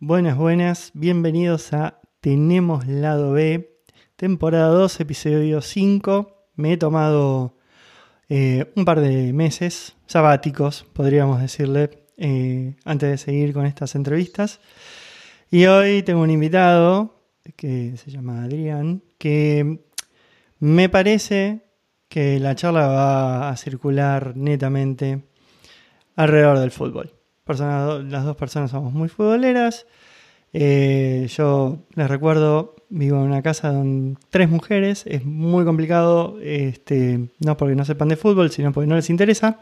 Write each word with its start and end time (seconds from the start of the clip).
Buenas, 0.00 0.38
buenas, 0.38 0.92
bienvenidos 0.94 1.74
a 1.74 2.00
Tenemos 2.22 2.86
Lado 2.86 3.32
B, 3.32 3.82
temporada 4.16 4.68
2, 4.68 5.00
episodio 5.00 5.60
5. 5.60 6.48
Me 6.56 6.72
he 6.72 6.76
tomado 6.78 7.59
eh, 8.30 8.72
un 8.76 8.86
par 8.86 9.00
de 9.00 9.34
meses 9.34 9.96
sabáticos, 10.06 10.86
podríamos 10.94 11.40
decirle, 11.40 11.90
eh, 12.16 12.76
antes 12.86 13.10
de 13.10 13.18
seguir 13.18 13.52
con 13.52 13.66
estas 13.66 13.94
entrevistas. 13.94 14.60
Y 15.50 15.66
hoy 15.66 16.02
tengo 16.02 16.22
un 16.22 16.30
invitado 16.30 17.20
que 17.56 17.96
se 17.98 18.10
llama 18.10 18.44
Adrián, 18.44 19.02
que 19.18 19.80
me 20.60 20.88
parece 20.88 21.66
que 22.08 22.40
la 22.40 22.54
charla 22.54 22.86
va 22.86 23.50
a 23.50 23.56
circular 23.58 24.34
netamente 24.34 25.24
alrededor 26.16 26.58
del 26.58 26.70
fútbol. 26.70 27.12
las 27.46 28.24
dos 28.24 28.36
personas 28.36 28.70
somos 28.70 28.94
muy 28.94 29.08
futboleras 29.08 29.86
eh, 30.52 31.28
yo 31.30 31.78
les 31.94 32.08
recuerdo, 32.08 32.74
vivo 32.90 33.16
en 33.18 33.22
una 33.22 33.42
casa 33.42 33.70
con 33.70 34.18
tres 34.28 34.50
mujeres, 34.50 35.04
es 35.06 35.24
muy 35.24 35.64
complicado, 35.64 36.38
este, 36.42 37.28
no 37.38 37.56
porque 37.56 37.74
no 37.76 37.84
sepan 37.84 38.08
de 38.08 38.16
fútbol, 38.16 38.50
sino 38.50 38.72
porque 38.72 38.88
no 38.88 38.96
les 38.96 39.08
interesa. 39.08 39.60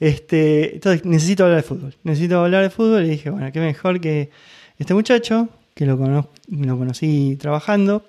Este, 0.00 0.74
entonces 0.74 1.04
necesito 1.04 1.44
hablar 1.44 1.58
de 1.58 1.62
fútbol, 1.62 1.94
necesito 2.02 2.44
hablar 2.44 2.64
de 2.64 2.70
fútbol 2.70 3.04
y 3.04 3.10
dije, 3.10 3.30
bueno, 3.30 3.50
qué 3.52 3.60
mejor 3.60 4.00
que 4.00 4.30
este 4.78 4.94
muchacho, 4.94 5.48
que 5.74 5.86
lo, 5.86 5.96
lo 5.96 6.78
conocí 6.78 7.36
trabajando, 7.40 8.04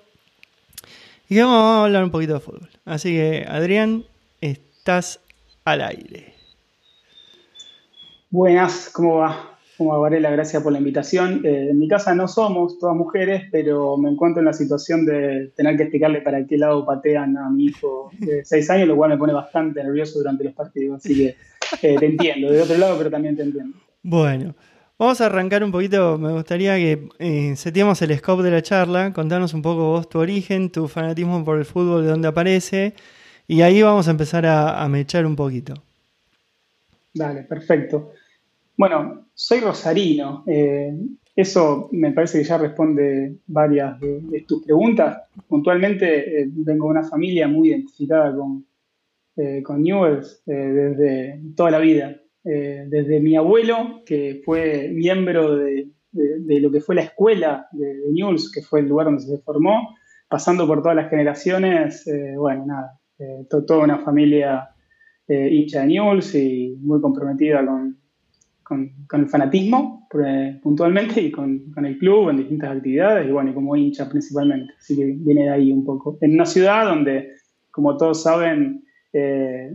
y 1.28 1.36
que 1.36 1.42
vamos 1.42 1.62
a 1.62 1.84
hablar 1.84 2.04
un 2.04 2.10
poquito 2.10 2.34
de 2.34 2.40
fútbol. 2.40 2.68
Así 2.84 3.12
que, 3.12 3.46
Adrián, 3.48 4.04
estás 4.40 5.20
al 5.64 5.80
aire. 5.82 6.34
Buenas, 8.30 8.90
¿cómo 8.92 9.18
va? 9.18 9.53
Como 9.76 9.98
Varela, 10.00 10.30
gracias 10.30 10.62
por 10.62 10.72
la 10.72 10.78
invitación. 10.78 11.44
Eh, 11.44 11.70
en 11.70 11.78
mi 11.78 11.88
casa 11.88 12.14
no 12.14 12.28
somos 12.28 12.78
todas 12.78 12.94
mujeres, 12.94 13.48
pero 13.50 13.96
me 13.96 14.08
encuentro 14.08 14.40
en 14.40 14.46
la 14.46 14.52
situación 14.52 15.04
de 15.04 15.52
tener 15.56 15.76
que 15.76 15.84
explicarle 15.84 16.20
para 16.20 16.46
qué 16.46 16.56
lado 16.56 16.86
patean 16.86 17.36
a 17.36 17.50
mi 17.50 17.66
hijo 17.66 18.10
de 18.18 18.44
seis 18.44 18.70
años, 18.70 18.86
lo 18.86 18.96
cual 18.96 19.10
me 19.10 19.18
pone 19.18 19.32
bastante 19.32 19.82
nervioso 19.82 20.18
durante 20.18 20.44
los 20.44 20.54
partidos. 20.54 20.98
Así 20.98 21.16
que 21.16 21.36
eh, 21.82 21.96
te 21.98 22.06
entiendo, 22.06 22.52
de 22.52 22.62
otro 22.62 22.78
lado, 22.78 22.96
pero 22.96 23.10
también 23.10 23.36
te 23.36 23.42
entiendo. 23.42 23.76
Bueno, 24.02 24.54
vamos 24.96 25.20
a 25.20 25.26
arrancar 25.26 25.64
un 25.64 25.72
poquito. 25.72 26.18
Me 26.18 26.32
gustaría 26.32 26.76
que 26.76 27.08
eh, 27.18 27.56
setiemos 27.56 28.00
el 28.02 28.16
scope 28.16 28.44
de 28.44 28.52
la 28.52 28.62
charla. 28.62 29.12
Contanos 29.12 29.54
un 29.54 29.62
poco 29.62 29.88
vos 29.88 30.08
tu 30.08 30.20
origen, 30.20 30.70
tu 30.70 30.86
fanatismo 30.86 31.44
por 31.44 31.58
el 31.58 31.64
fútbol, 31.64 32.02
de 32.04 32.10
dónde 32.10 32.28
aparece. 32.28 32.94
Y 33.48 33.62
ahí 33.62 33.82
vamos 33.82 34.06
a 34.06 34.12
empezar 34.12 34.46
a, 34.46 34.82
a 34.82 34.88
mechar 34.88 35.26
un 35.26 35.34
poquito. 35.34 35.74
Dale, 37.12 37.42
perfecto. 37.42 38.12
Bueno, 38.76 39.28
soy 39.34 39.60
rosarino. 39.60 40.44
Eh, 40.46 40.92
eso 41.36 41.88
me 41.92 42.12
parece 42.12 42.38
que 42.38 42.44
ya 42.44 42.58
responde 42.58 43.36
varias 43.46 43.98
de, 44.00 44.44
tus 44.46 44.64
preguntas. 44.64 45.22
Puntualmente 45.48 46.42
eh, 46.42 46.48
vengo 46.48 46.86
de 46.86 46.90
una 46.90 47.08
familia 47.08 47.46
muy 47.46 47.68
identificada 47.68 48.34
con, 48.34 48.66
eh, 49.36 49.62
con 49.62 49.82
Newells 49.82 50.42
desde 50.44 51.40
toda 51.56 51.72
la 51.72 51.78
vida. 51.78 52.20
desde 52.42 53.20
mi 53.20 53.36
abuelo, 53.36 54.02
que 54.04 54.42
fue 54.44 54.90
miembro 54.92 55.56
de, 55.56 55.88
lo 56.60 56.70
que 56.70 56.80
fue 56.80 56.94
la 56.94 57.02
escuela 57.02 57.66
de, 57.72 58.02
Newells, 58.12 58.50
que 58.52 58.60
fue 58.60 58.80
el 58.80 58.88
lugar 58.88 59.06
donde 59.06 59.22
se 59.22 59.38
formó, 59.38 59.96
pasando 60.28 60.66
por 60.66 60.82
todas 60.82 60.96
las 60.96 61.08
generaciones, 61.10 62.04
bueno, 62.36 62.66
nada, 62.66 63.00
toda 63.48 63.84
una 63.84 63.98
familia 64.00 64.68
hincha 65.26 65.80
de 65.80 65.86
Newells 65.86 66.34
y 66.34 66.76
muy 66.80 67.00
comprometida 67.00 67.64
con, 67.64 68.03
con, 68.64 69.06
el 69.12 69.28
fanatismo 69.28 70.08
puntualmente 70.62 71.20
y 71.20 71.30
con, 71.30 71.72
el 71.76 71.98
club 71.98 72.30
en 72.30 72.38
distintas 72.38 72.76
actividades 72.76 73.28
y 73.28 73.32
bueno, 73.32 73.50
y 73.50 73.54
como 73.54 73.76
hincha 73.76 74.08
principalmente. 74.08 74.74
Así 74.78 74.96
que 74.96 75.04
viene 75.04 75.44
de 75.44 75.50
ahí 75.50 75.72
un 75.72 75.84
poco. 75.84 76.18
En 76.20 76.34
una 76.34 76.46
ciudad 76.46 76.86
donde, 76.86 77.34
como 77.70 77.96
todos 77.96 78.22
saben, 78.22 78.84
eh, 79.12 79.70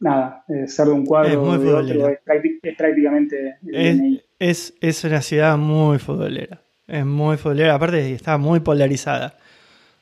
nada, 0.00 0.44
eh, 0.48 0.66
ser 0.68 0.86
de 0.86 0.92
un 0.92 1.04
cuadro 1.04 1.54
es, 1.54 1.60
de 1.60 1.74
otro 1.74 2.08
es, 2.08 2.18
prácticamente... 2.76 3.56
Es, 4.38 4.74
es, 4.80 5.04
una 5.04 5.20
ciudad 5.20 5.58
muy 5.58 5.98
futbolera. 5.98 6.62
Es 6.86 7.04
muy 7.04 7.36
futbolera. 7.36 7.74
Aparte 7.74 8.14
está 8.14 8.38
muy 8.38 8.60
polarizada. 8.60 9.36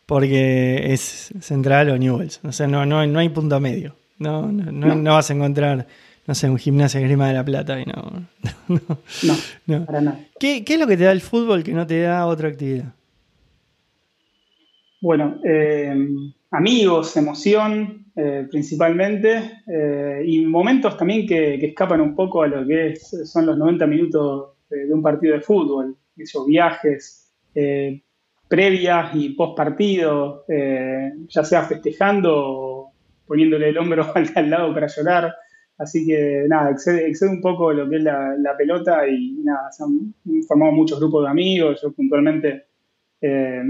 Porque 0.04 0.92
es 0.92 1.32
Central 1.40 1.90
o 1.90 1.98
Newells. 1.98 2.40
O 2.44 2.52
sea, 2.52 2.68
no, 2.68 2.86
no, 2.86 3.04
no 3.06 3.18
hay 3.18 3.28
punto 3.30 3.58
medio. 3.58 3.96
no, 4.18 4.52
no, 4.52 4.94
no 4.94 5.12
vas 5.14 5.30
a 5.30 5.34
encontrar 5.34 5.86
no 6.26 6.34
sé, 6.34 6.50
un 6.50 6.58
gimnasio 6.58 7.00
Grima 7.00 7.28
de 7.28 7.34
la 7.34 7.44
Plata 7.44 7.80
y 7.80 7.84
no. 7.84 8.26
No, 9.66 9.84
para 9.84 10.00
nada. 10.00 10.20
¿Qué, 10.38 10.64
es 10.66 10.78
lo 10.78 10.86
que 10.86 10.96
te 10.96 11.04
da 11.04 11.12
el 11.12 11.20
fútbol 11.20 11.62
que 11.62 11.72
no 11.72 11.86
te 11.86 12.00
da 12.02 12.26
otra 12.26 12.48
actividad? 12.48 12.92
Bueno, 15.00 15.40
eh, 15.44 15.94
amigos, 16.50 17.16
emoción 17.16 18.06
eh, 18.16 18.46
principalmente 18.50 19.62
eh, 19.66 20.22
y 20.26 20.44
momentos 20.46 20.96
también 20.96 21.26
que, 21.26 21.54
escapan 21.54 22.00
un 22.00 22.14
poco 22.14 22.42
a 22.42 22.48
lo 22.48 22.66
que 22.66 22.96
son 22.96 23.46
los 23.46 23.56
90 23.58 23.86
minutos 23.86 24.52
de, 24.68 24.92
un 24.92 25.02
partido 25.02 25.34
de 25.34 25.42
fútbol, 25.42 25.96
esos 26.16 26.46
viajes 26.46 27.22
previas 28.48 29.14
y 29.14 29.30
post 29.30 29.56
partido, 29.56 30.44
ya 30.48 31.42
sea 31.42 31.62
festejando 31.62 32.34
o 32.36 32.92
poniéndole 33.26 33.70
el 33.70 33.78
hombro 33.78 34.12
al 34.34 34.50
lado 34.50 34.74
para 34.74 34.86
llorar. 34.88 35.34
Así 35.78 36.06
que 36.06 36.46
nada, 36.48 36.70
excede, 36.70 37.28
un 37.28 37.40
poco 37.40 37.72
lo 37.72 37.88
que 37.88 37.96
es 37.96 38.02
la, 38.02 38.54
pelota 38.56 39.06
y 39.08 39.32
nada, 39.44 39.70
se 39.70 39.84
han 39.84 40.14
formado 40.48 40.72
muchos 40.72 40.98
grupos 40.98 41.24
de 41.24 41.30
amigos. 41.30 41.80
Yo 41.82 41.92
puntualmente, 41.92 42.64
eh, 43.20 43.62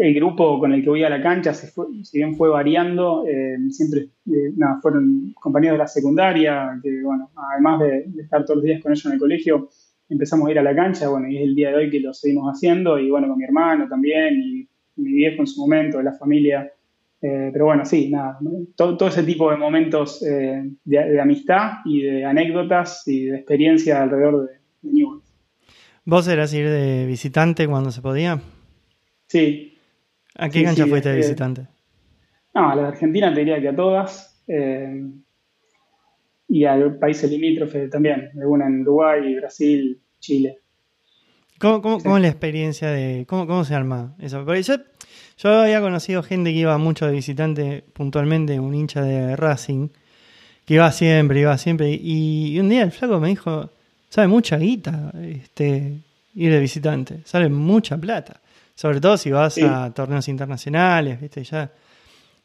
el 0.00 0.14
grupo 0.14 0.58
con 0.58 0.72
el 0.72 0.82
que 0.82 0.90
voy 0.90 1.04
a 1.04 1.10
la 1.10 1.22
cancha, 1.22 1.54
si, 1.54 2.18
bien 2.18 2.34
fue 2.34 2.48
variando, 2.48 3.24
eh, 3.28 3.56
siempre 3.70 4.08
eh, 4.26 4.52
nada, 4.56 4.80
fueron 4.82 5.32
compañeros 5.40 5.74
de 5.74 5.84
la 5.84 5.86
secundaria, 5.86 6.80
que 6.82 7.02
bueno, 7.02 7.30
además 7.36 7.80
de, 7.80 8.06
estar 8.20 8.44
todos 8.44 8.56
los 8.56 8.64
días 8.64 8.82
con 8.82 8.90
ellos 8.90 9.06
en 9.06 9.12
el 9.12 9.18
colegio, 9.18 9.68
empezamos 10.08 10.48
a 10.48 10.50
ir 10.50 10.58
a 10.58 10.62
la 10.64 10.74
cancha, 10.74 11.08
bueno, 11.08 11.28
y 11.28 11.36
es 11.36 11.44
el 11.44 11.54
día 11.54 11.70
de 11.70 11.76
hoy 11.76 11.90
que 11.90 12.00
lo 12.00 12.12
seguimos 12.12 12.50
haciendo, 12.50 12.98
y 12.98 13.08
bueno, 13.08 13.28
con 13.28 13.38
mi 13.38 13.44
hermano 13.44 13.88
también, 13.88 14.34
y 14.40 14.68
mi 14.96 15.12
viejo 15.12 15.42
en 15.42 15.46
su 15.46 15.60
momento, 15.60 15.98
de 15.98 16.04
la 16.04 16.12
familia 16.12 16.72
eh, 17.26 17.48
pero 17.54 17.64
bueno, 17.64 17.86
sí, 17.86 18.10
nada, 18.10 18.38
todo, 18.76 19.08
ese 19.08 19.22
tipo 19.22 19.50
de 19.50 19.56
momentos 19.56 20.22
eh, 20.22 20.62
de, 20.84 21.18
amistad 21.18 21.78
y 21.86 22.02
de 22.02 22.22
anécdotas 22.22 23.08
y 23.08 23.24
de 23.24 23.36
experiencia 23.36 24.02
alrededor 24.02 24.46
de, 24.46 24.58
de 24.82 25.06
¿Vos 26.04 26.28
eras 26.28 26.52
ir 26.52 26.68
de 26.68 27.06
visitante 27.06 27.66
cuando 27.66 27.90
se 27.90 28.02
podía? 28.02 28.42
Sí. 29.26 29.78
¿A 30.34 30.50
qué 30.50 30.64
cancha 30.64 30.86
fuiste 30.86 31.08
de 31.08 31.16
visitante? 31.16 31.66
No, 32.52 32.68
a 32.68 32.76
la 32.76 32.88
Argentina 32.88 33.32
te 33.32 33.40
diría 33.40 33.58
que 33.58 33.68
a 33.68 33.74
todas. 33.74 34.44
y 36.46 36.64
a 36.66 36.98
países 37.00 37.30
limítrofes 37.30 37.88
también, 37.88 38.32
alguna 38.38 38.66
en 38.66 38.82
Uruguay, 38.82 39.34
Brasil, 39.36 39.98
Chile. 40.20 40.58
¿Cómo, 41.58 41.96
es 41.96 42.04
la 42.04 42.28
experiencia 42.28 42.90
de. 42.90 43.24
¿Cómo, 43.26 43.46
cómo 43.46 43.64
se 43.64 43.74
arma 43.74 44.14
eso? 44.20 44.44
Porque 44.44 44.62
yo 44.62 44.74
yo 45.38 45.62
había 45.62 45.80
conocido 45.80 46.22
gente 46.22 46.52
que 46.52 46.58
iba 46.58 46.76
mucho 46.78 47.06
de 47.06 47.12
visitante, 47.12 47.84
puntualmente 47.92 48.60
un 48.60 48.74
hincha 48.74 49.02
de 49.02 49.36
Racing, 49.36 49.88
que 50.64 50.74
iba 50.74 50.90
siempre, 50.92 51.40
iba 51.40 51.56
siempre. 51.58 51.92
Y, 51.92 52.58
un 52.58 52.68
día 52.68 52.82
el 52.82 52.92
flaco 52.92 53.18
me 53.18 53.28
dijo, 53.28 53.70
sabe 54.08 54.28
mucha 54.28 54.56
guita 54.56 55.12
este, 55.22 55.98
ir 56.34 56.52
de 56.52 56.60
visitante, 56.60 57.20
sale 57.24 57.48
mucha 57.48 57.96
plata. 57.98 58.40
Sobre 58.76 59.00
todo 59.00 59.16
si 59.16 59.30
vas 59.30 59.56
a 59.58 59.92
torneos 59.92 60.26
internacionales, 60.28 61.20
¿viste? 61.20 61.44
Ya, 61.44 61.70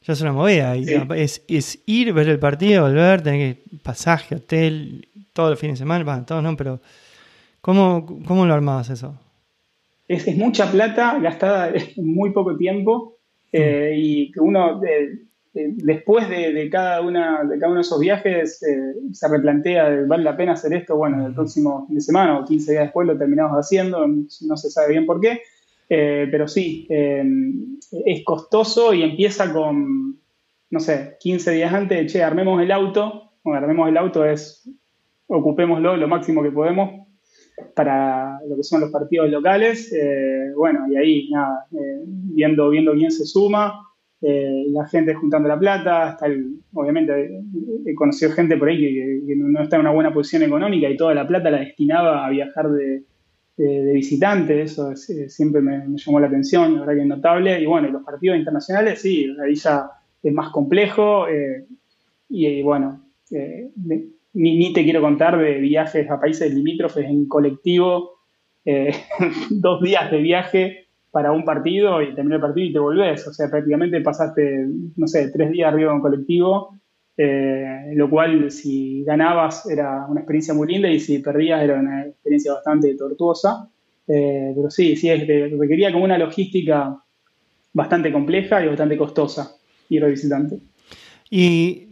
ya 0.06 0.14
es 0.14 0.22
una 0.22 0.32
movida. 0.32 0.76
es, 0.76 1.42
es, 1.48 1.80
ir, 1.86 2.14
ver 2.14 2.30
el 2.30 2.40
partido, 2.40 2.84
volver, 2.84 3.22
tener 3.22 3.56
que 3.56 3.78
pasaje, 3.82 4.36
hotel, 4.36 5.08
todos 5.34 5.52
los 5.52 5.60
fines 5.60 5.80
de 5.80 5.84
semana, 5.84 6.04
bueno, 6.04 6.26
todos 6.26 6.44
no, 6.44 6.56
pero 6.56 6.82
¿cómo, 7.62 8.20
cómo 8.26 8.46
lo 8.46 8.54
armabas 8.54 8.90
eso? 8.90 9.18
Es, 10.10 10.36
mucha 10.36 10.72
plata 10.72 11.20
gastada 11.20 11.70
en 11.70 12.14
muy 12.14 12.32
poco 12.32 12.58
tiempo 12.58 13.18
eh, 13.52 13.94
y 13.96 14.32
que 14.32 14.40
uno 14.40 14.82
después 15.54 16.30
de, 16.30 16.70
cada 16.72 17.02
una, 17.02 17.44
de 17.44 17.58
cada 17.60 17.68
uno 17.68 17.76
de 17.76 17.82
esos 17.82 18.00
viajes 18.00 18.62
eh, 18.64 18.96
se 19.14 19.28
replantea, 19.28 20.06
¿vale 20.08 20.24
la 20.24 20.36
pena 20.36 20.54
hacer 20.54 20.74
esto? 20.74 20.96
Bueno, 20.96 21.26
el 21.26 21.34
próximo 21.34 21.86
fin 21.88 21.96
de 21.96 22.02
semana 22.02 22.40
o 22.40 22.46
15 22.46 22.72
días 22.72 22.84
después 22.86 23.08
lo 23.08 23.18
terminamos 23.18 23.56
haciendo, 23.56 24.06
no 24.08 24.58
se 24.58 24.70
sabe 24.70 24.90
bien 24.90 25.06
por 25.06 25.22
qué, 25.22 25.42
eh, 25.90 26.28
pero 26.30 26.48
sí, 26.48 26.88
es 26.90 28.24
costoso 28.24 28.94
y 28.94 29.04
empieza 29.04 29.52
con, 29.52 30.20
no 30.70 30.80
sé, 30.80 31.18
15 31.20 31.52
días 31.52 31.74
antes, 31.74 32.12
che, 32.12 32.24
armemos 32.24 32.62
el 32.62 32.72
auto, 32.72 33.32
bueno, 33.44 33.60
armemos 33.60 33.90
el 33.90 33.98
auto 33.98 34.26
es 34.26 34.70
ocupémoslo 35.28 35.98
lo 35.98 36.08
máximo 36.08 36.42
que 36.42 36.52
podemos 36.52 37.09
para 37.76 38.40
lo 38.48 38.56
que 38.56 38.64
son 38.64 38.82
los 38.82 38.92
partidos 38.92 39.30
locales. 39.30 39.94
bueno, 40.56 40.86
y 40.92 40.96
ahí 40.96 41.30
nada, 41.30 41.66
viendo, 41.72 42.70
viendo 42.70 42.94
quién 42.94 43.12
se 43.12 43.26
suma, 43.26 43.86
la 44.22 44.86
gente 44.88 45.14
juntando 45.14 45.48
la 45.48 45.58
plata, 45.58 46.10
hasta 46.10 46.28
obviamente 46.74 47.42
he 47.86 47.96
conocido 47.96 48.32
gente 48.32 48.58
por 48.58 48.70
ahí 48.70 48.78
que, 48.80 49.36
no 49.36 49.62
está 49.62 49.78
en 49.78 49.82
una 49.82 49.92
buena 49.92 50.14
posición 50.14 50.44
económica 50.44 50.90
y 50.90 50.98
toda 50.98 51.14
la 51.14 51.28
plata 51.28 51.50
la 51.50 51.60
destinaba 51.60 52.26
a 52.26 52.30
viajar 52.30 52.70
de, 52.70 53.04
de, 53.64 53.94
visitante, 53.94 54.62
eso 54.62 54.92
eh, 54.92 55.30
siempre 55.30 55.62
me, 55.62 55.84
llamó 55.98 56.20
la 56.20 56.28
atención, 56.28 56.76
la 56.76 56.80
verdad 56.82 56.94
que 56.94 57.02
es 57.02 57.08
notable. 57.08 57.62
Y 57.62 57.66
bueno, 57.66 57.90
los 57.90 58.04
partidos 58.04 58.38
internacionales, 58.38 59.02
sí, 59.02 59.28
ahí 59.44 59.56
ya 59.56 59.90
es 60.24 60.34
más 60.34 60.50
complejo. 60.52 61.28
Eh, 61.28 61.66
y, 62.30 62.62
bueno, 62.62 63.04
eh, 63.32 63.70
ni, 64.42 64.74
te 64.74 64.84
quiero 64.84 65.02
contar 65.02 65.38
de 65.38 65.60
viajes 65.60 66.10
a 66.10 66.20
países 66.20 66.54
limítrofes 66.54 67.06
en 67.06 67.28
colectivo, 67.28 68.20
dos 69.50 69.82
días 69.82 70.12
de 70.12 70.18
viaje 70.18 70.88
para 71.12 71.32
un 71.32 71.44
partido 71.44 72.04
y 72.04 72.14
terminar 72.14 72.36
el 72.36 72.42
partido 72.42 72.68
y 72.68 72.74
te 72.74 72.80
volvés. 72.80 73.28
O 73.28 73.34
sea, 73.34 73.50
prácticamente 73.50 74.00
pasaste, 74.02 74.68
no 74.96 75.08
sé, 75.08 75.30
tres 75.32 75.52
días 75.52 75.72
arriba 75.72 75.92
en 75.92 76.02
colectivo 76.02 76.80
eh, 77.22 77.92
lo 77.96 78.10
cual 78.10 78.50
si 78.50 79.04
ganabas 79.04 79.70
era 79.70 80.06
una 80.08 80.22
experiencia 80.22 80.54
muy 80.54 80.70
linda 80.70 80.90
y 80.90 81.02
si 81.02 81.20
perdías 81.20 81.62
era 81.62 81.78
una 81.78 82.06
experiencia 82.06 82.54
bastante 82.54 82.96
tortuosa. 82.96 83.70
Eh, 84.08 84.54
pero 84.56 84.72
sí, 84.72 84.96
sí, 84.96 85.14
requería 85.14 85.92
como 85.92 86.06
una 86.06 86.18
logística 86.18 86.98
bastante 87.74 88.14
compleja 88.14 88.64
y 88.64 88.70
bastante 88.70 88.98
costosa 88.98 89.54
ir 89.90 90.02
a 90.02 90.08
visitante. 90.08 90.60
¿Y 91.30 91.89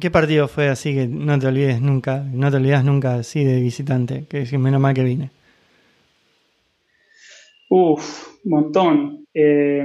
qué, 0.00 0.10
partido 0.10 0.48
fue 0.48 0.68
así 0.68 0.94
que 0.94 1.08
no 1.08 1.38
te 1.38 1.46
olvides 1.46 1.80
nunca, 1.80 2.24
no 2.32 2.50
te 2.50 2.56
olvidas 2.56 2.84
nunca 2.84 3.16
así 3.16 3.44
de 3.44 3.60
visitante? 3.60 4.24
Que 4.28 4.42
es 4.42 4.52
menos 4.58 4.80
mal 4.80 4.94
que 4.94 5.02
vine. 5.02 5.30
Uf, 7.68 8.28
montón. 8.44 9.26
Eh, 9.34 9.84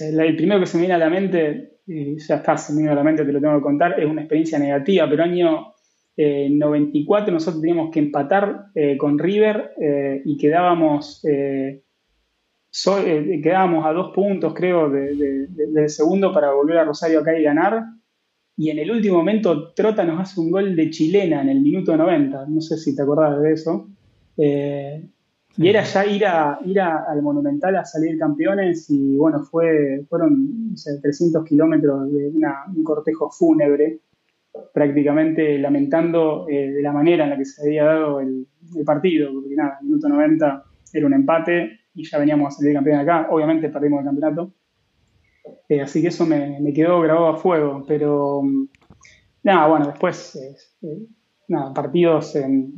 el 0.00 0.36
primero 0.36 0.60
que 0.60 0.66
se 0.66 0.76
me 0.76 0.82
viene 0.82 0.94
a 0.94 0.98
la 0.98 1.10
mente 1.10 1.70
y 1.86 2.18
ya 2.18 2.36
está, 2.36 2.56
mente 3.02 3.24
te 3.24 3.32
lo 3.32 3.40
tengo 3.40 3.56
que 3.56 3.62
contar, 3.62 3.98
es 3.98 4.06
una 4.06 4.22
experiencia 4.22 4.58
negativa, 4.58 5.08
pero 5.08 5.24
año 5.24 5.74
94 6.16 7.28
eh, 7.28 7.32
nosotros 7.32 7.60
teníamos 7.60 7.90
que 7.90 7.98
empatar 7.98 8.66
eh, 8.74 8.96
con 8.96 9.18
River 9.18 9.72
eh, 9.80 10.22
y 10.24 10.36
quedábamos, 10.36 11.22
quedábamos 12.72 13.84
a 13.84 13.92
dos 13.92 14.12
puntos, 14.14 14.54
creo, 14.54 14.90
del 14.90 15.88
segundo 15.88 16.32
para 16.32 16.52
volver 16.52 16.78
a 16.78 16.84
Rosario 16.84 17.20
acá 17.20 17.38
y 17.38 17.42
ganar. 17.42 17.84
Y 18.56 18.70
en 18.70 18.78
el 18.78 18.90
último 18.90 19.18
momento 19.18 19.72
Trota 19.72 20.04
nos 20.04 20.20
hace 20.20 20.40
un 20.40 20.50
gol 20.50 20.76
de 20.76 20.90
chilena 20.90 21.40
en 21.40 21.48
el 21.48 21.60
minuto 21.60 21.96
90, 21.96 22.46
no 22.46 22.60
sé 22.60 22.76
si 22.76 22.94
te 22.94 23.02
acordás 23.02 23.40
de 23.40 23.52
eso. 23.52 23.88
Y 25.56 25.68
era 25.68 25.82
ya 25.82 26.06
ir, 26.06 26.24
a, 26.26 26.58
ir 26.64 26.80
al 26.80 27.22
Monumental 27.22 27.76
a 27.76 27.84
salir 27.84 28.18
campeones 28.18 28.88
y 28.88 29.16
bueno, 29.16 29.42
fue, 29.42 30.04
fueron 30.08 30.74
300 31.02 31.44
kilómetros 31.44 32.10
de 32.12 32.28
un 32.28 32.84
cortejo 32.84 33.30
fúnebre, 33.30 34.00
prácticamente 34.72 35.58
lamentando 35.58 36.46
eh, 36.48 36.70
de 36.72 36.82
la 36.82 36.92
manera 36.92 37.24
en 37.24 37.30
la 37.30 37.36
que 37.36 37.44
se 37.44 37.62
había 37.62 37.84
dado 37.84 38.20
el, 38.20 38.46
partido, 38.86 39.32
porque 39.32 39.56
nada, 39.56 39.78
el 39.80 39.88
minuto 39.88 40.08
90 40.08 40.64
era 40.92 41.06
un 41.06 41.14
empate 41.14 41.79
y 41.94 42.08
ya 42.08 42.18
veníamos 42.18 42.54
a 42.54 42.58
salir 42.58 42.74
campeones 42.74 43.02
acá, 43.02 43.28
obviamente 43.30 43.68
perdimos 43.68 44.00
el 44.00 44.06
campeonato, 44.06 44.52
eh, 45.68 45.80
así 45.80 46.02
que 46.02 46.08
eso 46.08 46.26
me, 46.26 46.72
quedó 46.74 47.00
grabado 47.00 47.28
a 47.28 47.36
fuego, 47.36 47.84
pero 47.86 48.42
nada, 49.42 49.66
bueno, 49.68 49.86
después... 49.86 50.36
Eh, 50.82 50.98
nada, 51.48 51.74
partidos 51.74 52.36
en, 52.36 52.72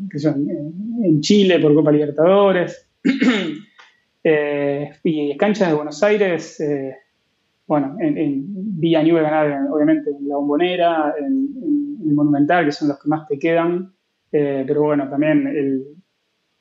en, 1.04 1.20
Chile 1.20 1.58
por 1.60 1.74
Copa 1.74 1.92
Libertadores 1.92 2.88
eh, 4.24 4.90
y 5.04 5.36
canchas 5.36 5.68
de 5.68 5.74
Buenos 5.74 6.02
Aires, 6.02 6.58
bueno, 7.66 7.96
en, 8.00 8.16
en 8.16 8.44
Villa 8.80 9.02
Nube 9.02 9.20
ganar 9.20 9.68
obviamente 9.70 10.08
en 10.08 10.26
la 10.26 10.36
Bombonera, 10.36 11.14
en, 11.18 11.98
el 12.02 12.14
Monumental, 12.14 12.64
que 12.64 12.72
son 12.72 12.88
los 12.88 12.98
que 12.98 13.10
más 13.10 13.28
te 13.28 13.38
quedan, 13.38 13.92
pero 14.30 14.84
bueno, 14.84 15.06
también 15.10 15.46
el, 15.46 15.84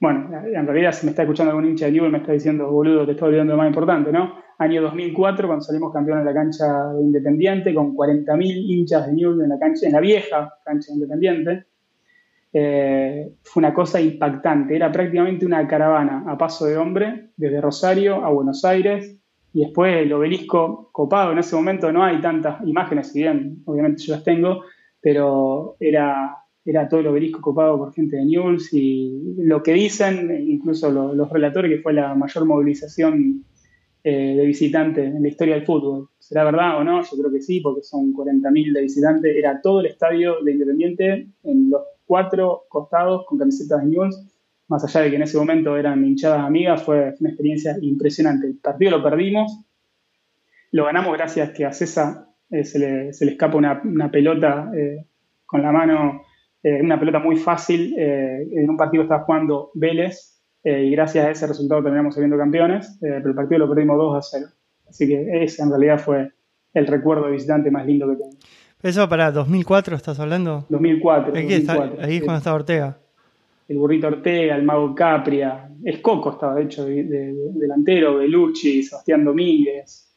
bueno, 0.02 0.32
en 0.34 0.66
realidad 0.66 0.92
si 0.94 1.06
me 1.06 1.12
está 1.12 1.22
escuchando 1.22 1.52
algún 1.52 1.70
hincha 1.70 1.86
de 1.86 1.92
Newell 1.92 2.12
me 2.12 2.18
está 2.18 2.32
diciendo, 2.32 2.72
boludo, 2.72 3.06
te 3.06 3.12
estoy 3.12 3.30
olvidando 3.30 3.54
lo 3.54 3.58
más 3.58 3.68
importante, 3.68 4.12
¿no? 4.12 4.34
Año 4.58 4.82
2004, 4.82 5.48
cuando 5.48 5.64
salimos 5.64 5.94
campeones 5.94 6.22
en 6.22 6.26
la 6.26 6.34
cancha 6.34 6.94
de 6.94 7.02
Independiente, 7.02 7.74
con 7.74 7.96
40.000 7.96 8.42
hinchas 8.44 9.06
de 9.06 9.14
Newell 9.14 9.42
en 9.42 9.50
la 9.50 9.60
cancha, 9.60 9.86
en 9.86 9.94
la 9.94 10.00
vieja 10.00 10.54
cancha 10.66 10.88
de 10.88 10.94
Independiente, 10.96 11.66
eh, 12.52 13.32
fue 13.44 13.62
una 13.62 13.74
cosa 13.76 14.02
impactante. 14.02 14.76
Era 14.76 14.92
prácticamente 14.92 15.46
una 15.46 15.68
caravana 15.68 16.26
a 16.28 16.36
paso 16.36 16.66
de 16.66 16.78
hombre 16.78 17.30
desde 17.38 17.62
Rosario 17.62 18.26
a 18.26 18.30
Buenos 18.30 18.66
Aires 18.66 19.16
y 19.54 19.62
después 19.62 19.96
el 19.98 20.12
obelisco 20.14 20.90
copado. 20.92 21.32
En 21.32 21.38
ese 21.38 21.56
momento 21.56 21.92
no 21.92 22.04
hay 22.04 22.20
tantas 22.20 22.66
imágenes, 22.66 23.12
si 23.12 23.20
bien 23.20 23.62
obviamente 23.66 24.02
yo 24.02 24.16
las 24.16 24.24
tengo, 24.24 24.64
pero 25.00 25.76
era, 25.80 26.38
era 26.66 26.88
todo 26.88 27.00
el 27.00 27.08
obelisco 27.08 27.42
copado 27.42 27.78
por 27.78 27.94
gente 27.94 28.18
de 28.18 28.26
News 28.26 28.74
y 28.74 29.36
lo 29.38 29.64
que 29.64 29.74
dicen, 29.74 30.48
incluso 30.48 30.92
los, 30.92 31.30
relatores, 31.30 31.72
que 31.72 31.82
fue 31.82 31.94
la 31.94 32.14
mayor 32.14 32.46
movilización 32.46 33.44
eh, 34.04 34.36
de 34.38 34.46
visitantes 34.46 35.06
en 35.06 35.22
la 35.22 35.28
historia 35.28 35.56
del 35.56 35.66
fútbol. 35.66 36.10
¿Será 36.20 36.44
verdad 36.44 36.78
o 36.80 36.84
no? 36.84 37.02
Yo 37.04 37.18
creo 37.18 37.32
que 37.32 37.42
sí, 37.42 37.60
porque 37.60 37.84
son 37.84 38.14
40.000 38.14 38.74
de 38.74 38.82
visitantes. 38.82 39.36
Era 39.36 39.62
todo 39.62 39.80
el 39.80 39.88
estadio 39.88 40.42
de 40.44 40.52
Independiente 40.52 41.28
en 41.44 41.70
los 41.70 41.82
cuatro 42.06 42.66
costados 42.68 43.26
con 43.26 43.38
camisetas 43.38 43.82
de 43.82 43.88
Newell's, 43.88 44.22
más 44.68 44.84
allá 44.84 45.02
de 45.02 45.10
que 45.10 45.16
en 45.16 45.22
ese 45.24 45.38
momento 45.38 45.78
eran 45.78 46.04
hinchadas 46.04 46.42
amigas, 46.42 46.84
fue 46.84 47.14
una 47.20 47.30
experiencia 47.30 47.78
impresionante. 47.82 48.48
El 48.48 48.56
partido 48.56 48.92
lo 48.92 49.04
perdimos, 49.04 49.62
lo 50.72 50.86
ganamos 50.86 51.14
gracias 51.14 51.50
a 51.50 51.54
que 51.54 51.66
a 51.66 51.72
César 51.72 52.26
eh, 52.50 52.66
se, 52.66 52.80
le, 52.80 53.10
escapa 53.10 53.58
una, 53.58 54.12
pelota 54.12 54.72
eh, 54.76 55.06
con 55.46 55.62
la 55.62 55.72
mano, 55.72 56.24
eh, 56.64 56.82
una 56.82 57.00
pelota 57.00 57.20
muy 57.20 57.38
fácil. 57.38 57.96
en 57.98 58.70
un 58.70 58.78
partido 58.78 59.04
estaba 59.04 59.24
jugando 59.24 59.72
Vélez 59.74 60.42
y 60.64 60.92
gracias 60.92 61.26
a 61.26 61.32
ese 61.32 61.48
resultado 61.48 61.82
terminamos 61.82 62.14
saliendo 62.14 62.38
campeones, 62.38 62.98
pero 63.00 63.30
el 63.30 63.36
partido 63.36 63.60
lo 63.60 63.70
perdimos 63.70 63.98
2 63.98 64.18
a 64.18 64.22
0. 64.22 64.48
Así 64.88 65.08
que 65.08 65.44
ese 65.44 65.64
en 65.64 65.70
realidad 65.70 66.00
fue 66.00 66.32
el 66.74 66.88
recuerdo 66.88 67.26
de 67.26 67.32
visitante 67.32 67.72
más 67.72 67.86
lindo 67.86 68.08
que 68.10 68.16
tengo. 68.16 68.36
¿Eso 68.84 69.08
para 69.08 69.32
2004 69.32 69.96
estás 69.96 70.20
hablando? 70.20 70.66
2004. 70.70 71.34
ahí 71.36 72.18
es 72.18 72.24
cuando 72.24 72.38
estaba 72.38 72.56
Ortega. 72.56 72.98
El 73.68 73.78
burrito 73.78 74.08
Ortega, 74.08 74.56
el 74.56 74.64
mago 74.64 74.94
Capria. 74.96 75.70
Escoco 75.84 76.32
estaba, 76.32 76.56
de 76.56 76.64
hecho, 76.64 76.86
de, 76.86 77.34
delantero, 77.54 78.18
Belucci, 78.18 78.84
Sebastián 78.84 79.24
Domínguez. 79.24 80.11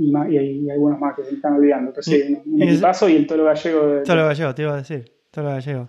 Y, 0.00 0.36
y, 0.36 0.70
algunos 0.70 0.98
más 0.98 1.14
que 1.14 1.24
se 1.24 1.34
están 1.34 1.54
olvidando. 1.54 1.92
Pero 1.92 2.02
sí, 2.02 2.38
un 2.46 2.80
paso 2.80 3.08
y 3.08 3.16
el 3.16 3.26
Toro 3.26 3.44
Gallego. 3.44 4.02
Toro 4.02 4.26
Gallego, 4.26 4.54
te 4.54 4.62
iba 4.62 4.72
a 4.72 4.76
decir. 4.78 5.12
Toro 5.30 5.48
Gallego. 5.48 5.86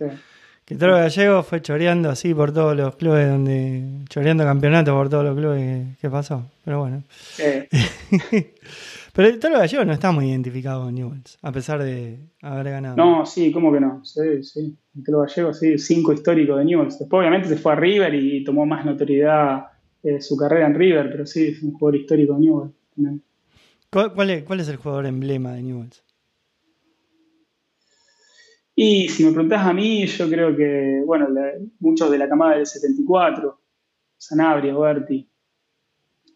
Que 0.64 0.74
Toro 0.76 0.94
Gallego 0.94 1.42
fue 1.42 1.62
choreando 1.62 2.10
así 2.10 2.34
por 2.34 2.52
todos 2.52 2.76
los 2.76 2.94
clubes 2.96 3.28
donde. 3.28 4.04
choreando 4.10 4.44
campeonatos 4.44 4.94
por 4.94 5.08
todos 5.08 5.24
los 5.24 5.36
clubes 5.36 5.96
que, 5.98 6.10
pasó. 6.10 6.44
Pero 6.64 6.80
bueno. 6.80 7.02
Pero 9.14 9.28
el 9.28 9.38
Toro 9.38 9.58
Gallego 9.58 9.84
no 9.84 9.92
está 9.92 10.12
muy 10.12 10.30
identificado 10.30 10.84
con 10.84 10.94
Newells, 10.94 11.38
a 11.42 11.52
pesar 11.52 11.82
de 11.82 12.18
haber 12.40 12.70
ganado. 12.70 12.96
No, 12.96 13.26
sí, 13.26 13.52
¿cómo 13.52 13.72
que 13.72 13.80
no? 13.80 14.04
Sí, 14.04 14.42
sí. 14.42 14.76
El 14.94 15.04
Toro 15.04 15.20
Gallego, 15.20 15.52
sí, 15.54 15.78
cinco 15.78 16.12
histórico 16.12 16.56
de 16.56 16.64
Newells. 16.64 16.98
Después, 16.98 17.20
obviamente, 17.20 17.48
se 17.48 17.56
fue 17.56 17.72
a 17.72 17.76
River 17.76 18.14
y 18.14 18.44
tomó 18.44 18.66
más 18.66 18.84
notoriedad 18.84 19.66
eh, 20.02 20.20
su 20.20 20.36
carrera 20.36 20.66
en 20.66 20.74
River, 20.74 21.10
pero 21.10 21.26
sí, 21.26 21.48
es 21.48 21.62
un 21.62 21.72
jugador 21.72 21.96
histórico 21.96 22.34
de 22.34 22.40
Newells. 22.40 22.72
¿Cuál, 23.92 24.30
es, 24.30 24.68
el 24.70 24.76
jugador 24.76 25.04
emblema 25.04 25.52
de 25.52 25.62
Newells? 25.62 26.02
Y 28.74 29.08
si 29.08 29.22
me 29.22 29.32
preguntás 29.32 29.66
a 29.66 29.74
mí, 29.74 30.06
yo 30.06 30.30
creo 30.30 30.56
que, 30.56 31.02
bueno, 31.04 31.28
muchos 31.78 32.10
de 32.10 32.16
la 32.16 32.26
camada 32.26 32.56
del 32.56 32.64
74, 32.64 33.60
Sanabria, 34.16 34.74
Berti, 34.74 35.28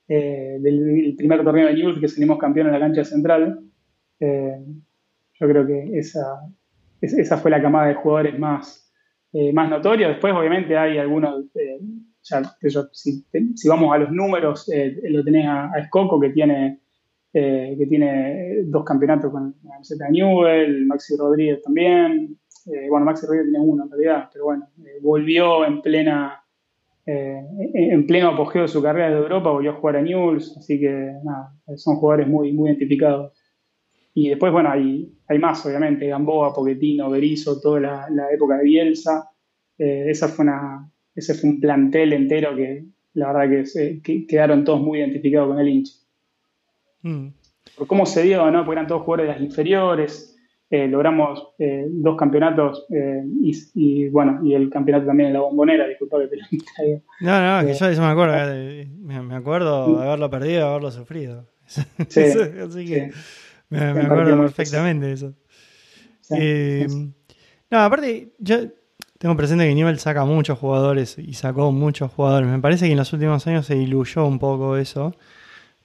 eh, 0.07 0.59
del, 0.61 1.15
primer 1.17 1.43
torneo 1.43 1.69
de 1.69 1.73
Newell's 1.73 1.99
que 1.99 2.09
salimos 2.09 2.39
campeón 2.39 2.67
en 2.67 2.75
la 2.75 2.79
cancha 2.79 3.05
central. 3.05 3.59
Eh, 4.21 4.59
yo 5.41 5.49
creo 5.49 5.67
que 5.67 5.99
esa, 5.99 6.43
esa 7.01 7.39
fue 7.39 7.51
la 7.51 7.63
camada 7.63 7.87
de 7.87 7.95
jugadores 7.95 8.39
más, 8.39 8.93
eh, 9.33 9.51
más 9.55 9.71
notoria. 9.71 10.09
Después, 10.09 10.35
obviamente, 10.35 10.77
hay 10.77 10.99
algunos, 10.99 11.47
si, 12.93 13.25
vamos 13.67 13.95
a 13.95 13.99
los 13.99 14.11
números, 14.11 14.71
lo 15.05 15.25
tenés 15.25 15.47
a, 15.47 15.73
a 15.73 15.79
Escoco, 15.79 16.21
que 16.21 16.29
tiene, 16.29 16.81
que 17.41 17.87
tiene 17.89 18.63
dos 18.65 18.85
campeonatos 18.85 19.31
con 19.31 19.55
la 19.63 20.11
Newell, 20.11 20.87
Maxi 20.87 21.17
Rodríguez 21.17 21.63
también. 21.63 22.39
bueno, 22.89 23.05
Maxi 23.05 23.27
Rodríguez 23.27 23.51
tiene 23.51 23.65
uno 23.65 23.85
en 23.85 23.91
realidad, 23.91 24.31
pero 24.33 24.47
bueno, 24.47 24.69
volvió 25.03 25.65
en 25.67 25.83
plena 25.83 26.47
eh, 27.09 27.41
en 27.73 28.05
pleno 28.05 28.31
apogeo 28.31 28.63
de 28.63 28.69
su 28.69 28.83
carrera 28.83 29.11
de 29.11 29.19
Europa 29.19 29.51
volvió 29.51 29.71
a 29.71 29.75
jugar 29.75 29.97
a 29.97 30.03
Newell's, 30.03 30.57
así 30.57 30.81
que 30.81 31.13
son 31.77 31.97
jugadores 31.97 32.27
muy, 32.27 32.53
muy 32.53 32.69
identificados. 32.71 33.33
y 34.13 34.29
después, 34.31 34.53
bueno, 34.53 34.71
hay, 34.71 35.13
hay 35.29 35.39
más, 35.39 35.65
obviamente, 35.67 36.09
Gamboa, 36.09 36.53
Poquetino, 36.53 37.11
Berizzo, 37.11 37.61
toda 37.61 37.81
la, 38.11 38.29
época 38.33 38.59
de 38.59 38.65
Bielsa. 38.65 39.31
Eh, 39.79 40.07
esa 40.09 40.29
fue 40.29 40.45
una, 40.45 40.91
ese 41.15 41.35
fue 41.35 41.51
un 41.51 41.61
plantel 41.61 42.13
entero 42.13 42.57
que 42.57 42.87
la 43.15 43.33
verdad 43.33 43.65
que, 44.03 44.27
quedaron 44.27 44.65
todos 44.65 44.81
muy 44.81 44.99
identificados 44.99 45.49
con 45.49 45.61
el 45.61 45.69
hincha. 45.69 45.93
Mm. 47.07 47.29
Por 47.77 47.87
cómo 47.87 48.07
se 48.07 48.23
dio, 48.23 48.51
¿no? 48.51 48.65
Porque 48.65 48.79
eran 48.79 48.87
todos 48.87 49.03
jugadores 49.03 49.29
de 49.29 49.33
las 49.35 49.43
inferiores. 49.43 50.33
Eh, 50.69 50.89
logramos 50.89 51.55
eh, 51.61 51.85
dos 51.89 52.17
campeonatos 52.17 52.87
y, 52.91 54.09
bueno, 54.09 54.41
y 54.45 54.53
el 54.55 54.69
campeonato 54.69 55.07
también 55.07 55.29
en 55.29 55.35
la 55.35 55.41
bombonera, 55.41 55.87
disculpa 55.87 56.19
que 56.19 56.27
te 56.27 56.37
lo 56.37 57.03
No, 57.21 57.61
no, 57.61 57.67
que 57.67 57.75
yo 57.75 57.87
eso 57.87 58.03
me 58.03 58.09
acuerdo, 58.09 58.35
me, 58.99 59.35
acuerdo 59.37 59.97
de 59.97 60.05
haberlo 60.05 60.29
perdido, 60.29 60.63
de 60.63 60.67
haberlo 60.67 60.91
sufrido. 60.91 61.47
Sí, 62.09 62.21
Así 62.21 62.87
que 62.87 63.13
me, 63.69 63.79
acuerdo 63.81 64.39
perfectamente 64.41 65.07
de 65.07 65.13
eso. 65.13 65.35
Eh, 66.31 66.87
no, 67.71 67.79
aparte, 67.79 68.33
yo 68.39 68.57
tengo 69.19 69.37
presente 69.37 69.67
que 69.67 69.75
Newell 69.75 69.99
saca 69.99 70.25
muchos 70.25 70.59
jugadores 70.59 71.19
y 71.19 71.35
sacó 71.35 71.73
muchos 71.73 72.13
jugadores. 72.13 72.49
Me 72.49 72.61
parece 72.61 72.87
que 72.87 72.93
en 72.93 72.99
los 72.99 73.13
últimos 73.13 73.47
años 73.47 73.67
se 73.67 73.75
diluyó 73.75 74.27
un 74.27 74.39
poco 74.39 74.77
eso. 74.77 75.15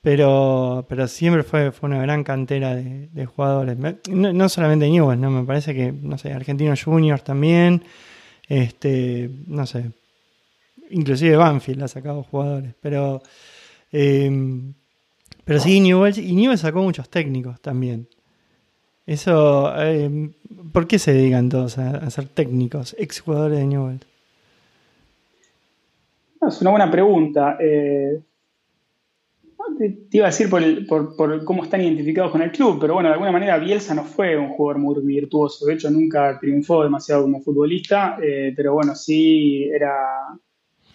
Pero, 0.01 0.85
pero 0.89 1.07
siempre 1.07 1.43
fue, 1.43 1.71
fue 1.71 1.87
una 1.89 2.01
gran 2.01 2.23
cantera 2.23 2.75
de, 2.75 3.25
jugadores. 3.25 3.77
No, 4.09 4.49
solamente 4.49 4.89
Newell, 4.89 5.21
¿no? 5.21 5.29
Me 5.29 5.45
parece 5.45 5.75
que, 5.75 5.91
no 5.91 6.17
sé, 6.17 6.33
Argentinos 6.33 6.83
Juniors 6.83 7.23
también. 7.23 7.83
Este, 8.47 9.29
no 9.47 9.65
sé. 9.65 9.91
Inclusive 10.89 11.37
Banfield 11.37 11.83
ha 11.83 11.87
sacado 11.87 12.23
jugadores. 12.23 12.73
Pero 12.81 13.21
eh, 13.91 14.73
pero 15.43 15.59
sí, 15.59 15.79
Newell, 15.79 16.17
y 16.17 16.33
Newell 16.33 16.57
sacó 16.57 16.81
muchos 16.81 17.09
técnicos 17.09 17.59
también. 17.61 18.07
Eso, 19.05 19.73
eh, 19.77 20.31
¿por 20.71 20.87
qué 20.87 20.99
se 20.99 21.13
dedican 21.13 21.49
todos 21.49 21.77
a, 21.77 22.09
ser 22.09 22.27
técnicos, 22.27 22.95
exjugadores 22.97 23.59
de 23.59 23.65
Newell? 23.65 23.99
es 26.47 26.61
una 26.61 26.71
buena 26.71 26.89
pregunta. 26.89 27.57
Eh, 27.59 28.21
te, 29.77 30.07
iba 30.11 30.27
a 30.27 30.29
decir 30.29 30.49
por, 30.49 31.15
cómo 31.45 31.63
están 31.63 31.81
identificados 31.81 32.31
con 32.31 32.41
el 32.41 32.51
club, 32.51 32.79
pero 32.79 32.93
bueno, 32.93 33.09
de 33.09 33.13
alguna 33.13 33.31
manera 33.31 33.57
Bielsa 33.57 33.93
no 33.93 34.03
fue 34.03 34.37
un 34.37 34.49
jugador 34.49 34.81
muy 34.81 34.95
virtuoso. 35.03 35.65
De 35.65 35.73
hecho, 35.73 35.89
nunca 35.89 36.37
triunfó 36.39 36.83
demasiado 36.83 37.23
como 37.23 37.41
futbolista, 37.41 38.17
eh, 38.21 38.53
pero 38.55 38.73
bueno, 38.73 38.95
sí 38.95 39.63
era 39.65 39.95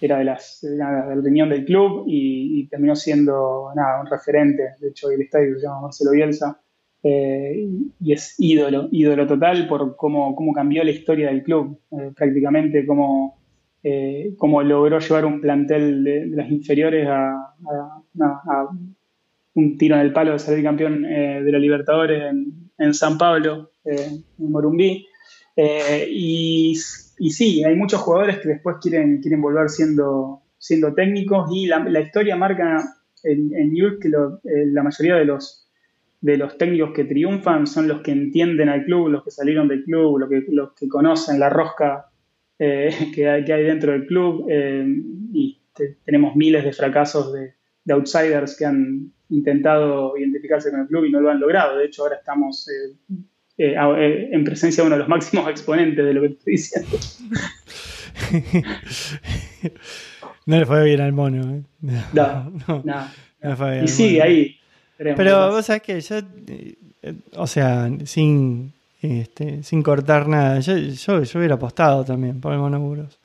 de, 0.00 0.25
las, 0.25 0.62
la, 0.62 1.14
opinión 1.18 1.49
del 1.49 1.64
club 1.64 2.04
y, 2.06 2.66
terminó 2.68 2.97
siendo 2.97 3.71
nada, 3.75 4.00
un 4.00 4.06
referente. 4.06 4.62
De 4.80 4.88
hecho, 4.88 5.11
el 5.11 5.23
estadio 5.23 5.56
se 5.56 5.66
llama 5.66 5.83
Marcelo 5.83 6.11
Bielsa 6.12 6.61
eh, 7.02 7.68
y 8.00 8.12
es 8.12 8.35
ídolo, 8.38 8.88
ídolo 8.90 9.26
total 9.26 9.68
por 9.68 9.97
cómo, 9.97 10.35
cómo 10.35 10.52
cambió 10.52 10.83
la 10.85 10.90
historia 10.90 11.28
del 11.28 11.42
club, 11.42 11.78
eh, 11.92 12.12
prácticamente 12.16 12.85
cómo, 12.87 13.36
eh, 13.88 14.35
cómo, 14.37 14.62
logró 14.62 14.99
llevar 14.99 15.25
un 15.25 15.40
plantel 15.40 16.05
de, 16.05 16.26
las 16.28 16.50
inferiores 16.50 17.07
a, 17.09 17.55
un 19.55 19.78
tiro 19.78 19.97
en 19.97 20.02
el 20.02 20.12
palo 20.12 20.33
de 20.33 20.38
salir 20.38 20.62
campeón 20.62 21.02
de 21.02 21.50
la 21.50 21.59
Libertadores 21.59 22.23
en, 22.78 22.95
San 22.95 23.16
Pablo, 23.16 23.71
en 23.85 24.25
Morumbí. 24.38 25.07
y 25.57 26.76
y 27.19 27.31
sí, 27.31 27.64
hay 27.64 27.76
muchos 27.76 28.00
jugadores 28.00 28.38
que 28.38 28.49
después 28.49 28.76
quieren, 28.81 29.21
quieren 29.21 29.40
volver 29.40 29.69
siendo, 29.69 30.43
siendo 30.59 30.95
técnicos 30.95 31.49
y 31.52 31.66
la, 31.66 32.00
historia 32.00 32.37
marca 32.37 32.85
en, 33.23 33.55
en 33.55 33.75
que 34.00 34.09
eh, 34.09 34.66
la 34.66 34.83
mayoría 34.83 35.16
de 35.16 35.25
los, 35.25 35.66
de 36.21 36.37
los 36.37 36.59
técnicos 36.59 36.90
que 36.95 37.05
triunfan 37.05 37.66
son 37.66 37.88
los 37.88 38.02
que 38.02 38.12
entienden 38.12 38.69
al 38.69 38.85
club, 38.85 39.09
los 39.09 39.25
que 39.25 39.31
salieron 39.31 39.69
del 39.69 39.85
club, 39.85 40.19
los 40.19 40.28
que, 40.28 40.45
los 40.49 40.75
que 40.75 40.88
conocen 40.88 41.40
la 41.40 41.49
rosca 41.49 42.07
eh, 42.58 42.90
que, 43.14 43.28
hay, 43.28 43.44
que, 43.44 43.52
hay, 43.52 43.64
dentro 43.64 43.92
del 43.92 44.06
club 44.06 44.46
eh, 44.48 44.86
y 45.32 45.60
tenemos 46.04 46.34
miles 46.36 46.64
de 46.64 46.72
fracasos 46.72 47.32
de, 47.32 47.54
de, 47.84 47.94
outsiders 47.94 48.56
que 48.56 48.64
han 48.64 49.12
intentado 49.28 50.16
identificarse 50.16 50.70
con 50.70 50.80
el 50.80 50.86
club 50.86 51.04
y 51.04 51.10
no 51.10 51.20
lo 51.20 51.30
han 51.30 51.40
logrado. 51.40 51.76
De 51.76 51.86
hecho, 51.86 52.02
ahora 52.02 52.16
estamos 52.16 52.66
eh, 53.58 54.28
en 54.32 54.44
presencia 54.44 54.82
de 54.82 54.86
uno 54.86 54.96
de 54.96 55.00
los 55.00 55.08
máximos 55.14 55.48
exponentes 55.48 56.04
de 56.04 56.14
lo 56.14 56.20
que 56.22 56.28
estoy 56.28 56.52
diciendo. 56.52 56.98
no 60.46 60.58
le 60.58 60.66
fue 60.66 60.84
bien 60.84 61.00
al 61.00 61.12
mono. 61.12 61.56
¿eh? 61.56 61.62
No, 62.12 62.52
no, 62.66 62.82
no, 63.42 63.56
fue 63.56 63.70
bien 63.72 63.84
Y 63.84 63.88
sigue 63.88 64.22
ahí. 64.22 64.56
Pero 64.98 65.50
vos 65.50 65.66
sabés 65.66 65.82
que 65.82 66.00
yo, 66.00 66.16
o 67.34 67.46
sea, 67.46 67.90
sin, 68.04 68.72
este, 69.00 69.62
sin 69.62 69.83
cortar 69.83 70.29
nada, 70.29 70.61
yo, 70.61 70.76
yo, 70.76 71.38
hubiera 71.38 71.55
apostado 71.55 72.05
también 72.05 72.41
por 72.41 72.53
el 72.53 72.59
Monoburos. 72.59 73.19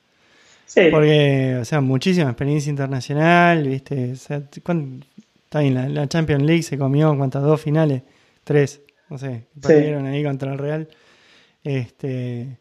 Sí. 0.66 0.82
Porque, 0.90 1.58
o 1.60 1.64
sea, 1.64 1.80
muchísima 1.80 2.30
experiencia 2.30 2.70
internacional, 2.70 3.66
¿viste? 3.66 4.12
O 4.12 4.16
sea, 4.16 4.36
está 4.38 5.60
bien, 5.60 5.74
la, 5.74 5.88
la 5.88 6.08
Champions 6.08 6.44
League 6.44 6.62
se 6.62 6.78
comió, 6.78 7.16
¿cuántas? 7.16 7.42
Dos 7.42 7.60
finales, 7.60 8.02
tres 8.44 8.80
no 9.12 9.18
sé, 9.18 9.44
perdieron 9.60 10.06
ahí 10.06 10.24
contra 10.24 10.52
el 10.52 10.58
Real. 10.58 10.88
Este, 11.62 12.58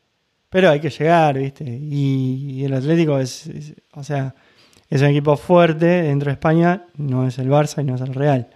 pero 0.49 0.69
hay 0.69 0.81
que 0.81 0.89
llegar, 0.89 1.37
¿viste? 1.37 1.63
Y, 1.63 2.65
el 2.65 2.73
Atlético 2.73 3.17
es, 3.19 3.49
o 3.93 4.03
sea, 4.03 4.35
es 4.89 5.01
un 5.01 5.07
equipo 5.07 5.37
fuerte 5.37 5.85
dentro 5.85 6.27
de 6.27 6.33
España, 6.33 6.87
no 6.97 7.25
es 7.25 7.39
el 7.39 7.47
Barça 7.47 7.81
y 7.81 7.85
no 7.85 7.95
es 7.95 8.01
el 8.01 8.13
Real. 8.13 8.49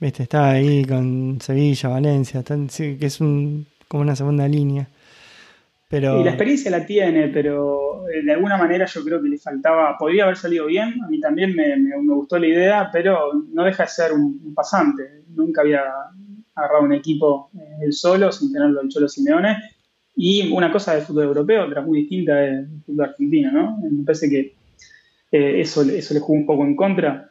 ¿Viste? 0.00 0.22
Está 0.22 0.50
ahí 0.50 0.84
con 0.84 1.40
Sevilla, 1.40 1.88
Valencia, 1.88 2.44
que 2.44 2.98
es 3.00 3.20
un, 3.20 3.66
como 3.88 4.02
una 4.02 4.14
segunda 4.14 4.46
línea. 4.46 4.88
Pero... 5.88 6.20
Y 6.20 6.24
la 6.24 6.30
experiencia 6.30 6.70
la 6.70 6.86
tiene, 6.86 7.28
pero 7.28 8.06
eh, 8.08 8.22
de 8.22 8.32
alguna 8.32 8.56
manera 8.56 8.84
yo 8.86 9.02
creo 9.02 9.22
que 9.22 9.28
le 9.28 9.38
faltaba, 9.38 9.96
podría 9.98 10.24
haber 10.24 10.36
salido 10.36 10.66
bien, 10.66 11.02
a 11.02 11.08
mí 11.08 11.18
también 11.18 11.54
me, 11.54 12.14
gustó 12.14 12.38
la 12.38 12.46
idea, 12.46 12.90
pero 12.92 13.32
no 13.52 13.64
deja 13.64 13.84
de 13.84 13.88
ser 13.88 14.12
un 14.12 14.54
pasante. 14.54 15.24
Nunca 15.34 15.62
había 15.62 15.82
agarrado 16.54 16.84
un 16.84 16.92
equipo 16.92 17.50
eh, 17.54 17.84
él 17.86 17.92
solo, 17.92 18.30
sin 18.30 18.52
tenerlo 18.52 18.80
el 18.82 18.88
Cholo 18.88 19.08
Simeone. 19.08 19.56
Y 20.14 20.52
una 20.52 20.70
cosa 20.72 20.94
del 20.94 21.02
fútbol 21.02 21.24
europeo, 21.24 21.66
otra 21.66 21.80
muy 21.80 22.00
distinta 22.00 22.34
del 22.34 22.68
fútbol 22.84 23.06
argentino, 23.06 23.52
¿no? 23.52 23.78
Me 23.78 24.04
parece 24.04 24.28
que 24.28 24.54
eh, 25.30 25.60
eso, 25.60 25.82
eso 25.82 26.14
le 26.14 26.20
jugó 26.20 26.38
un 26.38 26.46
poco 26.46 26.64
en 26.64 26.74
contra. 26.74 27.27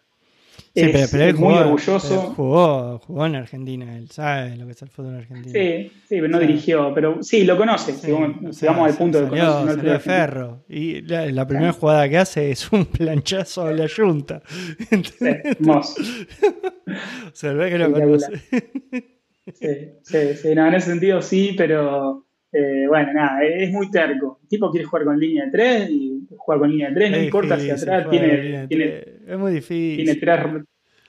Sí, 0.77 0.89
pero, 1.11 1.23
él 1.23 1.35
muy 1.37 1.55
orgulloso. 1.55 2.21
Jugó, 2.35 2.99
jugó 2.99 3.25
en 3.25 3.35
Argentina, 3.35 3.97
él 3.97 4.11
sabe 4.11 4.55
lo 4.55 4.67
que 4.67 4.73
es 4.73 4.81
el 4.83 4.89
fútbol 4.89 5.15
argentino. 5.15 5.51
Sí, 5.51 5.91
sí 6.07 6.15
pero 6.21 6.27
no 6.27 6.39
dirigió, 6.39 6.93
pero 6.93 7.23
sí, 7.23 7.45
lo 7.45 7.57
conoce, 7.57 7.93
sí, 7.93 8.13
si 8.51 8.65
vamos, 8.67 8.91
al 8.91 8.95
punto 8.95 9.21
de 9.21 9.27
conocer. 9.27 9.81
de 9.81 9.99
ferro. 9.99 10.63
Y 10.69 11.01
la, 11.01 11.47
primera 11.47 11.73
jugada 11.73 12.07
que 12.07 12.19
hace 12.19 12.51
es 12.51 12.71
un 12.71 12.85
planchazo 12.85 13.65
a 13.65 13.71
la 13.71 13.87
yunta. 13.87 14.43
Sí, 15.17 15.25
hermoso. 15.43 16.01
Se 17.33 17.53
ve 17.53 17.69
que 17.71 17.77
lo 17.79 17.91
conoce. 17.91 18.31
Sí, 19.53 19.69
sí, 20.03 20.33
sí, 20.35 20.49
en 20.49 20.73
ese 20.73 20.89
sentido 20.89 21.21
sí, 21.21 21.55
pero 21.57 22.26
eh, 22.51 22.85
bueno, 22.87 23.13
nada, 23.13 23.43
es 23.43 23.71
muy 23.71 23.91
terco. 23.91 24.39
El 24.43 24.47
tipo 24.47 24.71
quiere 24.71 24.85
jugar 24.85 25.05
con 25.05 25.19
línea 25.19 25.45
de 25.45 25.51
3 25.51 25.89
y 25.89 26.27
juega 26.37 26.59
con 26.61 26.71
línea 26.71 26.89
de 26.89 26.95
3, 26.95 27.11
no 27.11 27.17
importa 27.17 27.59
si 27.59 27.69
atrás 27.69 28.09
tiene, 28.09 28.67
tiene, 28.67 29.03
Es 29.27 29.37
muy 29.37 29.51
difícil. 29.51 30.05
Tiene 30.05 30.15
tres, 30.15 30.39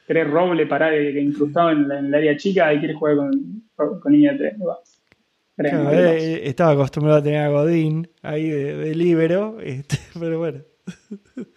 tres 0.06 0.28
robles 0.28 0.68
parados 0.68 0.98
incrustados 1.14 1.72
en, 1.72 1.90
en, 1.90 2.06
el 2.06 2.14
área 2.14 2.36
chica 2.36 2.72
y 2.74 2.78
quiere 2.78 2.94
jugar 2.94 3.16
con, 3.16 4.00
con 4.00 4.12
línea 4.12 4.32
de 4.32 4.38
3. 4.38 4.54
Eh, 5.60 6.42
estaba 6.44 6.72
acostumbrado 6.72 7.18
a 7.18 7.22
tener 7.22 7.40
a 7.40 7.48
Godín 7.48 8.08
ahí 8.22 8.48
de, 8.48 8.76
de 8.76 8.94
libero, 8.94 9.60
este, 9.64 9.98
pero 10.18 10.38
bueno. 10.38 10.60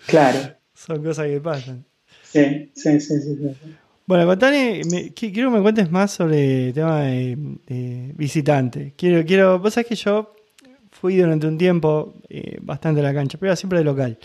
Claro. 0.08 0.40
Son 0.74 1.04
cosas 1.04 1.28
que 1.28 1.40
pasan. 1.40 1.86
Sí, 2.24 2.72
sí, 2.74 3.00
sí, 3.00 3.20
sí. 3.20 3.36
sí. 3.36 3.76
Bueno, 4.12 4.26
contame, 4.26 4.82
quiero 5.16 5.50
que 5.50 5.56
me 5.56 5.62
cuentes 5.62 5.90
más 5.90 6.12
sobre 6.12 6.68
el 6.68 6.74
tema 6.74 7.00
de, 7.04 8.12
visitante. 8.14 8.94
Quiero, 8.98 9.26
quiero, 9.26 9.58
vos 9.58 9.74
sabés 9.74 9.88
que 9.88 9.96
yo 9.96 10.34
fui 10.92 11.16
durante 11.16 11.48
un 11.48 11.58
tiempo 11.58 12.16
eh, 12.28 12.58
bastante 12.62 13.00
a 13.00 13.04
la 13.04 13.14
cancha, 13.14 13.38
pero 13.38 13.52
iba 13.52 13.56
siempre 13.56 13.80
de 13.80 13.86
local. 13.86 14.18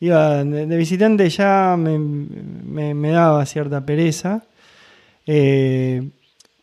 Iba 0.00 0.44
de, 0.44 0.76
visitante 0.76 1.26
ya 1.30 1.74
me, 1.78 3.10
daba 3.10 3.46
cierta 3.46 3.86
pereza, 3.86 4.44
eh, 5.26 6.06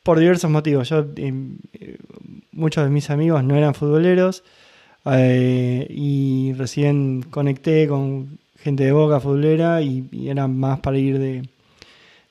por 0.04 0.20
diversos 0.20 0.52
motivos. 0.52 0.88
Yo, 0.90 1.04
eh, 1.16 1.34
muchos 2.52 2.84
de 2.84 2.92
mis 2.92 3.10
amigos 3.10 3.44
no 3.44 3.56
eran 3.56 3.74
futboleros 3.74 4.44
y 5.04 6.54
recién 6.54 7.24
conecté 7.24 7.88
con 7.88 8.38
gente 8.60 8.84
de 8.84 8.92
boca 8.92 9.20
futbolera 9.20 9.82
y, 9.82 10.08
y 10.12 10.30
era 10.30 10.48
más 10.48 10.80
para 10.82 11.00
ir 11.00 11.18
de 11.18 11.55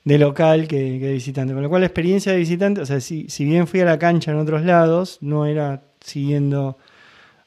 de 0.05 0.17
local 0.19 0.67
que, 0.67 0.99
de 0.99 1.13
visitante. 1.13 1.53
Con 1.53 1.63
lo 1.63 1.69
cual 1.69 1.81
la 1.81 1.87
experiencia 1.87 2.31
de 2.31 2.37
visitante, 2.37 2.81
o 2.81 2.85
sea, 2.85 3.01
si, 3.01 3.27
si 3.27 3.43
bien 3.43 3.67
fui 3.67 3.81
a 3.81 3.85
la 3.85 3.99
cancha 3.99 4.31
en 4.31 4.37
otros 4.37 4.63
lados, 4.63 5.17
no 5.21 5.45
era 5.45 5.83
siguiendo 5.99 6.77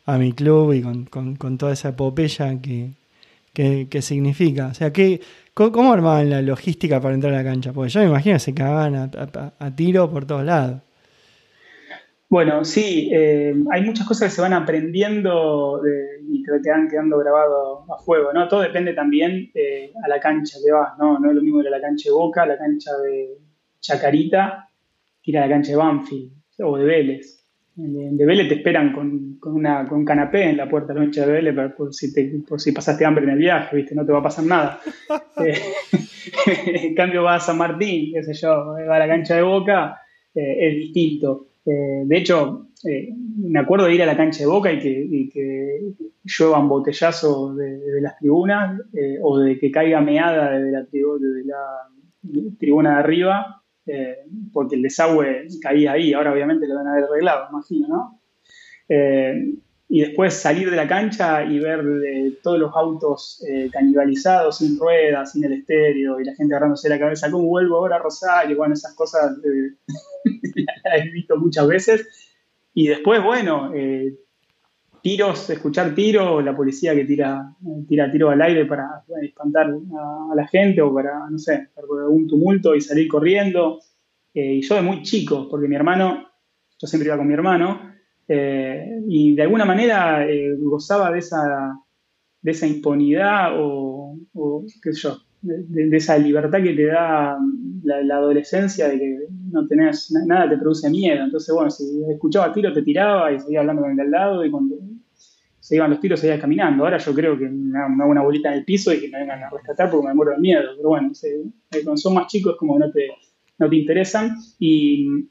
a 0.04 0.18
mi 0.18 0.32
club 0.32 0.72
y 0.72 0.82
con, 0.82 1.58
toda 1.58 1.72
esa 1.72 1.90
epopeya 1.90 2.60
que, 2.60 2.92
que, 3.54 4.02
significa. 4.02 4.68
O 4.68 4.74
sea, 4.74 4.92
¿qué, 4.92 5.20
¿Cómo, 5.54 5.92
armaban 5.92 6.30
la 6.30 6.42
logística 6.42 7.00
para 7.00 7.14
entrar 7.14 7.34
a 7.34 7.38
la 7.38 7.44
cancha? 7.44 7.72
Porque 7.72 7.90
yo 7.90 8.00
me 8.00 8.06
imagino 8.06 8.36
que 8.36 8.40
se 8.40 8.54
cagaban 8.54 8.94
a, 8.96 9.76
tiro 9.76 10.10
por 10.10 10.24
todos 10.24 10.44
lados. 10.44 10.82
Bueno, 12.30 12.64
sí, 12.64 13.10
eh, 13.12 13.54
hay 13.70 13.82
muchas 13.82 14.06
cosas 14.06 14.28
que 14.28 14.36
se 14.36 14.42
van 14.42 14.52
aprendiendo 14.52 15.80
y 16.28 16.42
que 16.42 16.58
te 16.62 16.70
van 16.70 16.88
quedando 16.88 17.18
grabado 17.18 17.90
a 17.92 17.98
fuego, 17.98 18.32
¿no? 18.32 18.46
Todo 18.48 18.60
depende 18.60 18.92
también 18.92 19.50
eh, 19.54 19.92
a 20.04 20.08
la 20.08 20.20
cancha 20.20 20.58
que 20.62 20.70
vas, 20.70 20.98
¿no? 20.98 21.18
No 21.18 21.30
es 21.30 21.34
lo 21.34 21.42
mismo 21.42 21.60
ir 21.60 21.68
a 21.68 21.70
la 21.70 21.80
cancha 21.80 22.10
de 22.10 22.14
Boca, 22.14 22.44
la 22.44 22.58
cancha 22.58 22.96
de 22.98 23.38
Chacarita, 23.80 24.68
que 25.22 25.30
ir 25.30 25.38
a 25.38 25.46
la 25.46 25.48
cancha 25.48 25.70
de 25.70 25.78
Banfield 25.78 26.32
o 26.58 26.76
de 26.76 26.84
Vélez 26.84 27.38
de 27.80 28.26
Vélez 28.26 28.48
te 28.48 28.54
esperan 28.56 28.92
con, 28.92 29.38
una, 29.54 29.86
con 29.86 29.98
un 29.98 30.04
canapé 30.04 30.50
en 30.50 30.56
la 30.56 30.68
puerta 30.68 30.92
de 30.92 30.98
la 30.98 31.06
noche 31.06 31.20
de 31.20 31.30
Vélez 31.30 31.54
por, 31.76 31.94
si 31.94 32.12
por 32.40 32.60
si 32.60 32.72
pasaste 32.72 33.04
hambre 33.04 33.22
en 33.22 33.30
el 33.30 33.38
viaje, 33.38 33.76
¿viste? 33.76 33.94
No 33.94 34.04
te 34.04 34.10
va 34.10 34.18
a 34.18 34.22
pasar 34.22 34.44
nada. 34.44 34.80
Eh, 35.40 35.54
en 36.88 36.94
cambio 36.96 37.22
vas 37.22 37.44
a 37.44 37.46
San 37.46 37.58
Martín, 37.58 38.12
qué 38.12 38.24
sé 38.24 38.34
yo, 38.34 38.74
va 38.88 38.96
a 38.96 38.98
la 38.98 39.06
cancha 39.06 39.36
de 39.36 39.42
Boca, 39.42 40.02
eh, 40.34 40.56
es 40.58 40.74
distinto. 40.74 41.47
Eh, 41.68 42.02
de 42.04 42.16
hecho, 42.16 42.68
me 43.36 43.58
acuerdo 43.58 43.86
de 43.86 43.94
ir 43.94 44.02
a 44.02 44.06
la 44.06 44.16
cancha 44.16 44.40
de 44.40 44.46
Boca 44.46 44.72
y 44.72 44.78
que, 44.78 44.88
y 44.88 45.28
que 45.28 45.80
lluevan 46.24 46.68
botellazos 46.68 47.56
de, 47.56 48.00
las 48.00 48.16
tribunas 48.18 48.80
o 49.22 49.38
de 49.38 49.58
que 49.58 49.70
caiga 49.70 50.00
meada 50.00 50.58
desde 50.58 50.70
la, 50.72 50.80
desde 50.82 51.44
la 51.44 51.56
tribuna 52.58 52.94
de 52.94 52.96
arriba 52.96 53.58
eh, 53.88 54.18
porque 54.52 54.76
el 54.76 54.82
desagüe 54.82 55.46
caía 55.62 55.92
ahí, 55.92 56.12
ahora 56.12 56.32
obviamente 56.32 56.68
lo 56.68 56.74
van 56.74 56.88
a 56.88 56.92
haber 56.92 57.04
arreglado, 57.04 57.48
imagino, 57.50 57.88
¿no? 57.88 58.20
Eh, 59.88 59.96
y 59.96 60.00
después 60.00 60.34
salir 60.34 60.70
de 60.70 60.76
la 60.76 60.86
cancha 60.86 61.44
y 61.44 61.58
ver 61.58 61.82
todos 62.42 62.58
los 62.58 62.74
autos 62.74 63.44
eh, 63.48 63.70
canibalizados, 63.72 64.58
sin 64.58 64.78
ruedas, 64.78 65.32
sin 65.32 65.44
el 65.44 65.54
estéreo, 65.54 66.20
y 66.20 66.24
la 66.24 66.34
gente 66.34 66.54
agarrándose 66.54 66.88
la 66.88 66.98
cabeza, 66.98 67.30
¿cómo 67.30 67.48
vuelvo 67.48 67.76
ahora 67.76 67.96
a 67.96 68.00
Rosario? 68.00 68.56
Bueno, 68.56 68.74
esas 68.74 68.94
cosas 68.94 69.36
las 69.44 71.06
he 71.06 71.10
visto 71.10 71.36
muchas 71.36 71.66
veces. 71.66 72.06
Y 72.74 72.88
después, 72.88 73.22
bueno, 73.22 73.72
tiros, 75.00 75.48
escuchar 75.50 75.94
tiros, 75.94 76.44
la 76.44 76.54
policía 76.54 76.94
que 76.94 77.04
tira, 77.04 77.54
tira 77.88 78.10
tiro 78.10 78.30
al 78.30 78.42
aire 78.42 78.66
para 78.66 79.04
espantar 79.22 79.68
a, 79.68 80.34
la 80.34 80.46
gente 80.48 80.82
o 80.82 80.92
para, 80.92 81.28
no 81.30 81.38
sé, 81.38 81.68
para 81.74 81.86
un 82.08 82.26
tumulto 82.26 82.74
y 82.74 82.80
salir 82.80 83.08
corriendo. 83.08 83.80
Eh, 84.34 84.54
y 84.54 84.62
yo 84.62 84.74
de 84.74 84.82
muy 84.82 85.02
chico, 85.02 85.48
porque 85.48 85.68
mi 85.68 85.76
hermano, 85.76 86.28
yo 86.78 86.86
siempre 86.86 87.08
iba 87.08 87.16
con 87.16 87.26
mi 87.26 87.34
hermano, 87.34 87.94
eh, 88.28 89.00
y 89.08 89.34
de 89.34 89.42
alguna 89.42 89.64
manera 89.64 90.28
eh, 90.28 90.54
gozaba 90.58 91.10
de 91.10 91.20
esa, 91.20 91.74
de 92.42 92.50
esa 92.50 92.66
impunidad 92.66 93.52
o, 93.58 94.16
qué 94.82 94.92
sé 94.92 95.00
yo, 95.00 95.18
de, 95.40 95.96
esa 95.96 96.18
libertad 96.18 96.62
que 96.62 96.74
te 96.74 96.86
da 96.86 97.38
la, 97.82 98.16
adolescencia 98.16 98.88
de 98.88 98.98
que 98.98 99.18
no 99.50 99.66
tenés, 99.66 100.12
nada 100.26 100.48
te 100.48 100.58
produce 100.58 100.90
miedo. 100.90 101.24
Entonces, 101.24 101.54
bueno, 101.54 101.70
si 101.70 101.84
escuchaba 102.10 102.52
tiro 102.52 102.72
te 102.72 102.82
tiraba 102.82 103.32
y 103.32 103.40
seguía 103.40 103.60
hablando 103.60 103.82
con 103.82 103.92
el 103.92 103.96
de 103.96 104.02
al 104.02 104.10
lado 104.10 104.44
y 104.44 104.50
cuando 104.50 104.76
se 105.58 105.76
iban 105.76 105.90
los 105.90 106.00
tiros 106.00 106.20
seguía 106.20 106.40
caminando. 106.40 106.84
Ahora 106.84 106.98
yo 106.98 107.14
creo 107.14 107.38
que 107.38 107.48
me 107.48 107.78
hago 107.78 108.10
una 108.10 108.22
bolita 108.22 108.50
en 108.50 108.58
el 108.58 108.64
piso 108.64 108.92
y 108.92 109.00
que 109.00 109.08
me 109.08 109.20
vengan 109.20 109.42
a 109.42 109.50
rescatar 109.50 109.90
porque 109.90 110.06
me 110.06 110.14
muero 110.14 110.32
de 110.32 110.38
miedo. 110.38 110.70
Pero 110.76 110.88
bueno, 110.88 111.12
cuando 111.84 111.96
son 111.96 112.14
más 112.14 112.26
chicos 112.26 112.56
como 112.58 112.78
no 112.78 112.90
te, 112.90 113.08
no 113.58 113.68
te 113.68 113.76
interesan 113.76 114.36
y 114.58 115.28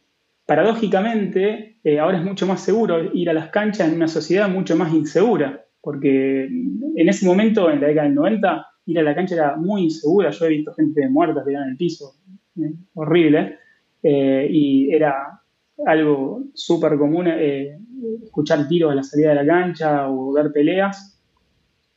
paradójicamente 0.48 1.78
eh, 1.84 2.00
ahora 2.00 2.18
es 2.18 2.24
mucho 2.24 2.48
más 2.48 2.62
seguro 2.62 3.14
ir 3.14 3.30
a 3.30 3.34
las 3.34 3.50
canchas 3.50 3.90
en 3.90 3.96
una 3.96 4.08
sociedad 4.08 4.50
mucho 4.50 4.76
más 4.76 4.92
insegura 4.94 5.66
porque 5.82 6.46
en 6.46 7.08
ese 7.10 7.26
momento, 7.26 7.70
en 7.70 7.80
la 7.80 7.88
década 7.88 8.08
del 8.08 8.16
90, 8.16 8.68
ir 8.88 9.00
a 9.00 9.04
la 9.04 9.16
cancha 9.16 9.36
era 9.36 9.56
muy 9.56 9.84
insegura. 9.84 10.32
Yo 10.32 10.46
he 10.46 10.50
visto 10.50 10.74
gente 10.74 11.08
muerta 11.08 11.46
tirada 11.46 11.64
en 11.64 11.72
el 11.72 11.78
piso, 11.78 12.16
eh, 12.60 12.74
horrible, 12.94 13.58
eh, 14.04 14.48
y 14.52 14.92
era 14.94 15.42
algo 15.86 16.44
súper 16.54 16.98
común 16.98 17.28
escuchar 17.28 18.68
tiros 18.68 18.92
a 18.92 18.96
la 18.96 19.04
salida 19.04 19.30
de 19.30 19.36
la 19.36 19.46
cancha 19.46 20.10
o 20.10 20.34
ver 20.34 20.52
peleas. 20.52 21.22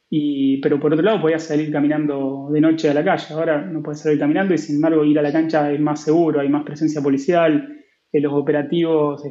Y, 0.08 0.58
pero 0.58 0.78
por 0.78 0.92
otro 0.92 1.04
lado, 1.04 1.20
podías 1.20 1.42
salir 1.42 1.72
caminando 1.72 2.48
de 2.52 2.60
noche 2.60 2.90
a 2.90 2.94
la 2.94 3.02
calle. 3.02 3.34
Ahora 3.34 3.60
no 3.60 3.82
puedes 3.82 4.00
salir 4.02 4.20
caminando 4.20 4.54
y, 4.54 4.58
sin 4.58 4.76
embargo, 4.76 5.04
ir 5.04 5.18
a 5.18 5.22
la 5.22 5.32
cancha 5.32 5.72
es 5.72 5.80
más 5.80 6.00
seguro, 6.00 6.38
hay 6.38 6.48
más 6.48 6.62
presencia 6.62 7.02
policial, 7.02 7.79
los 8.12 8.32
operativos 8.32 9.22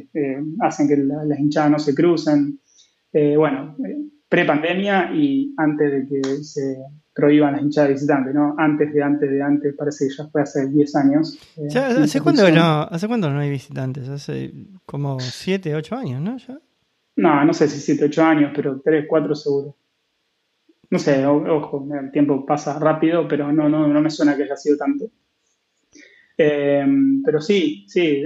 hacen 0.61 0.87
que 0.87 0.97
las 0.97 1.39
hinchadas 1.39 1.71
no 1.71 1.79
se 1.79 1.93
crucen. 1.93 2.59
bueno, 3.13 3.75
pre-pandemia 4.29 5.11
y 5.13 5.53
antes 5.57 5.91
de 5.91 6.07
que 6.07 6.43
se 6.43 6.77
prohíban 7.13 7.53
las 7.53 7.61
hinchadas 7.63 7.89
visitantes, 7.89 8.33
¿no? 8.33 8.55
Antes 8.57 8.93
de 8.93 9.03
antes 9.03 9.29
de 9.29 9.41
antes, 9.41 9.75
parece 9.75 10.07
que 10.07 10.13
ya 10.15 10.27
fue 10.27 10.41
hace 10.41 10.67
10 10.67 10.95
años. 10.95 11.37
Eh, 11.57 11.77
¿hace, 11.77 12.21
cuándo 12.21 12.49
no, 12.49 12.83
¿Hace 12.83 13.07
cuánto 13.07 13.29
no 13.29 13.39
hay 13.39 13.49
visitantes? 13.49 14.07
Hace 14.07 14.53
como 14.85 15.19
7, 15.19 15.75
8 15.75 15.95
años, 15.95 16.21
¿no? 16.21 16.37
¿Ya? 16.37 16.59
No, 17.17 17.43
no 17.43 17.53
sé 17.53 17.67
si 17.67 17.79
7, 17.79 18.05
8 18.05 18.23
años, 18.23 18.51
pero 18.55 18.79
3, 18.79 19.05
4 19.09 19.35
seguro. 19.35 19.75
No 20.91 20.97
sé, 20.97 21.25
ojo, 21.25 21.87
el 21.99 22.11
tiempo 22.11 22.45
pasa 22.45 22.79
rápido, 22.79 23.27
pero 23.27 23.51
no, 23.51 23.67
no, 23.67 23.87
no 23.87 24.01
me 24.01 24.09
suena 24.09 24.35
que 24.35 24.43
haya 24.43 24.55
sido 24.55 24.77
tanto. 24.77 25.05
Eh, 26.41 26.85
pero 27.25 27.41
sí, 27.41 27.83
sí, 27.87 28.23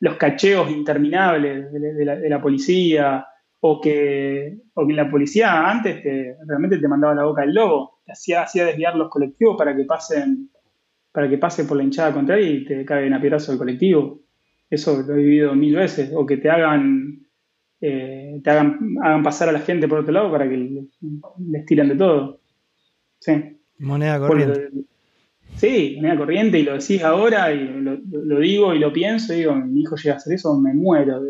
los 0.00 0.16
cacheos 0.16 0.70
interminables 0.70 1.72
de, 1.72 2.04
la, 2.04 2.16
de 2.16 2.28
la 2.28 2.42
policía, 2.42 3.26
o 3.60 3.80
que, 3.80 4.58
o 4.74 4.86
que 4.86 4.92
la 4.92 5.10
policía 5.10 5.70
antes 5.70 6.02
te, 6.02 6.36
realmente 6.46 6.76
te 6.76 6.86
mandaba 6.86 7.14
la 7.14 7.24
boca 7.24 7.40
del 7.40 7.54
lobo, 7.54 8.00
te 8.04 8.12
hacía, 8.12 8.42
hacía 8.42 8.66
desviar 8.66 8.94
los 8.96 9.08
colectivos 9.08 9.56
para 9.56 9.74
que 9.74 9.84
pasen 9.84 10.50
para 11.10 11.30
que 11.30 11.38
pase 11.38 11.64
por 11.64 11.76
la 11.76 11.84
hinchada 11.84 12.12
contraria 12.12 12.50
y 12.50 12.64
te 12.64 12.84
caigan 12.84 13.14
a 13.14 13.20
piedrazo 13.20 13.52
el 13.52 13.58
colectivo. 13.58 14.20
Eso 14.68 15.00
lo 15.00 15.14
he 15.14 15.18
vivido 15.18 15.54
mil 15.54 15.76
veces. 15.76 16.10
O 16.12 16.26
que 16.26 16.38
te 16.38 16.50
hagan, 16.50 17.24
eh, 17.80 18.40
te 18.42 18.50
hagan, 18.50 18.96
hagan 19.00 19.22
pasar 19.22 19.48
a 19.48 19.52
la 19.52 19.60
gente 19.60 19.86
por 19.86 20.00
otro 20.00 20.12
lado 20.12 20.32
para 20.32 20.48
que 20.48 20.56
les, 20.56 21.66
tiren 21.66 21.90
de 21.90 21.94
todo. 21.94 22.40
Sí. 23.20 23.32
Moneda 23.78 24.18
corriente. 24.18 24.70
Sí, 25.56 25.94
moneda 25.96 26.16
corriente 26.16 26.58
y 26.58 26.62
lo 26.62 26.78
decís 26.78 27.02
ahora 27.02 27.52
y 27.52 27.64
lo, 27.64 27.98
lo, 28.10 28.40
digo 28.40 28.74
y 28.74 28.78
lo 28.78 28.92
pienso 28.92 29.32
y 29.32 29.38
digo, 29.38 29.54
mi 29.54 29.82
hijo 29.82 29.96
llega 29.96 30.14
a 30.14 30.18
hacer 30.18 30.34
eso, 30.34 30.58
me 30.58 30.74
muero 30.74 31.22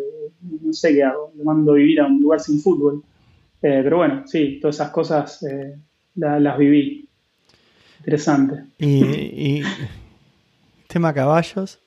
no 0.62 0.72
sé 0.72 0.94
qué 0.94 1.04
hago, 1.04 1.32
lo 1.37 1.44
mando 1.44 1.72
a 1.72 1.76
vivir 1.76 2.00
a 2.00 2.06
un 2.06 2.20
lugar 2.20 2.40
sin 2.40 2.60
fútbol. 2.60 3.02
Eh, 3.62 3.80
pero 3.82 3.98
bueno, 3.98 4.24
sí, 4.26 4.58
todas 4.60 4.76
esas 4.76 4.90
cosas 4.90 5.42
eh, 5.42 5.76
las 6.16 6.58
viví. 6.58 7.08
Interesante. 8.00 8.64
¿Y, 8.78 9.62
tema 10.87 11.14
caballos? 11.14 11.78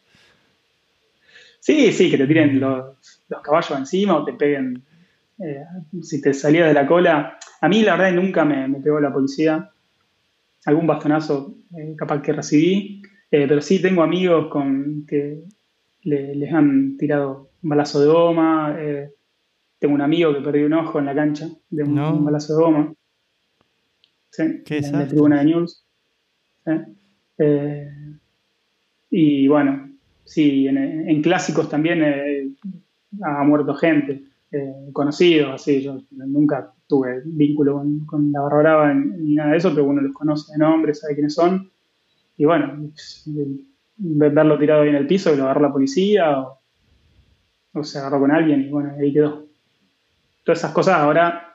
Sí, 1.59 1.91
sí, 1.91 2.09
que 2.09 2.17
te 2.17 2.27
tiren 2.27 2.59
los, 2.59 2.95
caballos 3.43 3.77
encima 3.77 4.17
o 4.17 4.25
te 4.25 4.33
peguen. 4.33 4.81
Eh, 5.39 5.63
si 6.01 6.19
te 6.21 6.33
salías 6.33 6.67
de 6.67 6.73
la 6.73 6.87
cola. 6.87 7.37
A 7.61 7.69
mí, 7.69 7.83
la 7.83 7.95
verdad, 7.95 8.13
nunca 8.13 8.43
me, 8.43 8.67
pegó 8.79 8.99
la 8.99 9.13
policía. 9.13 9.69
Algún 10.67 10.85
bastonazo 10.85 11.55
capaz 11.97 12.21
que 12.21 12.33
recibí. 12.33 13.01
pero 13.29 13.61
sí 13.61 13.81
tengo 13.81 14.03
amigos 14.03 14.49
con 14.51 15.05
que 15.07 15.43
les 16.03 16.53
han 16.53 16.97
tirado 16.97 17.51
un 17.63 17.69
balazo 17.69 18.01
de 18.01 18.07
goma. 18.07 18.75
Eh, 18.77 19.09
tengo 19.79 19.95
un 19.95 20.01
amigo 20.01 20.33
que 20.33 20.41
perdió 20.41 20.65
un 20.65 20.73
ojo 20.73 20.99
en 20.99 21.05
la 21.05 21.15
cancha 21.15 21.47
de 21.69 21.83
un, 21.83 22.25
balazo 22.25 22.57
de 22.57 22.63
goma. 22.63 22.93
¿Sí? 24.29 24.43
¿Qué 24.65 24.79
en 24.79 24.91
la 24.91 25.07
tribuna 25.07 25.39
de 25.39 25.45
News. 25.45 25.83
Eh, 27.37 27.89
y 29.09 29.47
bueno, 29.47 29.89
sí, 30.25 30.67
en, 30.67 31.21
clásicos 31.21 31.69
también 31.69 32.03
eh, 32.03 32.49
ha 33.23 33.43
muerto 33.43 33.73
gente, 33.73 34.23
conocidos, 34.93 35.53
así. 35.53 35.81
Yo 35.81 35.99
nunca 36.11 36.73
tuve 36.87 37.21
vínculo 37.25 37.83
con, 38.05 38.31
la 38.31 38.41
barra 38.41 38.57
brava 38.57 38.93
ni 38.93 39.35
nada 39.35 39.51
de 39.51 39.57
eso, 39.57 39.71
pero 39.71 39.85
uno 39.85 40.01
los 40.01 40.13
conoce 40.13 40.53
de 40.53 40.59
nombre, 40.59 40.93
sabe 40.93 41.15
quiénes 41.15 41.33
son. 41.33 41.71
Y 42.37 42.45
bueno, 42.45 42.91
verlo 43.97 44.57
tirado 44.57 44.81
ahí 44.83 44.89
en 44.89 44.95
el 44.95 45.07
piso, 45.07 45.31
que 45.31 45.37
lo 45.37 45.43
agarró 45.45 45.61
la 45.61 45.73
policía, 45.73 46.39
o, 46.39 46.59
o 47.73 47.83
se 47.83 47.99
agarró 47.99 48.19
con 48.19 48.31
alguien 48.31 48.61
y 48.61 48.69
bueno, 48.69 48.93
ahí 48.99 49.11
quedó. 49.11 49.45
Todas 50.43 50.59
esas 50.59 50.71
cosas 50.71 50.95
ahora 50.95 51.47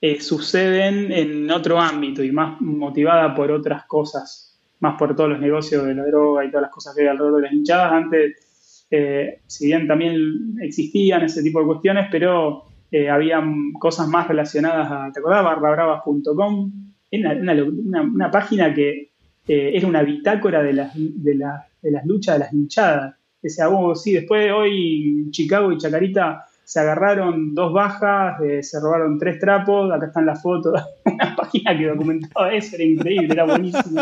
eh, 0.00 0.20
suceden 0.20 1.12
en 1.12 1.48
otro 1.50 1.78
ámbito 1.78 2.24
y 2.24 2.32
más 2.32 2.60
motivada 2.60 3.32
por 3.34 3.52
otras 3.52 3.84
cosas, 3.84 4.58
más 4.80 4.98
por 4.98 5.14
todos 5.14 5.30
los 5.30 5.40
negocios 5.40 5.86
de 5.86 5.94
la 5.94 6.04
droga 6.04 6.44
y 6.44 6.48
todas 6.48 6.62
las 6.62 6.72
cosas 6.72 6.94
que 6.94 7.02
hay 7.02 7.06
alrededor 7.06 7.36
de 7.36 7.42
las 7.42 7.52
hinchadas. 7.52 7.92
Antes, 7.92 8.51
eh, 8.92 9.40
si 9.46 9.66
bien 9.66 9.88
también 9.88 10.56
existían 10.60 11.22
ese 11.22 11.42
tipo 11.42 11.58
de 11.58 11.66
cuestiones, 11.66 12.06
pero 12.12 12.64
eh, 12.90 13.10
habían 13.10 13.72
cosas 13.72 14.06
más 14.06 14.28
relacionadas 14.28 14.88
a, 14.90 15.10
¿te 15.12 15.18
acordás? 15.18 15.42
barrabravas.com, 15.42 16.72
era 17.10 17.32
una, 17.32 18.02
una, 18.02 18.30
página 18.30 18.72
que 18.72 19.10
era 19.46 19.88
una 19.88 20.02
bitácora 20.02 20.62
de 20.62 20.72
las, 20.72 20.94
de, 20.94 21.34
de 21.82 21.90
las 21.90 22.06
luchas 22.06 22.36
de 22.36 22.38
las 22.38 22.52
hinchadas 22.52 23.16
decía, 23.42 23.68
oh, 23.68 23.94
sí, 23.94 24.12
después 24.12 24.44
de 24.44 24.52
hoy 24.52 25.26
Chicago 25.30 25.72
y 25.72 25.78
Chacarita 25.78 26.46
se 26.64 26.80
agarraron 26.80 27.54
dos 27.54 27.72
bajas, 27.72 28.40
eh, 28.40 28.62
se 28.62 28.80
robaron 28.80 29.18
tres 29.18 29.38
trapos, 29.38 29.92
acá 29.92 30.06
están 30.06 30.24
las 30.24 30.40
fotos, 30.40 30.80
una 31.04 31.34
página 31.36 31.76
que 31.76 31.88
documentaba 31.88 32.54
eso, 32.54 32.76
era 32.76 32.84
increíble, 32.84 33.28
era 33.32 33.44
buenísimo. 33.44 34.00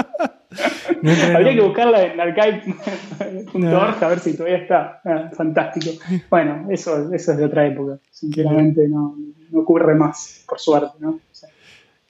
Habría 1.34 1.54
que 1.54 1.60
buscarla 1.60 2.02
en 2.02 2.20
archive.org 2.20 4.04
a 4.04 4.08
ver 4.08 4.18
si 4.18 4.36
todavía 4.36 4.58
está. 4.58 5.00
Ah, 5.04 5.30
fantástico. 5.32 6.02
Bueno, 6.28 6.66
eso, 6.70 7.12
eso 7.12 7.32
es 7.32 7.38
de 7.38 7.44
otra 7.44 7.66
época. 7.66 7.98
Sinceramente 8.10 8.88
no, 8.88 9.16
no 9.50 9.60
ocurre 9.60 9.94
más, 9.94 10.44
por 10.48 10.58
suerte, 10.58 10.92
¿no? 10.98 11.20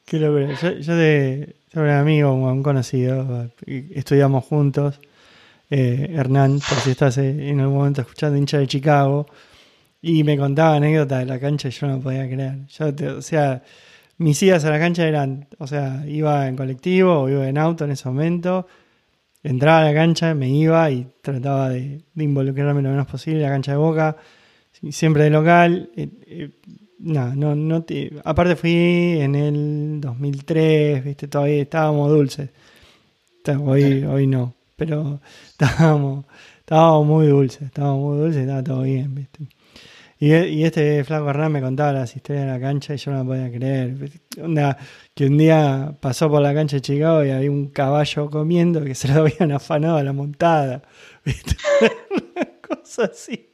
Qué 0.05 0.19
locura. 0.19 0.55
Yo, 0.61 0.73
yo 0.73 0.97
de, 0.97 1.55
un 1.75 1.89
amigo, 1.89 2.33
un 2.35 2.63
conocido, 2.63 3.49
estudiamos 3.67 4.45
juntos, 4.45 5.01
eh, 5.71 6.13
Hernán, 6.17 6.55
por 6.55 6.79
si 6.79 6.91
estás 6.91 7.19
eh, 7.19 7.49
en 7.49 7.61
algún 7.61 7.79
momento 7.79 8.01
escuchando 8.01 8.37
hincha 8.37 8.59
de 8.59 8.67
Chicago, 8.67 9.27
y 10.03 10.25
me 10.25 10.37
contaba 10.37 10.77
anécdotas 10.77 11.21
de 11.21 11.27
la 11.27 11.39
cancha 11.39 11.69
y 11.69 11.71
yo 11.71 11.87
no 11.87 12.01
podía 12.01 12.27
creer. 12.27 12.67
Yo, 12.67 13.19
o 13.19 13.23
sea, 13.23 13.63
mis 14.21 14.43
idas 14.43 14.67
a 14.67 14.71
la 14.71 14.79
cancha 14.79 15.09
eran, 15.09 15.49
o 15.59 15.67
sea, 15.67 16.05
iba 16.07 16.47
en 16.47 16.55
colectivo 16.55 17.23
o 17.23 17.29
iba 17.31 17.49
en 17.49 17.57
auto 17.57 17.87
en 17.87 17.93
ese 17.93 18.07
momento, 18.07 18.67
entraba 19.43 19.81
a 19.81 19.85
la 19.85 19.95
cancha, 19.95 20.35
me 20.35 20.51
iba 20.51 20.91
y 20.91 21.07
trataba 21.23 21.71
de, 21.71 22.03
involucrarme 22.17 22.83
lo 22.83 22.91
menos 22.91 23.07
posible 23.07 23.39
en 23.39 23.45
la 23.45 23.49
cancha 23.49 23.73
de 23.73 23.79
boca, 23.79 24.17
siempre 24.91 25.25
de 25.25 25.31
local. 25.31 25.91
Eh, 25.97 26.51
no, 26.99 27.35
no, 27.35 27.55
no 27.55 27.85
aparte 28.25 28.57
fui 28.57 29.19
en 29.21 29.35
el 29.35 30.01
2003, 30.03 31.03
viste, 31.03 31.27
todavía 31.27 31.63
estábamos 31.63 32.11
dulces. 32.11 32.51
Hoy, 33.65 34.05
hoy 34.05 34.27
no, 34.27 34.53
pero 34.77 35.19
estábamos, 35.49 36.27
estábamos 36.59 37.07
muy 37.07 37.27
dulces, 37.27 37.63
estábamos 37.63 38.01
muy 38.01 38.19
dulces, 38.19 38.43
estaba 38.43 38.63
todo 38.63 38.83
bien, 38.83 39.15
viste. 39.15 39.49
Y, 40.21 40.35
y 40.35 40.65
este 40.65 41.03
flaco 41.03 41.31
Hernán 41.31 41.51
me 41.51 41.63
contaba 41.63 41.93
las 41.95 42.15
historias 42.15 42.45
de 42.45 42.53
la 42.53 42.61
cancha 42.61 42.93
y 42.95 42.99
yo 42.99 43.11
no 43.11 43.25
podía 43.25 43.51
creer. 43.51 43.97
que 45.15 45.27
un 45.27 45.39
día 45.39 45.97
pasó 45.99 46.29
por 46.31 46.43
la 46.43 46.53
cancha 46.53 46.77
de 46.77 46.83
Chicago 46.83 47.25
y 47.25 47.31
había 47.31 47.51
un 47.51 47.69
caballo 47.69 48.29
comiendo 48.29 48.85
que 48.85 48.95
se 48.95 49.09
lo 49.09 49.23
habían 49.23 49.51
afanado 49.51 49.97
a 49.97 50.03
la 50.03 50.13
montada. 50.13 50.83
¿viste? 51.25 51.57
Una 52.11 52.47
cosa 52.61 53.05
así. 53.05 53.51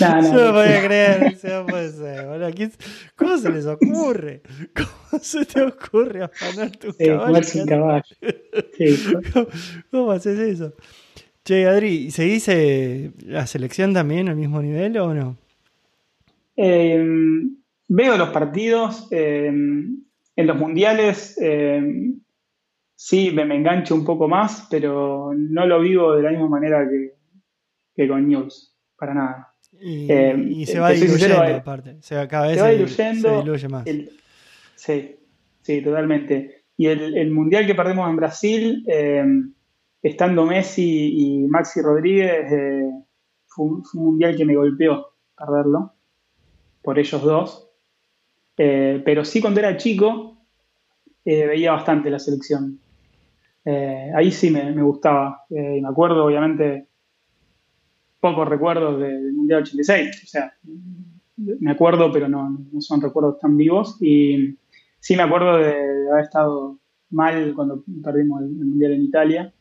No, 0.00 0.22
no, 0.22 0.32
no 0.44 0.52
podía 0.52 0.84
creer, 0.84 1.38
no 1.44 1.66
puede 1.66 1.92
ser. 1.92 2.78
¿Cómo 3.16 3.38
se 3.38 3.50
les 3.50 3.66
ocurre? 3.66 4.42
¿Cómo 4.74 5.22
se 5.22 5.44
te 5.44 5.62
ocurre 5.62 6.24
afanar 6.24 6.70
tu 6.76 6.92
sí, 6.92 7.06
caballo? 7.06 7.66
caballo. 7.66 8.02
Sí. 8.76 9.04
¿Cómo, 9.32 9.46
¿Cómo, 9.90 10.12
haces 10.12 10.38
eso? 10.38 10.74
Che, 11.48 11.66
Adri, 11.66 12.10
¿se 12.10 12.24
dice 12.24 13.12
la 13.24 13.46
selección 13.46 13.94
también 13.94 14.28
al 14.28 14.36
mismo 14.36 14.60
nivel 14.60 14.98
o 14.98 15.14
no? 15.14 15.38
Em, 16.54 17.56
veo 17.88 18.18
los 18.18 18.28
partidos. 18.28 19.08
Em, 19.10 20.02
en 20.36 20.46
los 20.46 20.58
mundiales 20.58 21.38
em, 21.40 22.20
sí 22.94 23.30
me, 23.30 23.44
engancho 23.44 23.94
un 23.94 24.04
poco 24.04 24.28
más, 24.28 24.68
pero 24.70 25.32
no 25.34 25.66
lo 25.66 25.80
vivo 25.80 26.14
de 26.16 26.22
la 26.22 26.32
misma 26.32 26.50
manera 26.50 26.86
que, 26.86 27.14
que 27.96 28.06
con 28.06 28.28
News 28.28 28.76
para 28.98 29.14
nada. 29.14 29.54
Y, 29.80 30.06
eh, 30.12 30.66
se 30.66 30.78
va 30.78 30.90
diluyendo 30.90 31.42
aparte. 31.42 31.96
cada 32.28 32.48
vez 32.48 32.56
se, 32.58 32.62
va 32.62 32.68
diluyendo, 32.68 33.40
diluye 33.40 33.68
más. 33.68 33.84
sí, 34.74 35.16
sí, 35.62 35.80
totalmente. 35.80 36.64
Y 36.76 36.88
el, 36.88 37.30
mundial 37.30 37.66
que 37.66 37.74
perdemos 37.74 38.06
en 38.10 38.16
Brasil, 38.16 38.84
eh, 38.86 39.24
estando 40.02 40.44
Messi 40.46 41.12
y 41.16 41.46
Maxi 41.48 41.80
Rodríguez, 41.80 42.52
eh, 42.52 42.90
fue, 43.46 43.66
un, 43.66 43.82
mundial 43.94 44.36
que 44.36 44.44
me 44.44 44.56
golpeó 44.56 45.14
perderlo, 45.36 45.92
por 46.82 46.98
ellos 46.98 47.22
dos. 47.22 47.70
pero 48.56 49.24
sí, 49.24 49.40
cuando 49.40 49.60
era 49.60 49.76
chico, 49.76 50.38
veía 51.24 51.72
bastante 51.72 52.10
la 52.10 52.18
selección. 52.18 52.80
ahí 53.64 54.30
sí 54.30 54.50
me, 54.50 54.82
gustaba. 54.82 55.44
me 55.50 55.86
acuerdo, 55.86 56.24
obviamente, 56.24 56.88
pocos 58.20 58.48
recuerdos 58.48 59.00
del 59.00 59.32
Mundial 59.32 59.62
86. 59.62 60.22
O 60.24 60.26
sea, 60.26 60.52
me 61.36 61.70
acuerdo, 61.70 62.10
pero 62.12 62.28
no, 62.28 62.58
son 62.80 63.00
recuerdos 63.00 63.38
tan 63.38 63.56
vivos. 63.56 63.96
Y 64.00 64.56
sí 64.98 65.16
me 65.16 65.22
acuerdo 65.22 65.58
de, 65.58 65.74
haber 66.10 66.24
estado 66.24 66.78
mal 67.10 67.52
cuando 67.54 67.84
perdimos 68.02 68.42
el, 68.42 68.50
Mundial 68.50 68.92
en 68.92 69.02
Italia. 69.02 69.54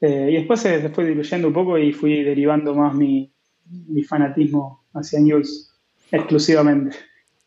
Eh, 0.00 0.28
y 0.30 0.34
después 0.34 0.60
se, 0.60 0.88
fue 0.90 1.06
diluyendo 1.06 1.48
un 1.48 1.54
poco 1.54 1.78
y 1.78 1.92
fui 1.92 2.22
derivando 2.22 2.74
más 2.74 2.94
mi, 2.94 3.32
fanatismo 4.06 4.84
hacia 4.92 5.20
News 5.20 5.72
exclusivamente. 6.10 6.96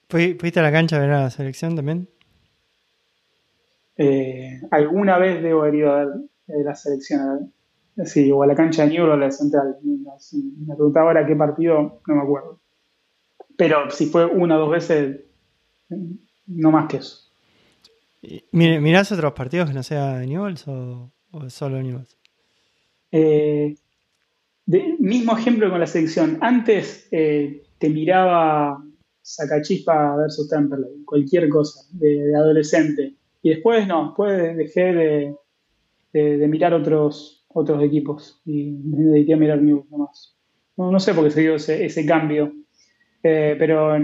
¿Fuiste 0.08 0.60
a 0.60 0.64
la 0.64 0.72
cancha 0.72 0.98
a 0.98 1.00
ver 1.00 1.12
a 1.12 1.22
la 1.24 1.30
selección 1.30 1.76
también? 1.76 2.10
Eh, 3.96 4.62
alguna 4.72 5.18
vez 5.18 5.44
debo 5.44 5.62
haber 5.62 5.76
ido 5.76 5.92
a 5.92 6.06
ver 6.06 6.08
eh, 6.48 6.64
la 6.64 6.76
selección. 6.76 7.54
Sí, 8.06 8.32
o 8.32 8.42
a 8.44 8.48
la 8.48 8.56
cancha 8.56 8.84
de 8.84 8.92
Newell 8.92 9.10
o 9.10 9.14
a 9.14 9.18
la 9.18 9.32
central. 9.32 9.76
me 9.84 10.74
preguntaba 10.74 11.08
ahora 11.08 11.28
qué 11.28 11.36
partido, 11.36 12.02
no 12.08 12.16
me 12.16 12.22
acuerdo. 12.22 12.60
Pero 13.58 13.92
si 13.92 14.06
fue 14.06 14.26
una 14.26 14.56
o 14.56 14.60
dos 14.62 14.72
veces, 14.72 15.20
no 16.48 16.72
más 16.72 16.88
que 16.88 16.98
eso. 16.98 17.30
¿Mirás 18.52 19.12
otros 19.12 19.34
partidos 19.34 19.70
que 19.70 19.76
no 19.76 19.84
sea 19.84 20.18
de 20.18 20.28
Newells 20.28 20.68
o, 20.68 21.12
solo 21.50 21.82
Newells? 21.82 22.18
Eh, 23.12 23.76
mismo 25.00 25.38
ejemplo 25.38 25.69
con 25.69 25.80
la 25.80 25.88
selección. 25.88 26.38
Antes 26.41 27.08
eh, 27.12 27.63
te 27.78 27.89
miraba 27.89 28.84
Sacachispa 29.22 30.15
versus 30.15 30.50
Temperley, 30.50 31.04
cualquier 31.06 31.50
cosa, 31.50 31.82
de, 31.91 32.36
adolescente. 32.36 33.15
Y 33.41 33.50
después 33.50 33.88
no, 33.88 34.08
después 34.08 34.58
dejé 34.58 35.36
de 36.12 36.48
mirar 36.48 36.74
otros, 36.74 37.39
otros 37.50 37.84
equipos 37.84 38.41
y 38.45 38.72
me 38.72 39.06
dediqué 39.06 39.34
a 39.34 39.38
mirar 39.38 39.62
News 39.62 39.89
nomás. 39.89 40.36
No, 40.78 40.91
no 40.91 41.00
sé 41.00 41.13
por 41.13 41.26
qué 41.26 41.32
se 41.32 41.41
dio 41.41 41.56
ese, 41.56 42.06
cambio, 42.06 42.54
eh, 43.24 43.56
pero 43.60 43.98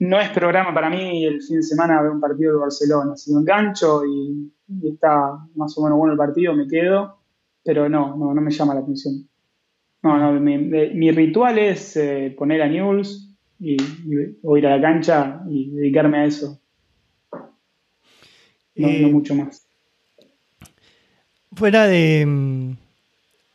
no 0.00 0.20
es 0.20 0.30
programa 0.30 0.74
para 0.74 0.90
mí 0.90 1.24
el 1.24 1.40
fin 1.42 1.56
de 1.56 1.62
semana 1.62 2.02
ver 2.02 2.10
un 2.10 2.20
partido 2.20 2.54
de 2.54 2.58
Barcelona. 2.60 3.16
Si 3.16 3.32
lo 3.32 3.40
engancho 3.40 4.04
y, 4.04 4.52
está 4.82 5.38
más 5.54 5.76
o 5.78 5.84
menos 5.84 5.98
bueno 5.98 6.12
el 6.12 6.18
partido, 6.18 6.54
me 6.54 6.66
quedo, 6.66 7.18
pero 7.68 7.86
no, 7.86 8.16
no, 8.16 8.32
no 8.32 8.40
me 8.40 8.50
llama 8.50 8.72
la 8.72 8.80
atención. 8.80 9.28
No, 10.02 10.16
no, 10.16 10.40
mi, 10.40 11.10
ritual 11.10 11.58
es 11.58 11.98
eh, 11.98 12.34
poner 12.34 12.62
a 12.62 12.66
News 12.66 13.36
y, 13.60 13.76
o 14.42 14.56
ir 14.56 14.66
a 14.66 14.74
la 14.74 14.80
cancha 14.80 15.42
y 15.50 15.68
dedicarme 15.72 16.16
a 16.16 16.24
eso. 16.24 16.58
No, 18.74 18.86
no 18.86 18.88
eh, 18.88 19.12
mucho 19.12 19.34
más. 19.34 19.68
Fuera 21.52 21.86
de. 21.86 22.24
Mm, 22.24 22.76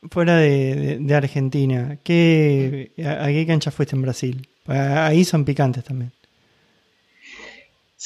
fuera 0.08 0.36
de, 0.36 1.12
Argentina, 1.12 1.98
¿qué, 2.04 2.92
a, 3.04 3.26
qué 3.26 3.44
cancha 3.48 3.72
fuiste 3.72 3.96
en 3.96 4.02
Brasil? 4.02 4.46
Ahí 4.68 5.24
son 5.24 5.44
picantes 5.44 5.82
también. 5.82 6.12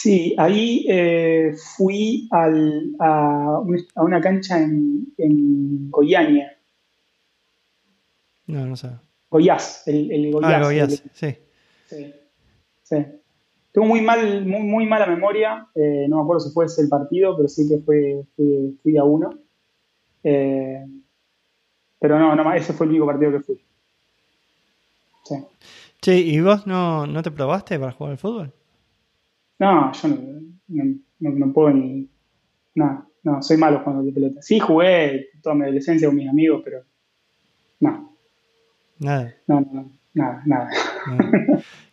Sí, 0.00 0.32
ahí 0.38 0.86
eh, 0.88 1.56
fui 1.76 2.28
al, 2.30 2.94
a, 3.00 3.60
una 3.96 4.20
cancha 4.20 4.62
en, 4.62 5.12
en 5.18 5.90
Goiânia. 5.90 6.56
No, 8.46 8.64
no 8.64 8.76
sé. 8.76 8.90
Goiás, 9.28 9.88
el, 9.88 10.12
el 10.12 10.30
Goiás. 10.30 10.52
Ah, 10.52 10.62
Goiás, 10.62 11.02
sí. 11.12 11.36
sí. 11.88 12.14
Sí. 12.84 13.06
Tengo 13.72 13.88
muy 13.88 14.00
mal, 14.00 14.46
muy, 14.46 14.60
muy 14.60 14.86
mala 14.86 15.06
memoria, 15.06 15.66
eh, 15.74 16.06
no 16.08 16.18
me 16.18 16.22
acuerdo 16.22 16.40
si 16.46 16.52
fue 16.52 16.66
ese 16.66 16.82
el 16.82 16.88
partido, 16.88 17.36
pero 17.36 17.48
sí 17.48 17.68
que 17.68 17.78
fue, 17.78 18.22
fui, 18.36 18.78
fui 18.80 18.96
a 18.96 19.02
uno. 19.02 19.30
Eh, 20.22 20.86
pero 21.98 22.20
no, 22.20 22.36
no, 22.36 22.52
ese 22.54 22.72
fue 22.72 22.86
el 22.86 22.90
único 22.90 23.06
partido 23.06 23.32
que 23.32 23.40
fui. 23.40 23.60
Sí. 25.24 25.44
Che, 26.00 26.16
¿y 26.16 26.40
vos 26.40 26.68
no, 26.68 27.04
no 27.04 27.20
te 27.20 27.32
probaste 27.32 27.80
para 27.80 27.90
jugar 27.90 28.12
al 28.12 28.18
fútbol? 28.18 28.52
No, 29.58 29.92
yo 29.92 30.08
no, 30.68 30.94
no, 31.18 31.52
puedo 31.52 31.70
ni. 31.70 32.08
No, 32.74 33.10
no, 33.22 33.42
soy 33.42 33.56
malo 33.56 33.80
jugando 33.80 34.04
de 34.04 34.12
pelota. 34.12 34.42
Sí, 34.42 34.58
jugué 34.58 35.30
toda 35.42 35.54
mi 35.54 35.62
adolescencia 35.64 36.08
con 36.08 36.16
mis 36.16 36.28
amigos, 36.28 36.62
pero. 36.64 36.84
No. 37.80 38.16
Nada. 38.98 39.34
No, 39.46 39.60
no, 39.60 39.90
nada, 40.14 40.42
nada. 40.46 40.70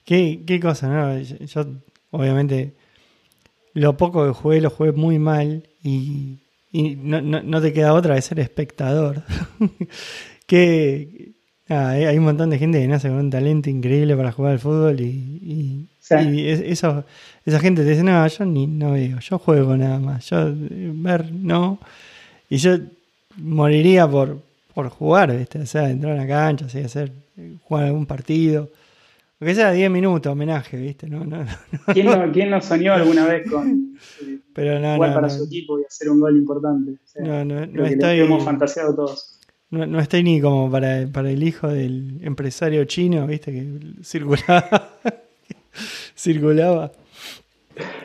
¿Qué, 0.04 0.44
¿Qué 0.46 0.60
cosa, 0.60 0.90
no? 0.90 1.20
Yo, 1.20 1.66
obviamente, 2.12 2.74
lo 3.74 3.98
poco 3.98 4.26
que 4.26 4.34
jugué, 4.34 4.62
lo 4.62 4.70
jugué 4.70 4.92
muy 4.92 5.20
mal 5.20 5.68
y 5.84 6.40
y 6.76 6.98
no, 6.98 7.22
no, 7.22 7.62
te 7.62 7.72
queda 7.72 7.94
otra 7.94 8.16
de 8.16 8.22
ser 8.22 8.38
espectador. 8.42 9.24
que 11.68 11.74
hay 11.74 12.18
un 12.18 12.24
montón 12.24 12.50
de 12.50 12.60
gente 12.60 12.80
que 12.80 12.88
nace 12.88 13.08
con 13.10 13.18
un 13.18 13.30
talento 13.30 13.70
increíble 13.70 14.16
para 14.16 14.32
jugar 14.32 14.54
al 14.54 14.60
fútbol 14.60 15.00
y, 15.02 15.88
eso, 16.08 17.04
esa 17.46 17.60
gente 17.60 17.84
te 17.84 17.90
dice, 17.90 18.04
no, 18.04 18.28
yo 18.28 18.46
ni 18.46 18.68
no 18.68 18.92
veo, 18.92 19.20
yo 19.20 19.40
juego 19.40 19.76
nada 19.76 20.00
más, 20.00 20.30
yo 20.30 20.54
ver 20.56 21.32
no. 21.32 21.80
Y 22.48 22.58
yo 22.58 22.78
moriría 23.38 24.08
por, 24.08 24.40
por 24.76 24.90
jugar, 24.90 25.32
o 25.32 25.66
sea, 25.66 25.90
entrar 25.90 26.14
a 26.14 26.18
la 26.18 26.28
cancha, 26.28 26.66
hacer, 26.66 27.12
jugar 27.64 27.86
algún 27.86 28.06
partido. 28.06 28.70
Aunque 29.40 29.56
sea 29.56 29.72
10 29.72 29.92
minutos, 29.92 30.32
homenaje, 30.32 30.78
¿viste? 30.78 31.10
No, 31.10 31.26
no, 31.26 31.44
¿Quién, 31.94 32.06
no, 32.06 32.32
¿Quién 32.32 32.50
no 32.52 32.62
soñó 32.62 32.94
alguna 32.94 33.26
vez 33.26 33.50
con 33.50 33.98
eh, 34.22 34.40
Pero 34.54 34.80
no, 34.80 34.96
jugar 34.96 35.10
no, 35.10 35.16
para 35.16 35.28
no. 35.28 35.34
su 35.34 35.44
equipo 35.44 35.80
y 35.80 35.84
hacer 35.84 36.10
un 36.10 36.20
gol 36.22 36.38
importante? 36.38 36.92
O 36.92 37.08
sea, 37.08 37.24
No, 37.24 37.44
no, 37.44 37.66
no 37.66 37.86
estoy, 37.86 38.20
hemos 38.20 38.44
fantaseado 38.44 38.96
todos. 38.96 39.35
No, 39.70 39.86
no 39.86 40.00
estoy 40.00 40.24
ni 40.24 40.42
como 40.42 40.70
para, 40.72 41.08
para 41.08 41.30
el 41.32 41.44
hijo 41.44 41.68
del 41.68 42.20
empresario 42.22 42.86
chino, 42.86 43.28
¿viste? 43.28 43.52
Que 43.52 44.04
circulaba. 44.04 45.00
circulaba. 46.16 46.92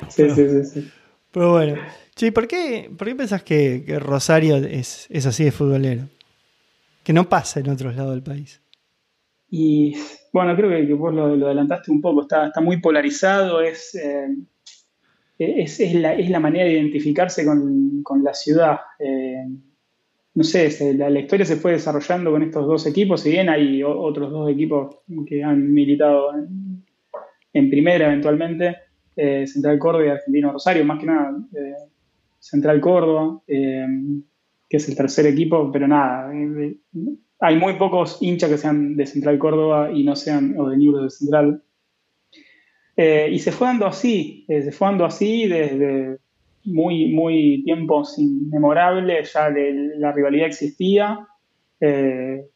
Sí, 0.08 0.30
sí, 0.30 0.48
sí, 0.48 0.64
sí. 0.64 0.90
Pero 1.30 1.52
bueno. 1.52 1.76
Che, 2.14 2.32
¿por 2.32 2.46
qué, 2.46 2.90
¿por 2.98 3.08
qué 3.08 3.14
pensás 3.14 3.42
que, 3.42 3.84
que 3.86 3.98
Rosario 3.98 4.56
es, 4.56 5.06
es 5.10 5.26
así 5.26 5.44
de 5.44 5.52
futbolero? 5.52 6.08
Que 7.02 7.12
no 7.12 7.28
pasa 7.28 7.60
en 7.60 7.70
otros 7.70 7.96
lados 7.96 8.12
del 8.12 8.22
país. 8.22 8.60
Y 9.48 9.94
bueno, 10.32 10.54
creo 10.54 10.70
que, 10.70 10.86
que 10.86 10.94
vos 10.94 11.14
lo, 11.14 11.34
lo 11.34 11.46
adelantaste 11.46 11.90
un 11.90 12.00
poco, 12.00 12.22
está, 12.22 12.48
está 12.48 12.60
muy 12.60 12.80
polarizado, 12.80 13.62
es, 13.62 13.94
eh, 13.94 14.28
es, 15.38 15.80
es 15.80 15.94
la, 15.94 16.14
es 16.14 16.30
la 16.30 16.40
manera 16.40 16.64
de 16.64 16.72
identificarse 16.72 17.44
con, 17.44 18.02
con 18.02 18.22
la 18.22 18.34
ciudad. 18.34 18.80
Eh, 18.98 19.46
no 20.34 20.44
sé, 20.44 20.70
se- 20.70 20.94
la, 20.94 21.10
historia 21.18 21.44
se 21.44 21.56
fue 21.56 21.72
desarrollando 21.72 22.30
con 22.30 22.42
estos 22.42 22.66
dos 22.66 22.86
equipos, 22.86 23.20
si 23.22 23.30
bien 23.30 23.48
hay 23.48 23.82
otros 23.82 24.30
dos 24.30 24.50
equipos 24.50 24.96
que 25.26 25.42
han 25.42 25.72
militado 25.72 26.32
en, 27.52 27.70
primera 27.70 28.06
eventualmente, 28.06 28.76
eh, 29.16 29.46
Central 29.46 29.78
Córdoba 29.78 30.06
y 30.06 30.08
Argentino 30.10 30.52
Rosario, 30.52 30.84
más 30.84 31.00
que 31.00 31.06
nada 31.06 31.36
eh, 31.54 31.74
Central 32.38 32.80
Córdoba, 32.80 33.40
eh, 33.46 33.86
que 34.68 34.76
es 34.76 34.88
el 34.88 34.96
tercer 34.96 35.26
equipo, 35.26 35.70
pero 35.72 35.88
nada, 35.88 36.30
hay 37.40 37.56
muy 37.56 37.74
pocos 37.74 38.18
hinchas 38.20 38.50
que 38.50 38.58
sean 38.58 38.96
de 38.96 39.06
Central 39.06 39.38
Córdoba 39.38 39.90
y 39.92 40.04
no 40.04 40.14
sean, 40.14 40.54
o 40.58 40.68
de 40.68 40.76
Newell's 40.76 41.02
de 41.02 41.10
Central. 41.10 41.62
Y 42.96 43.38
se 43.38 43.50
fue 43.50 43.66
dando 43.66 43.86
así, 43.86 44.44
se 44.46 44.72
fue 44.72 44.88
dando 44.88 45.06
así 45.06 45.48
desde 45.48 46.18
muy, 46.64 47.12
muy 47.12 47.62
tiempos 47.64 48.18
inmemorables, 48.18 49.32
ya 49.32 49.50
de- 49.50 49.92
la 49.96 50.12
rivalidad 50.12 50.46
existía, 50.46 51.26
eh, 51.80 52.46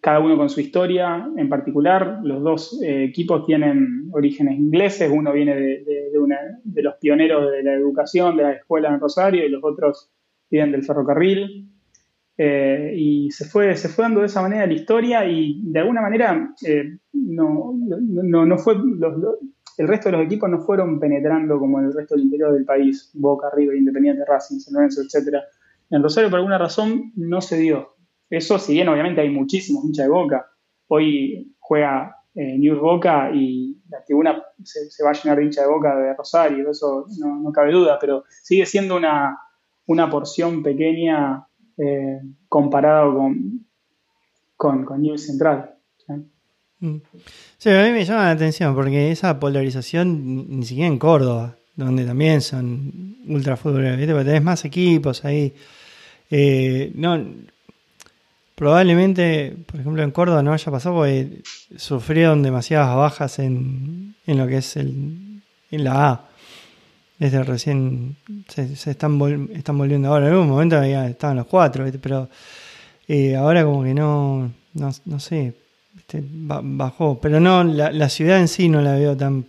cada 0.00 0.20
uno 0.20 0.36
con 0.36 0.50
su 0.50 0.60
historia 0.60 1.26
en 1.36 1.48
particular. 1.48 2.20
Los 2.22 2.42
dos 2.42 2.82
eh, 2.82 3.04
equipos 3.04 3.46
tienen 3.46 4.08
orígenes 4.12 4.58
ingleses, 4.58 5.10
uno 5.12 5.32
viene 5.32 5.54
de, 5.56 6.82
los 6.82 6.94
pioneros 6.96 7.50
de 7.50 7.62
la 7.62 7.72
educación, 7.74 8.36
de 8.36 8.42
la 8.42 8.52
escuela 8.52 8.92
en 8.92 9.00
Rosario, 9.00 9.44
y 9.44 9.48
los 9.48 9.64
otros 9.64 10.10
vienen 10.50 10.72
del 10.72 10.84
ferrocarril. 10.84 11.70
Eh, 12.36 12.92
y 12.96 13.30
se 13.30 13.44
fue, 13.44 13.76
se 13.76 13.88
fue 13.88 14.02
dando 14.04 14.20
de 14.20 14.26
esa 14.26 14.42
manera 14.42 14.66
la 14.66 14.72
historia 14.72 15.24
y 15.24 15.60
de 15.62 15.78
alguna 15.78 16.00
manera 16.00 16.52
no, 17.12 17.74
no, 17.78 18.44
no 18.44 18.58
fue, 18.58 18.74
el 19.76 19.88
resto 19.88 20.08
de 20.08 20.16
los 20.16 20.26
equipos 20.26 20.48
no 20.48 20.60
fueron 20.60 21.00
penetrando 21.00 21.58
como 21.58 21.80
el 21.80 21.92
resto 21.92 22.14
del 22.14 22.24
interior 22.24 22.52
del 22.52 22.64
país, 22.64 23.10
Boca, 23.14 23.48
River, 23.54 23.76
Independiente, 23.76 24.24
Racing, 24.24 24.58
San 24.58 24.74
Lorenzo, 24.74 25.02
etc. 25.02 25.38
En 25.90 26.02
Rosario 26.02 26.30
por 26.30 26.38
alguna 26.38 26.58
razón 26.58 27.12
no 27.16 27.40
se 27.40 27.58
dio. 27.58 27.96
Eso, 28.30 28.58
si 28.58 28.74
bien 28.74 28.88
obviamente 28.88 29.20
hay 29.20 29.30
muchísimos 29.30 29.84
hinchas 29.84 30.06
de 30.06 30.12
Boca, 30.12 30.46
hoy 30.88 31.54
juega 31.58 32.16
eh, 32.34 32.58
News 32.58 32.80
Boca 32.80 33.30
y 33.32 33.80
la 33.88 34.02
tribuna 34.04 34.42
se, 34.62 35.04
va 35.04 35.10
a 35.10 35.12
llenar 35.12 35.38
de 35.38 35.44
hinchas 35.44 35.64
de 35.64 35.70
Boca 35.70 35.96
de 35.96 36.14
Rosario, 36.14 36.70
eso 36.70 37.06
no, 37.18 37.36
no 37.36 37.52
cabe 37.52 37.72
duda, 37.72 37.98
pero 38.00 38.24
sigue 38.42 38.66
siendo 38.66 38.96
una, 38.96 39.38
una 39.86 40.10
porción 40.10 40.62
pequeña 40.62 41.46
eh, 41.76 42.20
comparado 42.48 43.14
con, 43.14 43.66
con, 44.56 44.84
con 44.84 45.02
News 45.02 45.26
Central. 45.26 45.73
¿Sí? 46.84 46.88
Mm. 46.88 47.00
Sí, 47.58 47.70
a 47.70 47.82
mí 47.82 47.90
me 47.90 48.04
llama 48.04 48.24
la 48.24 48.30
atención 48.32 48.74
porque 48.74 49.10
esa 49.10 49.38
polarización 49.40 50.58
ni, 50.58 50.66
siquiera 50.66 50.88
en 50.88 50.98
Córdoba, 50.98 51.56
donde 51.76 52.04
también 52.04 52.40
son 52.42 53.16
ultra 53.26 53.56
futboleros, 53.56 53.96
¿viste? 53.96 54.12
Porque 54.12 54.26
tenés 54.26 54.42
más 54.42 54.64
equipos 54.64 55.24
ahí. 55.24 55.54
Eh, 56.30 56.92
no, 56.94 57.18
probablemente, 58.54 59.56
por 59.66 59.80
ejemplo, 59.80 60.02
en 60.02 60.10
Córdoba 60.10 60.42
no 60.42 60.52
haya 60.52 60.70
pasado 60.70 60.96
porque 60.96 61.42
sufrieron 61.76 62.42
demasiadas 62.42 62.94
bajas 62.96 63.38
en, 63.38 64.14
en 64.26 64.38
lo 64.38 64.46
que 64.46 64.58
es 64.58 64.76
el, 64.76 65.40
en 65.70 65.84
la 65.84 66.10
A. 66.10 66.28
Desde 67.18 67.42
recién 67.44 68.16
se, 68.48 68.72
están, 68.90 69.18
vol- 69.18 69.50
están 69.54 69.78
volviendo 69.78 70.08
ahora. 70.08 70.26
En 70.26 70.32
algún 70.32 70.48
momento 70.48 70.80
estaban 70.82 71.36
los 71.36 71.46
cuatro, 71.46 71.86
pero 72.02 72.28
eh, 73.08 73.36
ahora 73.36 73.64
como 73.64 73.84
que 73.84 73.94
no, 73.94 74.50
no, 74.74 74.90
no 75.04 75.20
sé, 75.20 75.54
bajó. 76.30 77.18
Pero 77.20 77.40
no, 77.40 77.64
la, 77.64 77.90
la 77.92 78.08
ciudad 78.08 78.38
en 78.40 78.48
sí 78.48 78.68
no 78.68 78.80
la 78.80 78.94
veo 78.96 79.16
tan, 79.16 79.44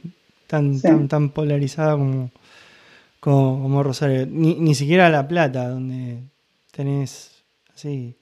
tan, 0.47 0.75
Sí. 0.75 0.81
tan, 0.87 1.07
tan 1.07 1.29
polarizada 1.29 1.93
como, 1.93 2.31
como, 3.19 3.61
como 3.61 3.83
Rosario. 3.83 4.25
Ni, 4.29 4.55
ni 4.55 4.75
siquiera 4.75 5.09
La 5.09 5.27
Plata, 5.27 5.69
donde 5.69 6.19
tenés 6.71 7.43
así. 7.73 8.15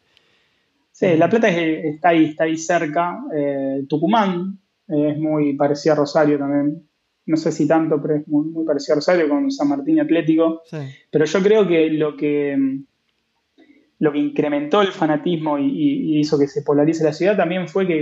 Sí, 0.91 1.17
La 1.17 1.29
Plata 1.29 1.49
es- 1.49 1.85
está 1.95 2.09
ahí, 2.09 2.25
está 2.25 2.43
ahí 2.45 2.57
cerca. 2.57 3.19
Eh, 3.35 3.83
Tucumán 3.89 4.59
eh, 4.87 5.11
es 5.13 5.17
muy 5.19 5.53
parecido 5.55 5.93
a 5.93 5.97
Rosario 5.97 6.37
también. 6.37 6.87
No 7.25 7.37
sé 7.37 7.51
si 7.53 7.65
tanto, 7.67 8.01
pero 8.01 8.15
es 8.17 8.27
muy, 8.27 8.47
muy 8.49 8.65
parecido 8.65 8.93
a 8.93 8.97
Rosario 8.97 9.29
con 9.29 9.49
San 9.49 9.69
Martín 9.69 9.99
Atlético. 10.01 10.61
Sí. 10.65 10.77
Pero 11.09 11.23
yo 11.25 11.41
creo 11.41 11.67
que 11.67 11.89
lo 11.91 12.17
que, 12.17 12.81
lo 14.03 14.11
que 14.11 14.19
incrementó 14.19 14.81
el 14.81 14.89
fanatismo 14.91 15.57
y, 15.57 15.65
y- 15.65 16.19
hizo 16.19 16.37
que 16.37 16.47
se 16.47 16.61
polarice 16.61 17.03
la 17.03 17.13
ciudad 17.13 17.37
también 17.37 17.67
fue 17.67 17.87
que 17.87 17.97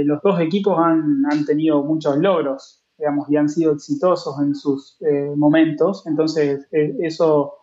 eh, 0.00 0.04
los 0.04 0.20
dos 0.22 0.40
equipos 0.40 0.78
han, 0.78 1.22
han 1.30 1.44
tenido 1.44 1.82
muchos 1.82 2.16
logros, 2.18 2.84
digamos, 2.98 3.28
y 3.30 3.36
han 3.36 3.48
sido 3.48 3.72
exitosos 3.72 4.34
en 4.40 4.54
sus 4.54 4.96
eh, 5.02 5.30
momentos. 5.36 6.06
Entonces, 6.06 6.68
eh, 6.72 6.94
eso 7.00 7.54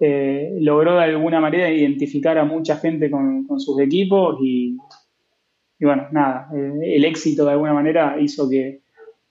eh, 0.00 0.56
logró 0.60 0.94
de 0.96 1.04
alguna 1.04 1.40
manera 1.40 1.70
identificar 1.70 2.38
a 2.38 2.44
mucha 2.44 2.76
gente 2.76 3.10
con, 3.10 3.46
con 3.46 3.60
sus 3.60 3.78
equipos 3.80 4.36
y, 4.42 4.76
bueno, 5.80 6.08
nada, 6.10 6.48
el 6.82 7.04
éxito 7.04 7.44
de 7.44 7.52
alguna 7.52 7.72
manera 7.74 8.16
hizo 8.20 8.48
que, 8.48 8.82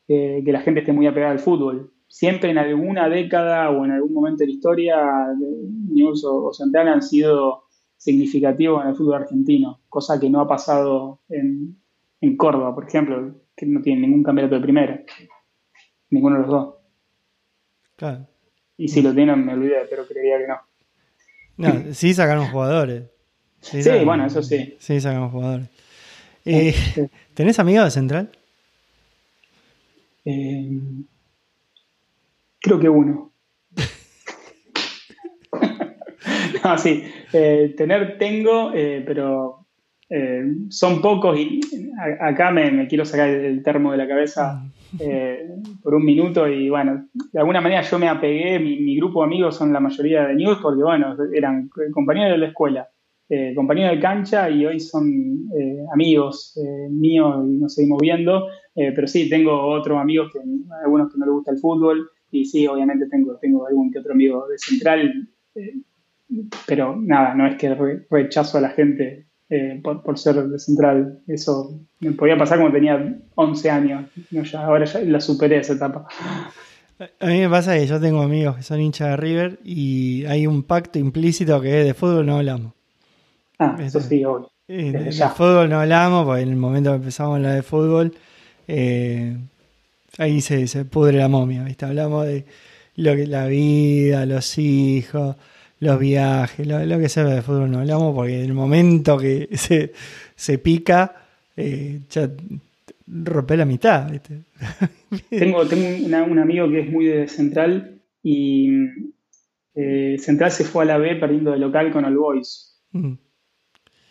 que- 0.08 0.41
que 0.46 0.52
la 0.54 0.62
gente 0.62 0.80
esté 0.82 0.93
muy 0.93 1.08
apegada 1.08 1.34
al 1.34 1.39
fútbol. 1.39 1.91
Siempre 2.08 2.50
en 2.52 2.58
alguna 2.58 3.10
década 3.10 3.70
o 3.70 3.84
en 3.84 3.91
algún 3.91 4.13
momento 4.13 4.39
de 4.39 4.48
la 4.48 4.54
historia, 4.54 4.96
News 5.89 6.24
o, 6.26 6.54
Central 6.54 6.88
han 6.88 7.02
sido 7.02 7.63
significativos 7.98 8.84
en 8.84 8.90
el 8.90 8.96
fútbol 8.96 9.16
argentino, 9.24 9.82
cosa 9.90 10.20
que 10.20 10.30
no 10.30 10.40
ha 10.42 10.48
pasado 10.48 11.20
en, 11.30 11.78
en 12.22 12.38
Córdoba, 12.38 12.74
por 12.74 12.88
ejemplo, 12.88 13.36
que 13.56 13.66
no 13.66 13.82
tiene 13.82 14.02
ningún 14.02 14.24
campeonato 14.24 14.56
de 14.56 14.62
primera, 14.62 15.04
ninguno 16.10 16.36
de 16.38 16.42
los 16.44 16.52
dos. 16.52 16.76
Claro. 17.96 18.28
Y 18.78 18.88
si 18.88 19.02
lo 19.02 19.14
tienen, 19.14 19.44
me 19.46 19.54
olvidé, 19.54 19.78
pero 19.90 20.06
creería 20.08 20.38
que 20.38 20.48
no. 20.48 20.58
No, 21.58 21.94
sí 21.94 22.14
sacaron 22.14 22.48
jugadores. 22.48 23.06
Sí, 23.62 23.82
sacaron- 23.82 24.06
bueno, 24.06 24.26
eso 24.28 24.44
sí. 24.44 24.76
Sí 24.80 25.02
sacaron 25.02 25.32
jugadores. 25.32 25.68
Eh, 26.46 26.72
Sí. 26.72 27.02
¿Tenés 27.34 27.58
amigos 27.60 27.86
de 27.86 27.92
Central? 27.92 28.30
Eh, 30.26 30.80
creo 32.60 32.80
que 32.80 32.90
uno. 32.90 33.32
no, 36.72 36.78
sí. 36.78 37.04
eh, 37.34 37.74
tener 37.78 38.18
tengo, 38.18 38.72
eh, 38.74 39.04
pero 39.06 39.66
eh, 40.10 40.44
son 40.70 41.02
pocos 41.02 41.38
y 41.38 41.60
a- 42.00 42.28
acá 42.30 42.52
me, 42.52 42.72
me 42.72 42.88
quiero 42.88 43.06
sacar 43.06 43.30
el, 43.30 43.64
termo 43.64 43.92
de 43.92 43.98
la 43.98 44.08
cabeza 44.08 44.64
eh, 45.00 45.48
por 45.84 45.96
un 45.96 46.06
minuto 46.06 46.48
y 46.48 46.70
bueno, 46.70 47.08
de 47.32 47.40
alguna 47.40 47.62
manera 47.62 47.82
yo 47.82 48.00
me 48.00 48.08
apegué, 48.08 48.60
mi, 48.60 48.80
mi 48.80 48.96
grupo 48.98 49.22
de 49.22 49.28
amigos 49.28 49.56
son 49.56 49.74
la 49.74 49.80
mayoría 49.80 50.28
de 50.28 50.36
News 50.36 50.60
porque 50.62 50.84
bueno, 50.84 51.16
eran 51.34 51.70
compañeros 51.94 52.32
de 52.34 52.38
la 52.38 52.48
escuela, 52.48 52.90
compañeros 53.56 53.96
de 53.96 54.02
cancha 54.02 54.50
y 54.50 54.66
hoy 54.66 54.80
son 54.80 55.50
amigos 55.94 56.58
míos 56.90 57.46
y 57.46 57.58
nos 57.58 57.74
seguimos 57.74 58.00
viendo, 58.02 58.48
pero 58.74 59.06
sí, 59.06 59.30
tengo 59.30 59.68
otros 59.68 59.98
amigos, 60.00 60.32
que 60.32 60.40
algunos 60.84 61.12
que 61.12 61.20
no 61.20 61.26
les 61.26 61.34
gusta 61.34 61.52
el 61.52 61.58
fútbol 61.58 62.10
y 62.32 62.46
sí, 62.46 62.66
obviamente 62.68 63.08
tengo, 63.10 63.38
tengo 63.38 63.68
algún 63.68 63.92
que 63.92 64.00
otro 64.00 64.14
amigo 64.14 64.48
de 64.48 64.58
Central, 64.58 65.28
pero 66.66 66.96
nada, 66.96 67.34
no 67.36 67.48
es 67.48 67.56
que 67.58 67.74
re- 67.74 68.06
rechazo 68.10 68.58
a 68.58 68.62
la 68.62 68.70
gente 68.70 69.28
eh, 69.50 69.80
por, 69.84 70.04
por 70.04 70.18
ser 70.18 70.36
de 70.48 70.60
Central, 70.60 71.20
eso 71.28 71.80
me 72.00 72.12
podía 72.12 72.38
pasar 72.38 72.60
cuando 72.60 72.76
tenía 72.78 73.18
11 73.36 73.70
años, 73.70 74.06
No, 74.32 74.44
ya, 74.44 74.66
ahora 74.66 74.86
ya 74.86 75.00
la 75.02 75.22
superé 75.22 75.60
esa 75.60 75.74
etapa. 75.74 76.08
A 77.20 77.28
mí 77.28 77.40
me 77.42 77.50
pasa 77.50 77.76
que 77.78 77.86
yo 77.86 78.00
tengo 78.00 78.22
amigos 78.22 78.56
que 78.58 78.63
son 78.63 78.82
hinchas 78.82 79.10
de 79.12 79.18
River 79.18 79.60
y 79.63 80.26
hay 80.26 80.48
un 80.48 80.63
pacto 80.63 80.98
implícito 81.00 81.62
que 81.62 81.82
es 81.82 81.86
de 81.86 81.94
fútbol 81.94 82.26
no 82.26 82.38
hablamos. 82.38 82.74
Ah, 83.60 83.76
eso 83.80 84.00
sí, 84.00 84.24
obvio. 84.24 84.50
Eh, 84.68 84.92
Desde 84.92 85.06
de 85.06 85.12
ya. 85.12 85.30
fútbol 85.30 85.70
no 85.70 85.80
hablamos, 85.80 86.26
porque 86.26 86.42
en 86.42 86.50
el 86.50 86.56
momento 86.58 86.92
que 86.92 86.98
empezamos 86.98 87.34
a 87.34 87.36
hablar 87.38 87.56
de 87.56 87.63
fútbol, 87.63 88.13
eh, 88.68 89.38
ahí 90.18 90.42
se, 90.42 90.68
se 90.68 90.86
pudre 90.86 91.18
la 91.18 91.28
momia, 91.28 91.63
¿viste? 91.63 91.86
Hablamos 91.86 92.26
de 92.28 92.46
lo 92.96 93.16
que 93.16 93.28
la 93.28 93.48
vida, 93.48 94.26
los 94.26 94.58
hijos, 94.58 95.36
los 95.80 96.00
viajes, 96.00 96.66
lo, 96.66 96.84
lo 96.86 97.00
que 97.00 97.10
sea 97.10 97.24
de 97.24 97.42
fútbol 97.42 97.72
no 97.72 97.80
hablamos, 97.80 98.16
porque 98.16 98.40
en 98.40 98.46
el 98.46 98.54
momento 98.54 99.18
que 99.18 99.50
se, 99.58 99.94
se 100.36 100.58
pica, 100.58 101.16
eh, 101.56 102.02
ya 102.10 102.30
romper 103.08 103.60
la 103.60 103.66
mitad. 103.66 104.12
¿viste? 104.12 104.42
tengo 105.30 105.66
tengo 105.68 106.26
un 106.26 106.40
amigo 106.40 106.70
que 106.70 106.82
es 106.82 106.90
muy 106.90 107.06
de 107.06 107.28
Central 107.28 108.02
y 108.24 108.70
eh, 109.76 110.18
Central 110.20 110.52
se 110.52 110.63
fue 110.63 110.84
a 110.84 110.88
la 110.88 110.98
B 110.98 111.16
perdiendo 111.16 111.52
de 111.52 111.60
local 111.60 111.92
con 111.92 112.06
el 112.06 112.18
Boys 112.18 112.80
mm. 112.92 113.13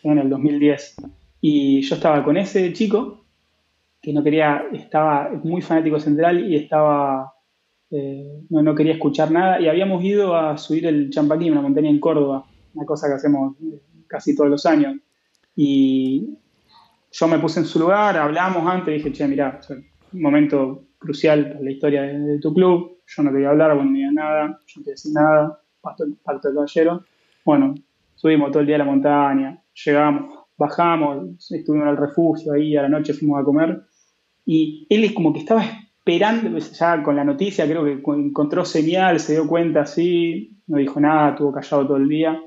en 0.05 0.19
el 0.19 0.31
2010. 0.31 0.97
Y 1.41 1.83
yo 1.83 1.95
estaba 1.97 2.25
con 2.25 2.37
ese 2.37 2.73
chico 2.73 3.25
que 4.01 4.13
no 4.13 4.23
quería, 4.23 4.65
estaba 4.73 5.31
muy 5.43 5.63
fanático 5.63 5.99
Central 5.99 6.49
y 6.49 6.57
estaba, 6.57 7.35
eh, 7.91 8.43
no, 8.51 8.63
no, 8.63 8.75
quería 8.75 8.95
escuchar 8.95 9.31
nada. 9.31 9.61
Y 9.61 9.69
habíamos 9.69 10.03
ido 10.05 10.37
a 10.37 10.57
subir 10.59 10.87
el 10.87 11.11
Champaquín, 11.11 11.53
una 11.53 11.63
montaña 11.63 11.91
en 11.91 12.01
Córdoba, 12.01 12.45
una 12.75 12.85
cosa 12.85 13.09
que 13.09 13.15
hacemos 13.15 13.57
casi 14.07 14.35
todos 14.35 14.51
los 14.51 14.67
años. 14.67 14.97
Y 15.55 16.37
yo 17.13 17.29
me 17.29 17.39
puse 17.39 17.61
en 17.61 17.67
su 17.67 17.79
lugar, 17.79 18.17
hablamos 18.17 18.67
antes, 18.67 18.95
dije, 18.95 19.13
che, 19.13 19.27
mirá, 19.27 19.61
un 20.13 20.21
momento 20.21 20.85
crucial 20.99 21.49
para 21.49 21.61
la 21.61 21.71
historia 21.71 22.03
de, 22.03 22.39
tu 22.39 22.53
club, 22.53 22.99
yo 23.07 23.23
no 23.23 23.33
quería 23.33 23.51
hablar, 23.51 23.75
bueno, 23.75 23.91
ni 23.91 24.03
nada, 24.13 24.59
yo 24.67 24.81
no 24.81 24.85
quería 24.85 24.93
decir 24.93 25.13
nada, 25.13 25.61
pacto 25.81 26.05
de 26.05 26.55
caballero. 26.55 27.05
Bueno, 27.45 27.75
subimos 28.15 28.51
todo 28.51 28.61
el 28.61 28.67
día 28.67 28.77
a 28.77 28.81
la 28.81 28.85
montaña, 28.85 29.63
llegamos, 29.85 30.47
bajamos, 30.59 31.51
estuvimos 31.51 31.89
el 31.89 31.97
refugio 31.97 32.53
ahí, 32.53 32.77
a 32.77 32.83
la 32.83 32.89
noche 32.89 33.15
fuimos 33.15 33.41
a 33.41 33.45
comer, 33.45 33.83
y 34.45 34.87
él 34.91 35.05
es 35.05 35.13
como 35.13 35.33
que 35.33 35.41
estaba 35.41 35.65
esperando, 36.07 36.53
pues, 36.53 36.71
ya 36.79 37.03
con 37.03 37.17
la 37.17 37.25
noticia, 37.25 37.67
creo 37.67 37.85
que 37.85 38.01
encontró 38.13 38.65
señal, 38.65 39.19
se 39.19 39.33
dio 39.33 39.49
cuenta 39.49 39.81
así, 39.81 40.57
no 40.69 40.79
dijo 40.79 41.01
nada, 41.01 41.31
estuvo 41.31 41.53
callado 41.53 41.85
todo 41.85 41.97
el 41.97 42.09
día. 42.09 42.41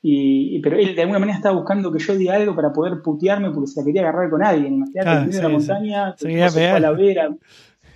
Y, 0.00 0.58
pero 0.60 0.78
él 0.78 0.94
de 0.94 1.02
alguna 1.02 1.18
manera 1.18 1.36
estaba 1.36 1.56
buscando 1.56 1.92
que 1.92 1.98
yo 1.98 2.16
diga 2.16 2.34
algo 2.34 2.54
para 2.54 2.72
poder 2.72 3.02
putearme 3.02 3.50
porque 3.50 3.66
se 3.66 3.80
la 3.80 3.84
quería 3.84 4.02
agarrar 4.02 4.30
con 4.30 4.42
alguien. 4.42 4.74
Imagínate, 4.74 5.10
ah, 5.10 5.26
en 5.30 5.42
la 5.42 5.48
montaña, 5.50 6.14
se 6.16 6.28
quería 6.28 6.48
pegar. 6.48 6.80
La 6.80 6.92
vera. 6.92 7.28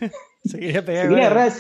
se 0.45 0.59
quería 0.59 0.85
pegar. 0.85 1.05
Se 1.05 1.09
quería 1.09 1.27
agarrar 1.27 1.53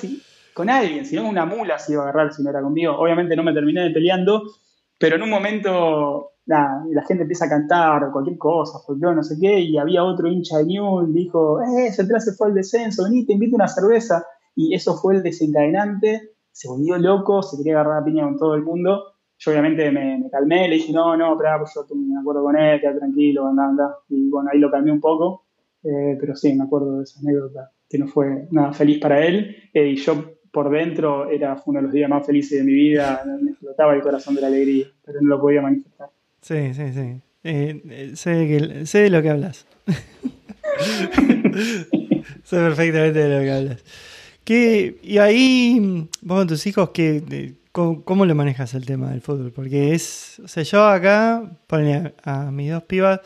con 0.53 0.69
alguien, 0.69 1.07
si 1.07 1.17
no 1.17 1.27
una 1.27 1.47
mula 1.47 1.79
se 1.79 1.93
iba 1.93 2.03
a 2.03 2.09
agarrar 2.11 2.35
si 2.35 2.43
no 2.43 2.51
era 2.51 2.61
conmigo. 2.61 2.95
Obviamente 2.99 3.35
no 3.35 3.43
me 3.43 3.55
terminé 3.55 3.89
peleando, 3.91 4.43
pero 4.99 5.17
en 5.17 5.23
un 5.23 5.31
momento 5.31 6.32
la, 6.47 6.85
la 6.91 7.03
gente 7.03 7.23
empieza 7.23 7.47
a 7.47 7.49
cantar 7.49 8.11
cualquier 8.13 8.39
cosa, 8.39 8.79
folclore, 8.85 9.17
no 9.17 9.23
sé 9.23 9.37
qué, 9.41 9.61
y 9.61 9.79
había 9.79 10.05
otro 10.05 10.29
hincha 10.29 10.59
de 10.59 10.67
Newell, 10.67 11.13
dijo, 11.13 11.61
eh, 11.63 11.93
Central 11.93 12.21
se 12.21 12.33
fue 12.33 12.49
al 12.49 12.55
descenso, 12.55 13.05
vení, 13.05 13.25
te 13.25 13.35
invito 13.35 13.57
a 13.57 13.61
una 13.65 13.69
cerveza. 13.69 14.25
Y 14.55 14.75
eso 14.75 14.95
fue 14.97 15.15
el 15.15 15.23
desencadenante, 15.23 16.33
se 16.51 16.69
volvió 16.69 16.99
loco, 16.99 17.43
se 17.43 17.57
quería 17.57 17.81
agarrar 17.81 18.01
la 18.01 18.05
piña 18.05 18.25
con 18.25 18.37
todo 18.37 18.55
el 18.55 18.63
mundo 18.63 19.13
yo 19.45 19.51
obviamente 19.51 19.91
me, 19.91 20.31
calmé, 20.31 20.69
le 20.69 20.77
dije, 20.77 20.93
no, 20.93 21.17
no, 21.17 21.37
pero 21.37 21.51
pues 21.59 21.75
yo 21.75 21.85
me 21.97 22.21
acuerdo 22.21 22.45
con 22.45 22.57
él, 22.57 22.81
queda 22.81 22.97
tranquilo, 22.97 23.49
anda, 23.49 23.65
anda. 23.67 23.97
Y 24.09 24.31
bueno, 24.31 24.51
ahí 24.53 24.61
lo 24.61 24.71
calmé 24.71 24.93
un 24.93 25.01
poco, 25.01 25.47
eh, 25.83 26.17
pero 26.21 26.37
sí, 26.37 26.55
me 26.55 26.63
acuerdo 26.63 26.99
de 26.99 27.03
esa 27.03 27.19
anécdota, 27.19 27.73
que 27.89 27.99
no 27.99 28.07
fue 28.07 28.47
nada 28.53 28.73
feliz 28.73 29.01
para 29.01 29.27
él. 29.27 29.57
Eh, 29.75 29.89
y 29.89 29.97
yo 29.97 30.15
por 30.53 30.71
dentro 30.71 31.29
era 31.29 31.61
uno 31.67 31.81
de 31.81 31.83
los 31.83 31.93
días 31.93 32.09
más 32.09 32.25
felices 32.25 32.59
de 32.59 32.65
mi 32.65 32.73
vida, 32.73 33.25
me 33.43 33.51
explotaba 33.51 33.95
el 33.95 34.03
corazón 34.03 34.37
de 34.37 34.43
la 34.43 34.47
alegría, 34.47 34.87
pero 35.05 35.21
no 35.21 35.29
lo 35.29 35.41
podía 35.41 35.61
manifestar. 35.61 36.11
Sí, 36.43 36.75
sí, 36.75 36.93
sí. 36.93 37.21
Eh, 37.45 38.13
sé, 38.15 38.47
que, 38.47 38.87
sé 38.87 38.99
de 38.99 39.11
lo 39.11 39.23
que 39.23 39.31
hablas. 39.31 39.67
sé 42.45 42.57
perfectamente 42.57 43.19
de 43.19 43.39
lo 43.39 43.43
que 43.43 43.53
hablas. 43.53 43.85
¿Qué, 44.45 44.99
y 45.03 45.19
ahí, 45.19 46.09
vos 46.21 46.39
con 46.39 46.49
tus 46.49 46.67
hijos, 46.67 46.91
¿qué, 46.91 47.55
¿Cómo, 47.73 48.27
lo 48.27 48.35
manejas 48.35 48.75
el 48.75 48.85
tema 48.85 49.11
del 49.11 49.23
fútbol? 49.23 49.51
Porque 49.51 49.95
es, 49.95 50.41
o 50.45 50.49
sea, 50.49 50.63
yo 50.63 50.85
acá, 50.85 51.43
ponle 51.67 52.13
a, 52.23 52.51
mis 52.51 52.71
dos 52.71 52.83
pibas, 52.83 53.21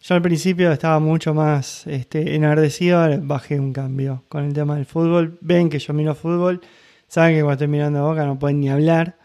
yo 0.00 0.14
al 0.16 0.22
principio 0.22 0.72
estaba 0.72 0.98
mucho 0.98 1.32
más 1.32 1.86
este, 1.86 2.34
enardecido, 2.34 2.98
ahora 2.98 3.20
bajé 3.22 3.60
un 3.60 3.72
cambio 3.72 4.24
con 4.28 4.44
el 4.44 4.54
tema 4.54 4.74
del 4.74 4.86
fútbol. 4.86 5.38
Ven 5.40 5.68
que 5.70 5.78
yo 5.78 5.92
miro 5.94 6.16
fútbol, 6.16 6.62
saben 7.06 7.36
que 7.36 7.42
cuando 7.42 7.52
estoy 7.52 7.68
mirando 7.68 8.00
a 8.00 8.08
Boca 8.08 8.24
no 8.24 8.38
pueden 8.38 8.58
ni 8.58 8.70
hablar, 8.70 9.19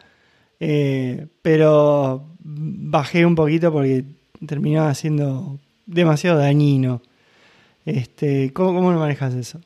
eh, 0.60 1.28
pero 1.42 2.28
bajé 2.40 3.26
un 3.26 3.36
poquito 3.36 3.72
porque 3.72 4.06
terminaba 4.46 4.94
siendo 4.94 5.60
demasiado 5.86 6.40
dañino. 6.40 7.02
Este, 7.86 8.52
¿cómo, 8.54 8.74
¿Cómo 8.74 8.92
lo 8.92 9.00
manejas 9.00 9.36
eso? 9.36 9.60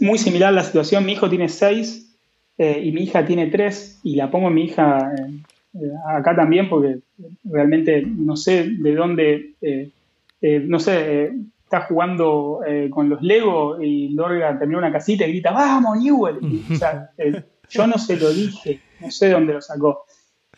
muy 0.00 0.18
similar 0.18 0.52
la 0.52 0.64
situación, 0.64 1.04
mi 1.04 1.12
hijo 1.12 1.30
tiene 1.30 1.48
seis 1.48 2.14
eh, 2.58 2.80
y 2.84 2.92
mi 2.92 3.02
hija 3.02 3.24
tiene 3.24 3.46
tres 3.46 3.98
y 4.02 4.16
la 4.16 4.30
pongo 4.30 4.48
a 4.48 4.50
mi 4.50 4.64
hija 4.64 5.12
eh, 5.16 5.80
eh, 5.80 5.90
acá 6.06 6.36
también 6.36 6.68
porque 6.68 6.98
realmente 7.44 8.02
no 8.02 8.36
sé 8.36 8.68
de 8.68 8.94
dónde, 8.94 9.54
no 10.42 10.78
sé, 10.78 11.32
está 11.64 11.82
jugando 11.82 12.60
con 12.90 13.08
los 13.08 13.22
Lego 13.22 13.80
y 13.80 14.10
Lorga 14.10 14.58
terminó 14.58 14.78
una 14.78 14.92
casita 14.92 15.26
y 15.26 15.30
grita, 15.30 15.52
vamos, 15.52 15.98
Newell. 15.98 16.38
o 16.70 16.76
sea, 16.76 17.10
yo 17.72 17.86
no 17.86 17.98
se 17.98 18.16
lo 18.16 18.32
dije, 18.32 18.80
no 19.00 19.10
sé 19.10 19.26
de 19.26 19.32
dónde 19.32 19.54
lo 19.54 19.60
sacó. 19.60 20.04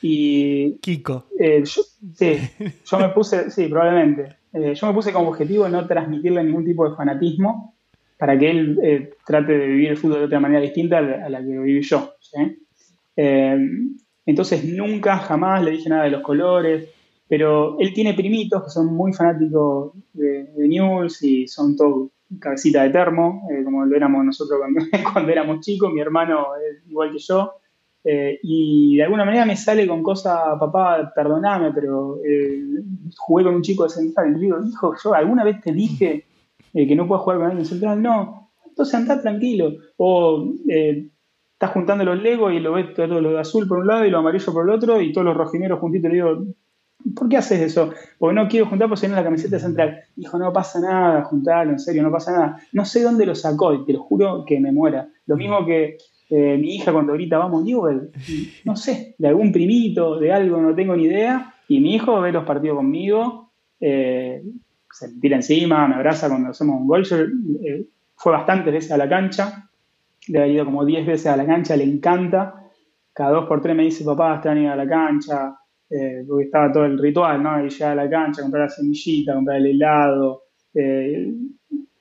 Y, 0.03 0.79
Kiko. 0.79 1.27
Yo, 1.39 1.83
sí, 2.15 2.37
yo 2.85 2.99
me 2.99 3.09
puse, 3.11 3.51
sí, 3.51 3.69
probablemente. 3.69 4.37
yo 4.53 4.87
me 4.87 4.93
puse 4.93 5.13
como 5.13 5.31
objetivo 5.31 5.69
no 5.69 5.87
transmitirle 5.87 6.43
ningún 6.45 6.65
tipo 6.65 6.89
de 6.89 6.97
fanatismo 6.97 7.75
para 8.19 8.39
que 8.39 8.51
él 8.51 8.79
eh, 8.83 9.11
trate 9.27 9.59
de 9.59 9.67
vivir 9.67 9.91
el 9.91 9.97
fútbol 9.97 10.21
de 10.21 10.25
otra 10.25 10.41
manera 10.41 10.61
distinta 10.61 10.99
a 10.99 11.29
la, 11.29 11.41
que 11.41 11.55
lo 11.55 11.63
viví 11.63 11.83
yo. 11.83 12.15
Eh, 13.17 13.69
entonces 14.27 14.65
nunca, 14.65 15.19
jamás 15.19 15.63
le 15.63 15.73
dije 15.73 15.89
nada 15.89 16.05
de 16.05 16.11
los 16.11 16.23
colores, 16.23 16.89
pero 17.29 17.79
él 17.79 17.93
tiene 17.93 18.15
primitos 18.15 18.65
que 18.65 18.71
son 18.71 18.95
muy 18.95 19.13
fanáticos 19.13 19.93
de, 20.13 20.49
News 20.57 21.23
y 21.23 21.47
son 21.47 21.77
todo 21.77 22.11
cabecita 22.39 22.83
de 22.83 22.91
termo, 22.91 23.49
eh, 23.51 23.65
como 23.65 23.85
lo 23.85 23.97
éramos 23.97 24.25
nosotros 24.25 24.61
cuando, 25.13 25.31
éramos 25.33 25.61
chicos, 25.61 25.93
mi 25.93 26.01
hermano 26.01 26.49
igual 26.89 27.13
que 27.13 27.19
yo. 27.19 27.55
y 28.05 28.97
de 28.97 29.03
alguna 29.03 29.25
manera 29.25 29.47
me 29.47 29.57
sale 29.57 29.87
con 29.87 30.03
cosas, 30.03 30.59
papá, 30.59 31.13
perdoname, 31.15 31.73
pero 31.73 32.19
jugué 33.17 33.45
con 33.45 33.55
un 33.55 33.63
chico 33.63 33.85
de 33.85 33.91
central 33.91 34.37
y 34.37 34.41
digo, 34.41 34.59
hijo, 34.63 34.95
yo 35.03 35.15
alguna 35.15 35.45
vez 35.45 35.61
te 35.61 35.73
dije 35.73 36.25
eh, 36.75 36.89
que 36.89 36.97
no 36.97 37.07
puedes 37.07 37.23
jugar 37.23 37.39
con 37.39 37.47
alguien 37.47 37.65
central, 37.65 38.03
no, 38.03 38.51
entonces 38.67 38.95
anda 38.95 39.23
tranquilo. 39.23 39.75
O 39.97 40.53
eh, 40.69 41.09
estás 41.53 41.71
juntando 41.71 42.05
los 42.05 42.21
Legos 42.21 42.53
y 42.53 42.59
lo 42.59 42.73
ves 42.73 42.93
todo 42.95 43.21
lo 43.21 43.31
de 43.31 43.41
azul 43.41 43.69
por 43.69 43.79
un 43.79 43.87
lado 43.87 44.05
y 44.05 44.11
lo 44.11 44.19
amarillo 44.19 44.53
por 44.53 44.69
el 44.69 44.75
otro 44.75 45.01
y 45.01 45.13
todos 45.13 45.25
los 45.25 45.37
rojineros 45.37 45.79
juntitos. 45.79 46.11
Le 46.11 46.17
digo, 46.17 46.45
¿por 47.15 47.29
qué 47.29 47.37
haces 47.37 47.61
eso? 47.61 47.93
Porque 48.19 48.35
no 48.35 48.49
quiero 48.49 48.67
juntar 48.67 48.89
porque 48.89 49.07
si 49.07 49.13
la 49.13 49.25
camiseta 49.25 49.59
central. 49.59 50.01
Dijo, 50.17 50.39
no 50.39 50.53
pasa 50.53 50.81
nada, 50.81 51.25
juntalo, 51.25 51.73
en 51.73 51.79
serio, 51.79 52.03
no 52.03 52.11
pasa 52.11 52.33
nada. 52.33 52.61
No 52.73 52.85
sé 52.85 53.03
dónde 53.03 53.27
lo 53.27 53.35
sacó 53.35 53.75
y 53.75 53.85
te 53.85 53.93
lo 53.93 54.03
juro 54.03 54.45
que 54.47 54.61
me 54.61 54.73
muera. 54.73 55.09
Lo 55.27 55.37
mismo 55.37 55.65
que 55.67 55.99
eh, 56.31 56.57
mi 56.59 56.77
hija 56.77 56.93
cuando 56.93 57.13
ahorita 57.13 57.39
vamos 57.39 57.65
Newell, 57.65 58.11
no 58.65 58.77
sé, 58.77 59.15
de 59.19 59.29
algún 59.29 59.53
primito, 59.53 60.19
de 60.19 60.33
algo, 60.33 60.61
no 60.61 60.75
tengo 60.75 60.97
ni 60.97 61.05
idea. 61.05 61.55
Y 61.69 61.81
mi 61.81 61.95
hijo 61.95 62.21
ve 62.21 62.33
los 62.33 62.45
partidos 62.45 62.77
conmigo, 62.77 63.51
se 64.95 65.09
tira 65.21 65.37
encima, 65.37 65.89
me 65.89 65.97
abraza 65.97 66.29
cuando 66.29 66.51
hacemos 66.51 66.81
un 66.81 66.87
gol. 66.87 67.07
Eh, 67.65 67.87
fue 68.17 68.33
bastantes 68.33 68.73
veces 68.73 68.93
a 68.93 68.97
la 68.97 69.09
cancha, 69.09 69.69
le 70.29 70.41
ha 70.41 70.47
ido 70.47 70.65
como 70.65 70.85
10 70.85 71.07
veces 71.07 71.27
a 71.27 71.37
la 71.37 71.45
cancha, 71.45 71.77
le 71.77 71.85
encanta. 71.85 72.63
Cada 73.13 73.31
dos 73.31 73.47
por 73.47 73.61
tres 73.61 73.77
me 73.77 73.85
dice, 73.85 74.05
papá, 74.05 74.37
están 74.37 74.59
ir 74.59 74.69
a 74.69 74.77
la 74.77 74.89
cancha, 74.89 75.57
eh, 75.97 76.25
porque 76.27 76.47
estaba 76.47 76.73
todo 76.73 76.87
el 76.87 76.99
ritual, 76.99 77.41
¿no? 77.41 77.65
Y 77.65 77.71
llegar 77.71 77.93
a 77.93 78.05
la 78.05 78.11
cancha, 78.11 78.43
comprar 78.43 78.65
la 78.65 78.69
semillita, 78.69 79.35
comprar 79.35 79.59
el 79.59 79.67
helado, 79.67 80.43
eh, 80.75 81.33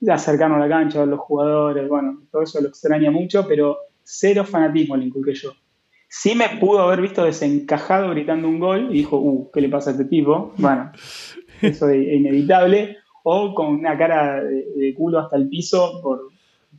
acercarnos 0.08 0.56
a 0.56 0.66
la 0.66 0.68
cancha, 0.68 0.98
ver 0.98 1.08
los 1.08 1.20
jugadores, 1.20 1.88
bueno, 1.88 2.22
todo 2.30 2.42
eso 2.42 2.60
lo 2.60 2.68
extraña 2.68 3.12
mucho, 3.12 3.46
pero 3.46 3.76
cero 4.02 4.44
fanatismo 4.44 4.96
le 4.96 5.06
inculqué 5.06 5.34
yo. 5.34 5.52
Sí 6.08 6.34
me 6.34 6.48
pudo 6.60 6.80
haber 6.80 7.02
visto 7.02 7.24
desencajado 7.24 8.10
gritando 8.10 8.48
un 8.48 8.58
gol 8.58 8.88
y 8.90 8.94
dijo, 8.94 9.16
uh, 9.16 9.50
¿qué 9.52 9.60
le 9.60 9.68
pasa 9.68 9.90
a 9.90 9.92
este 9.92 10.06
tipo? 10.06 10.52
Bueno, 10.56 10.90
eso 11.62 11.88
es 11.88 12.12
inevitable, 12.12 12.96
o 13.22 13.54
con 13.54 13.66
una 13.74 13.96
cara 13.96 14.42
de, 14.42 14.92
culo 14.96 15.20
hasta 15.20 15.36
el 15.36 15.48
piso 15.48 16.00
por 16.02 16.30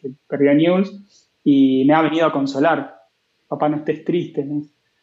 que 0.01 0.11
perdió 0.27 0.53
News 0.53 1.37
y 1.45 1.85
me 1.85 1.93
ha 1.93 2.01
venido 2.01 2.25
a 2.25 2.33
consolar. 2.33 2.93
Papá, 3.47 3.69
no 3.69 3.77
estés 3.77 4.03
triste. 4.03 4.45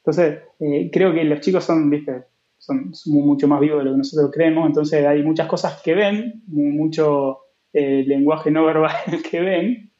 Entonces, 0.04 0.40
eh, 0.58 0.90
creo 0.92 1.14
que 1.14 1.22
los 1.24 1.40
chicos 1.40 1.64
son, 1.64 1.88
viste, 1.88 2.24
son, 2.59 2.92
mucho 3.07 3.46
más 3.46 3.61
vivos 3.61 3.78
de 3.78 3.84
lo 3.84 3.92
que 3.92 3.98
nosotros 3.98 4.30
creemos, 4.32 4.66
entonces 4.66 5.07
hay 5.07 5.22
muchas 5.22 5.46
cosas 5.46 5.80
que 5.82 5.94
ven, 5.94 6.42
mucho 6.48 7.38
eh, 7.72 8.05
lenguaje 8.07 8.50
no 8.50 8.64
verbal 8.64 8.92
que 9.30 9.40
ven, 9.40 9.90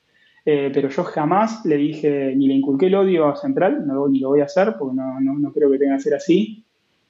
eh, 0.45 0.71
pero 0.75 0.89
yo 0.89 1.05
jamás 1.05 1.65
le 1.65 1.77
dije, 1.77 2.35
ni 2.37 2.49
le 2.49 2.55
inculqué 2.55 2.87
el 2.87 2.97
odio 2.97 3.29
a 3.29 3.37
Central, 3.37 3.87
no, 3.87 4.09
ni 4.09 4.19
lo 4.19 4.31
voy 4.31 4.41
a 4.41 4.45
hacer, 4.45 4.75
porque 4.77 4.97
no, 4.97 5.21
no, 5.21 5.39
no 5.39 5.53
creo 5.53 5.71
que 5.71 5.79
tenga 5.79 5.97
que 5.97 6.03
ser 6.03 6.15
así, 6.15 6.65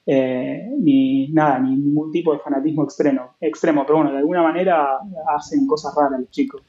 eh, 0.05 0.68
ni 0.78 1.28
nada, 1.28 1.61
ni 1.61 1.76
ningún 1.76 2.11
tipo 2.11 2.32
de 2.32 2.40
fanatismo 2.40 2.84
extremo, 2.84 3.36
extremo, 3.40 3.84
pero 3.86 3.99
bueno, 3.99 4.12
de 4.12 4.18
alguna 4.18 4.43
manera 4.43 4.99
hacen 5.34 5.66
cosas 5.66 5.95
raras 5.95 6.20
los 6.20 6.30
chicos, 6.30 6.62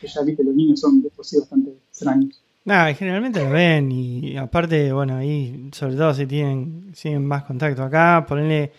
que 0.00 0.06
ya 0.06 0.22
viste, 0.22 0.44
los 0.44 0.54
niños 0.54 0.80
son 0.80 1.00
de 1.00 1.10
bastante 1.16 1.70
extraños. 1.88 2.42
Nada, 2.64 2.92
generalmente 2.94 3.42
lo 3.42 3.50
ven 3.50 3.90
y 3.90 4.36
aparte, 4.36 4.92
bueno, 4.92 5.16
ahí 5.16 5.70
sobre 5.72 5.96
todo 5.96 6.12
si 6.14 6.26
tienen, 6.26 6.92
si 6.94 7.10
más 7.16 7.44
contacto 7.44 7.82
acá, 7.82 8.24
ponerle, 8.28 8.72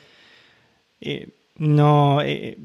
eh, 1.02 1.30
no, 1.58 2.22
eh, 2.22 2.58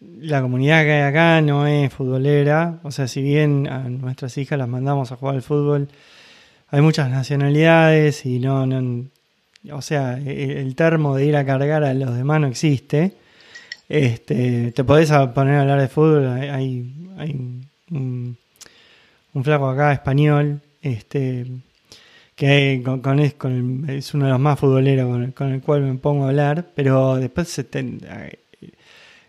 la 0.00 0.40
comunidad 0.42 0.82
que 0.84 0.92
hay 0.92 1.02
acá 1.02 1.40
no 1.42 1.66
es 1.66 1.92
futbolera. 1.92 2.80
O 2.82 2.90
sea, 2.90 3.06
si 3.06 3.22
bien 3.22 3.68
a 3.68 3.80
nuestras 3.88 4.36
hijas 4.38 4.58
las 4.58 4.68
mandamos 4.68 5.12
a 5.12 5.16
jugar 5.16 5.36
al 5.36 5.42
fútbol, 5.42 5.88
hay 6.68 6.80
muchas 6.80 7.10
nacionalidades 7.10 8.24
y 8.26 8.38
no, 8.38 8.66
no 8.66 9.06
o 9.72 9.82
sea, 9.82 10.18
el 10.18 10.74
termo 10.74 11.16
de 11.16 11.26
ir 11.26 11.36
a 11.36 11.44
cargar 11.44 11.84
a 11.84 11.92
los 11.94 12.16
demás 12.16 12.40
no 12.40 12.46
existe. 12.46 13.12
Este, 13.88 14.72
te 14.72 14.84
podés 14.84 15.10
poner 15.34 15.56
a 15.56 15.60
hablar 15.62 15.80
de 15.80 15.88
fútbol, 15.88 16.28
hay, 16.28 16.48
hay 17.18 17.30
un, 17.90 18.36
flaco 19.44 19.68
acá 19.68 19.92
español, 19.92 20.60
este, 20.82 21.46
que 22.34 22.82
con, 22.84 23.20
es, 23.20 24.14
uno 24.14 24.24
de 24.26 24.30
los 24.30 24.40
más 24.40 24.58
futboleros 24.58 25.32
con 25.34 25.52
el, 25.52 25.60
cual 25.60 25.82
me 25.82 25.94
pongo 25.96 26.24
a 26.24 26.28
hablar, 26.28 26.70
pero 26.74 27.16
después 27.16 27.48
se 27.48 27.64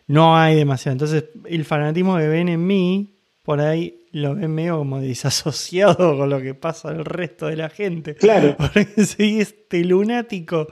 no 0.08 0.38
hay 0.38 0.56
demasiado. 0.56 0.93
Entonces, 0.93 1.26
el 1.45 1.64
fanatismo 1.64 2.18
que 2.18 2.28
ven 2.28 2.49
en 2.49 2.66
mí, 2.66 3.16
por 3.43 3.62
ahí 3.62 4.02
lo 4.12 4.36
ven 4.36 4.54
medio 4.54 4.78
como 4.78 4.99
desasociado 4.99 5.95
con 6.18 6.30
lo 6.30 6.41
que 6.41 6.54
pasa 6.54 6.89
al 6.89 7.06
resto 7.06 7.47
de 7.47 7.56
la 7.56 7.70
gente. 7.70 8.16
Claro. 8.16 8.56
Porque 8.58 9.06
si 9.06 9.39
este 9.39 9.84
lunático, 9.86 10.68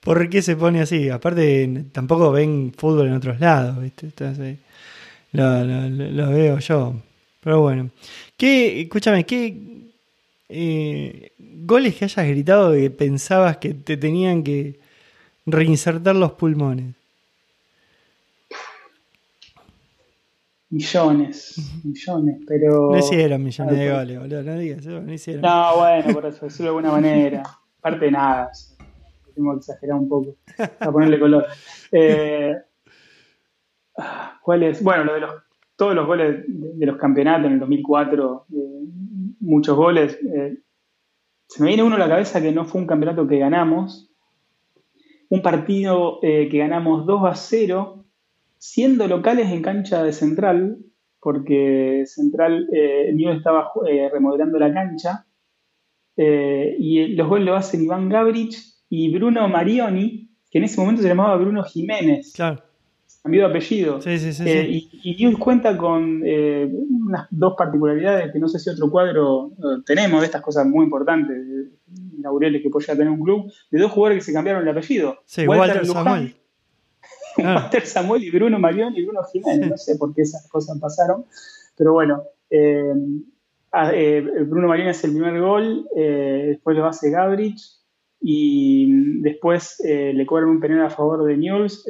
¿por 0.00 0.28
qué 0.28 0.42
se 0.42 0.56
pone 0.56 0.80
así? 0.80 1.10
Aparte, 1.10 1.84
tampoco 1.92 2.32
ven 2.32 2.72
fútbol 2.76 3.08
en 3.08 3.14
otros 3.14 3.40
lados, 3.40 3.80
¿viste? 3.82 4.06
Entonces, 4.06 4.58
lo, 5.32 6.30
veo 6.30 6.58
yo. 6.58 6.94
Pero 7.40 7.60
bueno. 7.60 7.90
¿Qué, 8.38 8.82
escúchame, 8.82 9.26
qué 9.26 9.54
eh, 10.48 11.32
goles 11.38 11.96
que 11.96 12.04
hayas 12.06 12.26
gritado 12.26 12.72
que 12.72 12.88
pensabas 12.88 13.58
que 13.58 13.74
te 13.74 13.96
tenían 13.96 14.42
que 14.42 14.78
reinsertar 15.44 16.16
los 16.16 16.32
pulmones? 16.32 16.94
millones, 20.70 21.56
millones, 21.82 22.36
pero... 22.46 22.90
No 22.90 22.98
hicieron 22.98 23.42
millones 23.42 23.78
de 23.78 23.90
goles, 23.90 24.18
boludo, 24.18 24.42
no 24.42 24.58
digas 24.58 24.78
eso, 24.80 25.00
no 25.00 25.12
hicieron. 25.12 25.42
No, 25.42 25.76
bueno, 25.78 26.14
por 26.14 26.26
eso, 26.26 26.44
decirlo 26.44 26.72
de 26.72 26.76
alguna 26.76 26.92
manera. 26.92 27.42
Aparte 27.78 28.04
de 28.06 28.10
nada, 28.10 28.50
tengo 29.34 29.52
que 29.52 29.58
exagerar 29.58 29.96
un 29.96 30.08
poco, 30.08 30.36
para 30.78 30.92
ponerle 30.92 31.18
color. 31.18 31.46
Eh, 31.90 32.54
¿Cuál 34.42 34.62
es? 34.62 34.82
Bueno, 34.82 35.04
lo 35.04 35.14
de 35.14 35.20
los, 35.20 35.34
todos 35.78 35.94
los 35.94 36.06
goles 36.06 36.44
de, 36.46 36.86
los 36.86 36.98
campeonatos 36.98 37.46
en 37.46 37.52
el 37.54 37.60
2004, 37.60 38.46
eh, 38.52 38.56
muchos 39.40 39.74
goles. 39.74 40.18
Eh, 40.22 40.58
se 41.46 41.62
me 41.62 41.68
viene 41.68 41.82
uno 41.82 41.96
a 41.96 41.98
la 41.98 42.08
cabeza 42.08 42.42
que 42.42 42.52
no 42.52 42.66
fue 42.66 42.82
un 42.82 42.86
campeonato 42.86 43.26
que 43.26 43.38
ganamos, 43.38 44.12
un 45.30 45.40
partido 45.40 46.18
que 46.20 46.58
ganamos 46.58 47.06
2 47.06 47.24
a 47.24 47.34
0 47.34 47.98
siendo 48.58 49.06
locales 49.06 49.50
en 49.50 49.62
cancha 49.62 50.02
de 50.02 50.12
Central, 50.12 50.78
porque 51.20 52.04
Central, 52.06 52.68
eh, 52.72 53.12
New 53.14 53.30
estaba 53.30 53.70
eh, 53.88 54.08
remodelando 54.12 54.58
la 54.58 54.72
cancha, 54.72 55.26
eh, 56.16 56.76
y 56.78 57.08
los 57.14 57.28
goles 57.28 57.46
lo 57.46 57.54
hacen 57.54 57.84
Iván 57.84 58.08
Gabrich 58.08 58.56
y 58.90 59.14
Bruno 59.14 59.48
Marioni, 59.48 60.30
que 60.50 60.58
en 60.58 60.64
ese 60.64 60.80
momento 60.80 61.02
se 61.02 61.08
llamaba 61.08 61.36
Bruno 61.36 61.62
Jiménez. 61.62 62.32
Claro. 62.34 62.62
Cambió 63.28 63.42
de 63.42 63.50
apellido. 63.50 64.00
Sí, 64.00 64.18
sí, 64.18 64.32
sí, 64.32 64.90
y, 65.02 65.26
y 65.26 65.32
cuenta 65.34 65.76
con 65.76 66.22
unas 66.22 67.26
dos 67.30 67.54
particularidades 67.56 68.32
que 68.32 68.38
no 68.38 68.48
sé 68.48 68.58
si 68.58 68.70
otro 68.70 68.90
cuadro 68.90 69.50
tenemos, 69.84 70.20
de 70.20 70.26
estas 70.26 70.42
cosas 70.42 70.66
muy 70.66 70.84
importantes, 70.84 71.36
laureles 72.22 72.62
que 72.62 72.70
podía 72.70 72.96
tener 72.96 73.08
un 73.08 73.22
club, 73.22 73.52
de 73.70 73.78
dos 73.78 73.92
jugadores 73.92 74.18
que 74.18 74.30
se 74.30 74.32
cambiaron 74.32 74.62
el 74.62 74.68
apellido. 74.68 75.18
Sí, 75.24 75.46
Walter, 75.46 75.86
Samuel. 75.86 76.34
Walter 77.38 77.86
Samuel 77.86 78.24
y 78.24 78.30
Bruno 78.30 78.58
Marión 78.58 78.94
y 78.96 79.04
Bruno 79.04 79.22
Jiménez. 79.24 79.70
No 79.70 79.76
sé 79.76 79.96
por 79.96 80.14
qué 80.14 80.22
esas 80.22 80.48
cosas 80.48 80.78
pasaron. 80.78 81.24
Pero 81.76 81.92
bueno, 81.92 82.24
eh, 82.50 82.92
eh, 83.92 84.44
Bruno 84.46 84.68
Marión 84.68 84.88
es 84.88 85.02
el 85.04 85.12
primer 85.12 85.40
gol, 85.40 85.88
eh, 85.94 86.46
después 86.48 86.76
lo 86.76 86.86
hace 86.86 87.10
Gabrich 87.10 87.77
y 88.20 89.20
después 89.20 89.80
le 89.84 90.26
cobran 90.26 90.50
un 90.50 90.60
penal 90.60 90.86
a 90.86 90.90
favor 90.90 91.24
de 91.24 91.36
Newell's 91.36 91.88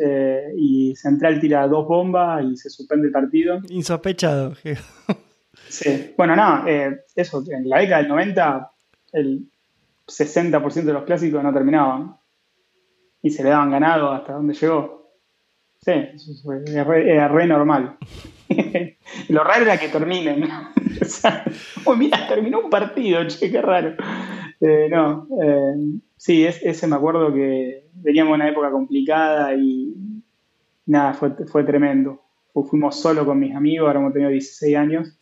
y 0.56 0.94
Central 0.94 1.40
tira 1.40 1.66
dos 1.66 1.86
bombas 1.86 2.44
y 2.44 2.56
se 2.56 2.70
suspende 2.70 3.06
el 3.06 3.12
partido. 3.12 3.60
Insospechado. 3.70 4.54
sí, 5.68 6.14
bueno, 6.16 6.36
nada, 6.36 6.64
eso, 7.16 7.42
en 7.48 7.68
la 7.68 7.78
década 7.78 8.02
del 8.02 8.08
90 8.08 8.72
el 9.12 9.48
60% 10.06 10.84
de 10.84 10.92
los 10.92 11.04
clásicos 11.04 11.42
no 11.42 11.52
terminaban 11.52 12.16
y 13.22 13.30
se 13.30 13.42
le 13.42 13.50
daban 13.50 13.70
ganado 13.70 14.10
hasta 14.10 14.32
donde 14.32 14.54
llegó. 14.54 14.98
Sí, 15.80 15.92
era 16.66 17.28
re, 17.28 17.46
normal. 17.46 17.96
Lo 19.28 19.44
raro 19.44 19.62
era 19.62 19.78
que 19.78 19.88
terminen. 19.88 20.48
o 21.84 21.94
mira, 21.94 22.26
terminó 22.26 22.60
un 22.60 22.70
partido, 22.70 23.26
che, 23.28 23.50
qué 23.50 23.62
raro. 23.62 23.94
Eh, 24.60 24.88
no, 24.90 25.28
sí, 26.18 26.44
ese 26.44 26.86
me 26.86 26.96
acuerdo 26.96 27.32
que 27.32 27.86
veníamos 27.94 28.34
en 28.34 28.42
una 28.42 28.50
época 28.50 28.70
complicada 28.70 29.54
y 29.54 29.94
nada, 30.84 31.14
fue, 31.14 31.30
fue 31.46 31.64
tremendo. 31.64 32.22
Fuimos 32.52 33.00
solo 33.00 33.24
con 33.24 33.38
mis 33.38 33.54
amigos, 33.54 33.86
ahora 33.86 34.00
hemos 34.00 34.12
tenido 34.12 34.30
16 34.30 34.76
años 34.76 35.18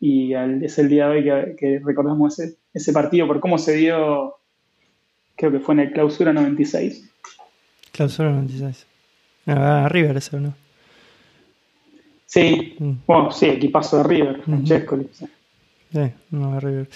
y 0.00 0.32
es 0.34 0.78
el 0.78 0.88
día 0.88 1.08
de 1.08 1.16
hoy 1.16 1.56
que, 1.56 1.80
recordamos 1.84 2.38
ese, 2.38 2.56
ese 2.72 2.92
partido 2.92 3.26
por 3.26 3.40
cómo 3.40 3.58
se 3.58 3.76
dio, 3.76 4.36
creo 5.36 5.52
que 5.52 5.60
fue 5.60 5.74
en 5.74 5.80
el 5.80 5.92
clausura 5.92 6.32
96. 6.32 7.10
Clausura 7.92 8.30
96. 8.30 8.86
Ah, 9.46 9.88
River 9.90 10.16
eso, 10.16 10.38
¿no? 10.38 10.54
Sí, 12.26 12.76
mm. 12.78 12.92
bueno, 13.06 13.30
sí, 13.32 13.46
equipazo 13.46 13.98
de 13.98 14.02
River, 14.04 14.42
Francesco. 14.42 14.98
Sí, 15.90 16.12
no, 16.30 16.52
a 16.52 16.60
River. 16.60 16.88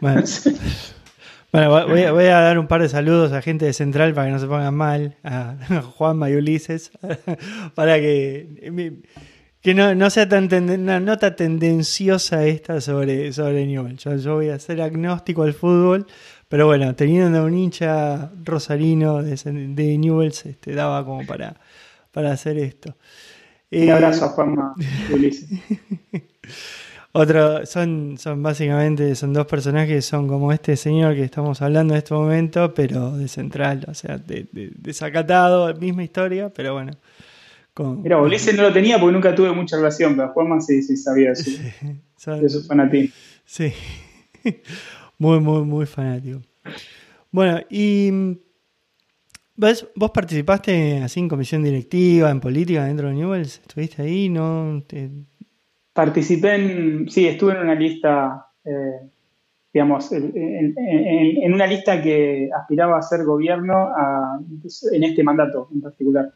Bueno, 0.00 0.22
bueno 1.52 1.70
voy, 1.70 2.02
a, 2.02 2.12
voy, 2.12 2.24
a, 2.24 2.40
dar 2.40 2.58
un 2.58 2.66
par 2.66 2.82
de 2.82 2.88
saludos 2.88 3.32
a 3.32 3.42
gente 3.42 3.64
de 3.64 3.72
Central 3.72 4.14
para 4.14 4.26
que 4.26 4.32
no 4.32 4.38
se 4.38 4.46
pongan 4.46 4.74
mal, 4.74 5.16
a 5.24 5.56
Juanma 5.96 6.30
y 6.30 6.36
Ulises, 6.36 6.90
para 7.74 7.96
que, 7.96 9.02
que 9.60 9.74
no, 9.74 9.94
no 9.94 10.10
sea 10.10 10.28
tan 10.28 10.52
una 10.52 11.00
nota 11.00 11.36
tendenciosa 11.36 12.44
esta 12.46 12.80
sobre, 12.80 13.32
sobre 13.32 13.66
Newell. 13.66 13.96
Yo, 13.96 14.16
yo 14.16 14.34
voy 14.36 14.50
a 14.50 14.58
ser 14.58 14.82
agnóstico 14.82 15.42
al 15.42 15.54
fútbol, 15.54 16.06
pero 16.48 16.66
bueno, 16.66 16.94
teniendo 16.94 17.44
un 17.44 17.56
hincha 17.56 18.30
rosarino 18.44 19.22
de, 19.22 19.36
de 19.36 19.98
Newells, 19.98 20.46
este, 20.46 20.74
daba 20.74 21.04
como 21.04 21.26
para, 21.26 21.56
para 22.12 22.32
hacer 22.32 22.58
esto. 22.58 22.96
Un 23.70 23.82
eh, 23.82 23.92
abrazo 23.92 24.26
a 24.26 24.28
Juanma 24.28 24.74
Ulises. 25.12 25.48
Otro, 27.12 27.64
son, 27.66 28.16
son 28.18 28.42
básicamente, 28.42 29.14
son 29.14 29.32
dos 29.32 29.46
personajes, 29.46 30.04
son 30.04 30.28
como 30.28 30.52
este 30.52 30.76
señor 30.76 31.14
que 31.14 31.24
estamos 31.24 31.62
hablando 31.62 31.94
en 31.94 31.98
este 31.98 32.14
momento, 32.14 32.74
pero 32.74 33.16
de 33.16 33.28
central, 33.28 33.86
o 33.88 33.94
sea, 33.94 34.18
de, 34.18 34.46
de, 34.52 34.70
desacatado, 34.76 35.74
misma 35.74 36.04
historia, 36.04 36.50
pero 36.50 36.74
bueno. 36.74 36.92
Mira, 38.02 38.20
Ulises 38.20 38.56
no 38.56 38.62
lo 38.62 38.72
tenía 38.72 38.98
porque 38.98 39.12
nunca 39.12 39.34
tuve 39.34 39.52
mucha 39.52 39.76
relación, 39.76 40.16
pero 40.16 40.32
Juanma 40.32 40.60
sí, 40.60 40.82
sí 40.82 40.96
sabía 40.96 41.32
eso. 41.32 41.50
de 42.40 42.48
su 42.48 42.64
fanatismo. 42.64 43.14
Sí. 43.44 43.72
Muy, 45.18 45.40
muy, 45.40 45.64
muy 45.64 45.86
fanático. 45.86 46.40
Bueno, 47.30 47.60
y 47.68 48.38
¿ves, 49.56 49.86
vos 49.96 50.10
participaste 50.12 50.98
así 51.02 51.20
en 51.20 51.28
comisión 51.28 51.62
directiva, 51.62 52.30
en 52.30 52.40
política 52.40 52.84
dentro 52.84 53.08
de 53.08 53.14
Newells, 53.14 53.60
¿estuviste 53.60 54.02
ahí? 54.02 54.28
¿No? 54.28 54.82
Participé 55.98 56.54
en, 56.54 57.10
sí, 57.10 57.26
estuve 57.26 57.54
en 57.54 57.58
una 57.58 57.74
lista, 57.74 58.46
eh, 58.64 59.00
digamos, 59.72 60.12
en, 60.12 61.52
una 61.52 61.66
lista 61.66 62.00
que 62.00 62.48
aspiraba 62.56 62.98
a 62.98 63.02
ser 63.02 63.24
gobierno 63.24 63.88
en 64.92 65.02
este 65.02 65.24
mandato 65.24 65.68
en 65.74 65.80
particular. 65.80 66.32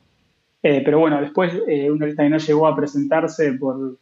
Eh, 0.64 0.82
pero 0.84 0.98
bueno, 0.98 1.20
después 1.20 1.52
eh, 1.68 1.88
una 1.88 2.06
lista 2.06 2.24
que 2.24 2.30
no 2.30 2.38
llegó 2.38 2.66
a 2.66 2.74
presentarse 2.74 3.52
por 3.52 4.00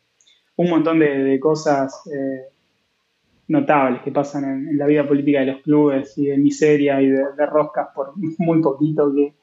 un 0.57 0.71
montón 0.71 0.99
de, 0.99 1.39
cosas 1.39 2.09
notables 3.49 4.01
que 4.01 4.13
pasan 4.13 4.45
en, 4.45 4.79
la 4.79 4.87
vida 4.87 5.07
política 5.07 5.41
de 5.41 5.53
los 5.53 5.61
clubes 5.61 6.17
y 6.17 6.29
de 6.29 6.39
miseria 6.39 7.03
y 7.03 7.11
de, 7.11 7.47
roscas 7.47 7.89
por 7.95 8.15
muy 8.17 8.63
poquito 8.63 9.13
que, 9.15 9.35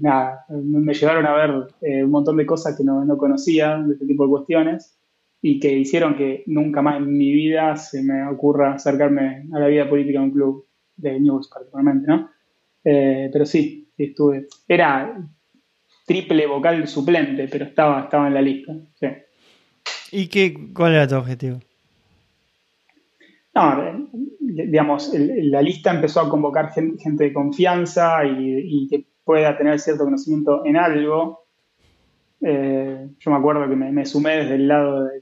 nada, 0.00 0.44
me 0.48 0.94
llevaron 0.94 1.26
a 1.26 1.34
ver 1.34 1.68
eh, 1.80 2.04
un 2.04 2.10
montón 2.10 2.36
de 2.36 2.46
cosas 2.46 2.76
que 2.76 2.84
no, 2.84 3.04
no, 3.04 3.16
conocía 3.16 3.78
de 3.78 3.94
este 3.94 4.06
tipo 4.06 4.24
de 4.24 4.30
cuestiones 4.30 4.98
y 5.40 5.60
que 5.60 5.72
hicieron 5.72 6.16
que 6.16 6.42
nunca 6.46 6.82
más 6.82 6.96
en 6.98 7.16
mi 7.16 7.32
vida 7.32 7.76
se 7.76 8.02
me 8.02 8.26
ocurra 8.28 8.74
acercarme 8.74 9.46
a 9.52 9.58
la 9.58 9.68
vida 9.68 9.88
política 9.88 10.18
de 10.18 10.24
un 10.24 10.30
club 10.32 10.66
de 10.96 11.20
news 11.20 11.48
particularmente, 11.48 12.06
¿no? 12.06 12.30
Eh, 12.84 13.30
pero 13.32 13.46
sí, 13.46 13.88
estuve. 13.96 14.46
Era 14.68 15.18
triple 16.06 16.46
vocal 16.46 16.86
suplente, 16.86 17.48
pero 17.48 17.64
estaba, 17.64 18.02
estaba 18.02 18.28
en 18.28 18.34
la 18.34 18.42
lista. 18.42 18.72
Sí. 18.94 19.06
¿Y 20.12 20.28
qué, 20.28 20.70
cuál 20.72 20.94
era 20.94 21.08
tu 21.08 21.16
objetivo? 21.16 21.58
No, 23.54 24.06
digamos, 24.38 25.12
la 25.14 25.62
lista 25.62 25.90
empezó 25.90 26.20
a 26.20 26.28
convocar 26.28 26.72
gente, 26.72 27.24
de 27.24 27.32
confianza 27.32 28.24
y, 28.24 28.86
que 28.88 29.06
pueda 29.26 29.58
tener 29.58 29.78
cierto 29.80 30.04
conocimiento 30.04 30.64
en 30.64 30.76
algo. 30.76 31.46
Eh, 32.40 33.08
yo 33.18 33.30
me 33.32 33.36
acuerdo 33.36 33.68
que 33.68 33.74
me, 33.74 34.06
sumé 34.06 34.36
desde 34.36 34.54
el 34.54 34.68
lado 34.68 35.04
de, 35.04 35.20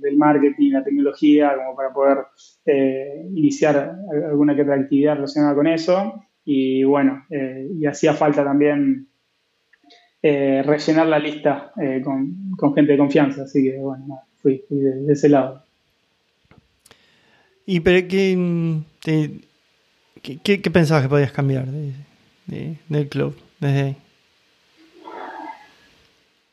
del, 0.00 0.16
marketing, 0.16 0.70
la 0.70 0.84
tecnología, 0.84 1.52
como 1.56 1.74
para 1.74 1.92
poder 1.92 2.18
eh, 2.64 3.26
iniciar 3.34 3.96
alguna 4.30 4.54
que 4.54 4.62
otra 4.62 4.76
actividad 4.76 5.16
relacionada 5.16 5.56
con 5.56 5.66
eso. 5.66 6.22
Y 6.44 6.84
bueno, 6.84 7.26
eh, 7.28 7.68
y 7.76 7.86
hacía 7.86 8.14
falta 8.14 8.44
también 8.44 9.08
rellenar 10.22 11.06
la 11.06 11.18
lista 11.18 11.72
con, 12.04 12.74
gente 12.74 12.92
de 12.92 12.98
confianza, 12.98 13.42
así 13.42 13.62
que 13.62 13.78
bueno, 13.78 14.20
fui, 14.36 14.64
de, 14.68 15.12
ese 15.12 15.28
lado. 15.28 15.62
¿Y 17.66 17.80
pero 17.80 18.06
qué, 18.08 19.40
qué, 20.42 20.70
pensabas 20.70 21.04
que 21.04 21.08
podías 21.08 21.32
cambiar 21.32 21.66
del 22.48 23.08
club 23.08 23.36
desde 23.60 23.80
ahí? 23.80 23.96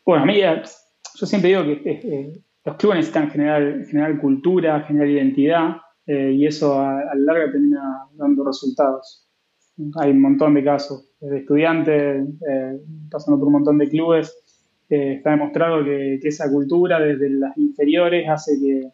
Bueno, 0.06 0.24
a 0.24 0.26
mí 0.28 0.40
yo 0.40 1.26
siempre 1.26 1.50
digo 1.50 1.64
que 1.64 1.92
eh, 1.92 2.34
los 2.64 2.76
clubes 2.76 2.98
necesitan 2.98 3.32
generar, 3.32 3.86
generar 3.86 4.20
cultura, 4.20 4.82
generar 4.82 5.10
identidad 5.10 5.78
eh, 6.06 6.32
y 6.32 6.46
eso 6.46 6.80
a, 6.80 7.04
la 7.16 7.34
larga 7.34 7.52
termina 7.52 8.08
dando 8.14 8.44
resultados. 8.44 9.28
Hay 9.96 10.12
un 10.12 10.22
montón 10.22 10.54
de 10.54 10.64
casos 10.64 11.10
de 11.20 11.40
estudiantes, 11.40 12.28
eh, 12.48 12.80
pasando 13.10 13.40
por 13.40 13.48
un 13.48 13.54
montón 13.54 13.78
de 13.78 13.90
clubes, 13.90 14.38
está 14.88 15.32
demostrado 15.32 15.84
que, 15.84 16.20
esa 16.22 16.52
cultura 16.52 17.00
desde 17.00 17.30
las 17.32 17.58
inferiores 17.58 18.30
hace 18.30 18.60
que, 18.60 18.90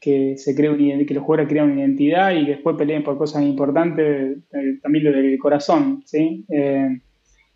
que 0.00 0.36
se 0.36 0.54
cree 0.54 0.70
un, 0.70 1.06
que 1.06 1.14
los 1.14 1.24
jugadores 1.24 1.48
crean 1.48 1.70
una 1.70 1.80
identidad 1.80 2.32
y 2.32 2.46
después 2.46 2.76
peleen 2.76 3.02
por 3.02 3.18
cosas 3.18 3.42
importantes, 3.42 4.38
también 4.82 5.04
desde 5.04 5.32
el 5.32 5.38
corazón, 5.38 6.02
¿sí? 6.06 6.46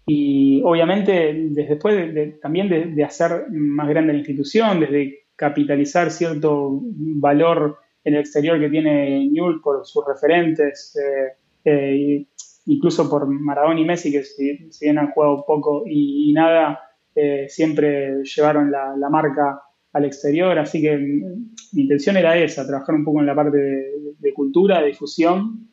Y 0.06 0.60
obviamente 0.64 1.32
después 1.50 2.40
también 2.40 2.68
de, 2.68 3.04
hacer 3.04 3.46
más 3.50 3.88
grande 3.88 4.12
la 4.12 4.18
institución, 4.18 4.80
desde 4.80 5.26
capitalizar 5.36 6.10
cierto 6.10 6.80
valor 6.82 7.78
en 8.04 8.14
el 8.14 8.20
exterior 8.20 8.58
que 8.58 8.68
tiene 8.68 9.28
Newell 9.30 9.60
por 9.62 9.86
sus 9.86 10.04
referentes, 10.06 10.96
eh, 10.96 11.36
eh, 11.64 12.26
incluso 12.66 13.08
por 13.08 13.26
Maradona 13.26 13.80
y 13.80 13.84
Messi, 13.84 14.10
que 14.10 14.24
si, 14.24 14.68
bien 14.80 14.98
han 14.98 15.12
jugado 15.12 15.44
poco 15.46 15.84
y, 15.86 16.32
nada, 16.32 16.80
eh, 17.14 17.46
siempre 17.48 18.24
llevaron 18.24 18.72
la, 18.72 19.08
marca 19.08 19.62
al 19.92 20.04
exterior, 20.04 20.58
así 20.58 20.80
que 20.80 20.96
mi 20.96 21.82
intención 21.82 22.16
era 22.16 22.36
esa, 22.36 22.66
trabajar 22.66 22.94
un 22.94 23.04
poco 23.04 23.20
en 23.20 23.26
la 23.26 23.34
parte 23.34 23.58
de, 23.58 24.14
de 24.18 24.32
cultura, 24.32 24.80
de 24.80 24.88
difusión 24.88 25.68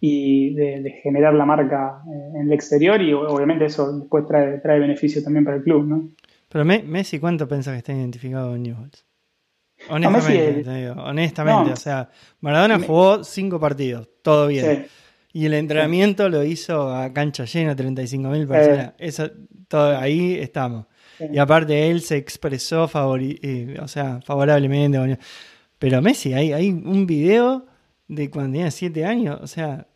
y 0.00 0.54
de, 0.54 1.00
generar 1.02 1.34
la 1.34 1.44
marca 1.44 2.02
eh, 2.06 2.40
en 2.40 2.46
el 2.46 2.52
exterior 2.52 3.00
y 3.02 3.12
obviamente 3.12 3.66
eso 3.66 3.98
después 3.98 4.26
trae, 4.26 4.58
trae 4.58 4.80
beneficio 4.80 5.22
también 5.22 5.44
para 5.44 5.58
el 5.58 5.62
club, 5.62 5.86
¿no? 5.86 6.08
Pero 6.48 6.64
Messi, 6.64 7.20
¿cuánto 7.20 7.46
piensas 7.46 7.74
que 7.74 7.78
está 7.78 7.92
identificado 7.92 8.56
en 8.56 8.64
Newell's? 8.64 9.04
Honestamente, 9.88 10.90
honestamente, 10.90 11.72
o 11.72 11.76
sea, 11.76 12.10
Maradona 12.40 12.80
jugó 12.80 13.22
cinco 13.24 13.60
partidos, 13.60 14.08
todo 14.22 14.48
bien. 14.48 14.86
Y 15.32 15.46
el 15.46 15.54
entrenamiento 15.54 16.28
lo 16.28 16.42
hizo 16.42 16.92
a 16.92 17.12
cancha 17.12 17.44
llena, 17.44 17.76
35.000 17.76 18.48
personas. 18.48 18.94
Eso, 18.98 19.30
todo, 19.68 19.96
ahí 19.96 20.34
estamos. 20.34 20.86
Y 21.32 21.38
aparte 21.38 21.90
él 21.90 22.00
se 22.00 22.16
expresó 22.16 22.88
favori 22.88 23.38
eh, 23.42 23.76
o 23.82 23.88
sea, 23.88 24.20
favorablemente. 24.22 25.18
Pero 25.78 26.02
Messi, 26.02 26.32
hay, 26.32 26.52
hay 26.52 26.70
un 26.70 27.06
video 27.06 27.66
de 28.08 28.30
cuando 28.30 28.52
tenía 28.52 28.70
7 28.70 29.04
años, 29.04 29.38
o 29.40 29.46
sea, 29.46 29.86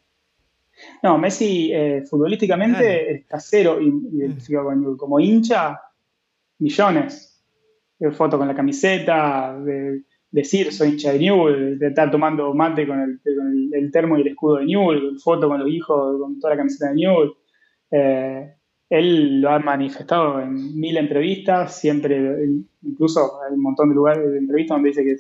no, 1.03 1.18
Messi 1.18 1.70
eh, 1.72 2.03
futbolísticamente 2.09 3.12
está 3.14 3.39
cero 3.39 3.79
identificado 3.81 4.66
con 4.66 4.97
Como 4.97 5.20
hincha, 5.20 5.81
millones. 6.59 7.31
De 7.99 8.11
foto 8.11 8.37
con 8.37 8.49
la 8.49 8.55
camiseta, 8.55 9.57
de 9.61 10.03
decir 10.31 10.72
soy 10.72 10.91
hincha 10.91 11.12
de 11.12 11.20
Newell, 11.20 11.79
de 11.79 11.89
estar 11.89 12.11
tomando 12.11 12.53
mate 12.53 12.87
con 12.87 13.20
el, 13.25 13.91
termo 13.93 14.18
y 14.18 14.22
el 14.22 14.29
escudo 14.29 14.57
de 14.57 14.66
Newell, 14.66 15.18
foto 15.22 15.49
con 15.49 15.61
los 15.61 15.68
hijos 15.68 16.20
con 16.20 16.41
toda 16.41 16.55
la 16.55 16.59
camiseta 16.59 16.89
de 16.89 16.95
Newell. 16.97 17.31
Eh, 17.93 18.55
él 18.91 19.41
lo 19.41 19.51
ha 19.51 19.59
manifestado 19.59 20.41
en 20.41 20.78
mil 20.78 20.97
entrevistas, 20.97 21.78
siempre, 21.78 22.47
incluso 22.82 23.43
hay 23.43 23.55
un 23.55 23.62
montón 23.62 23.89
de 23.89 23.95
lugares 23.95 24.30
de 24.30 24.39
entrevistas 24.39 24.76
donde 24.76 24.89
dice 24.91 25.05
que 25.05 25.16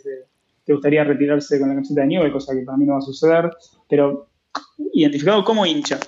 te 0.64 0.72
gustaría 0.72 1.04
retirarse 1.04 1.58
con 1.58 1.68
la 1.68 1.74
camiseta 1.74 2.02
de 2.02 2.06
Newell, 2.06 2.32
cosa 2.32 2.54
que 2.54 2.62
para 2.62 2.78
mí 2.78 2.84
no 2.84 2.92
va 2.92 2.98
a 2.98 3.02
suceder, 3.02 3.50
pero 3.88 4.28
identificado 4.92 5.44
como 5.44 5.66
hincha. 5.66 5.98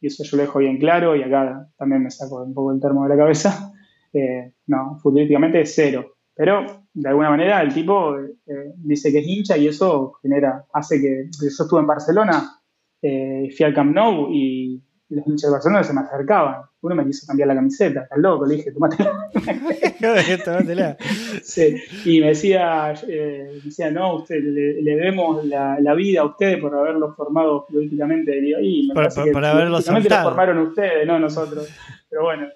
Y 0.00 0.08
eso 0.08 0.22
yo 0.24 0.36
lo 0.36 0.42
dejo 0.42 0.58
bien 0.58 0.78
claro 0.78 1.16
y 1.16 1.22
acá 1.22 1.68
también 1.76 2.02
me 2.02 2.10
saco 2.10 2.42
un 2.42 2.52
poco 2.54 2.72
el 2.72 2.80
termo 2.80 3.04
de 3.04 3.08
la 3.10 3.16
cabeza. 3.16 3.70
Eh, 4.16 4.52
no, 4.68 4.96
futbolísticamente 5.02 5.62
es 5.62 5.74
cero. 5.74 6.14
Pero 6.36 6.84
de 6.92 7.08
alguna 7.08 7.30
manera 7.30 7.60
el 7.62 7.74
tipo 7.74 8.16
eh, 8.16 8.72
dice 8.76 9.10
que 9.10 9.18
es 9.18 9.26
hincha 9.26 9.56
y 9.56 9.66
eso 9.66 10.12
genera, 10.22 10.64
hace 10.72 11.00
que, 11.00 11.28
yo 11.32 11.48
estuve 11.48 11.80
en 11.80 11.86
Barcelona, 11.88 12.60
eh, 13.02 13.52
fui 13.56 13.66
al 13.66 13.74
Camp 13.74 13.92
Nou 13.92 14.28
y 14.30 14.80
los 15.10 15.26
hinchas 15.26 15.50
de 15.50 15.52
Barcelona 15.52 15.84
se 15.84 15.92
me 15.92 16.00
acercaban. 16.00 16.62
Uno 16.80 16.94
me 16.94 17.06
quiso 17.06 17.26
cambiar 17.26 17.48
la 17.48 17.54
camiseta, 17.54 18.02
está 18.02 18.16
loco, 18.16 18.46
le 18.46 18.56
dije, 18.56 18.72
tomátela. 18.72 19.30
sí. 21.42 21.76
Y 22.04 22.20
me 22.20 22.28
decía, 22.28 22.94
eh, 23.08 23.60
decía, 23.64 23.90
no, 23.90 24.16
usted, 24.16 24.42
le, 24.42 24.82
debemos 24.82 25.44
la, 25.44 25.78
la, 25.80 25.94
vida 25.94 26.22
a 26.22 26.24
ustedes 26.24 26.60
por 26.60 26.74
haberlo 26.74 27.14
formado 27.14 27.66
políticamente. 27.66 28.38
Y 28.62 28.88
me 28.88 28.94
por, 28.94 29.32
por, 29.32 29.44
haberlo 29.44 29.78
lo 29.78 29.82
formaron 29.82 30.58
ustedes, 30.58 31.06
no 31.06 31.18
nosotros. 31.18 31.68
Pero 32.08 32.22
bueno. 32.22 32.48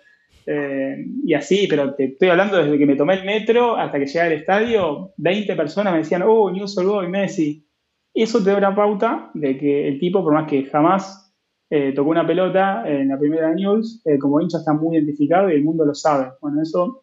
Eh, 0.51 1.05
y 1.27 1.35
así, 1.35 1.67
pero 1.69 1.95
te 1.95 2.05
estoy 2.05 2.31
hablando 2.31 2.57
desde 2.57 2.79
que 2.79 2.87
me 2.87 2.97
tomé 2.97 3.15
el 3.15 3.27
metro 3.27 3.77
hasta 3.77 3.99
que 3.99 4.07
llegué 4.07 4.21
al 4.21 4.33
estadio, 4.33 5.13
20 5.19 5.55
personas 5.55 5.93
me 5.93 5.99
decían, 5.99 6.23
oh, 6.25 6.51
News 6.51 6.75
Boy, 6.75 7.07
Messi. 7.07 7.67
Eso 8.15 8.43
te 8.43 8.51
da 8.51 8.57
una 8.57 8.75
pauta 8.75 9.31
de 9.35 9.59
que 9.59 9.89
el 9.89 10.01
tipo, 10.01 10.23
por 10.23 10.33
más 10.33 10.49
que 10.49 10.65
jamás 10.65 11.28
eh, 11.71 11.93
tocó 11.95 12.11
una 12.11 12.27
pelota 12.27 12.83
en 12.87 13.09
la 13.09 13.19
primera 13.19 13.53
News, 13.53 14.01
eh, 14.07 14.19
como 14.19 14.41
hincha 14.41 14.59
está 14.59 14.73
muy 14.73 14.97
identificado 14.97 15.51
y 15.51 15.55
el 15.55 15.65
mundo 15.65 15.85
lo 15.85 15.95
sabe. 15.95 16.31
Bueno, 16.41 16.63
eso, 16.63 17.03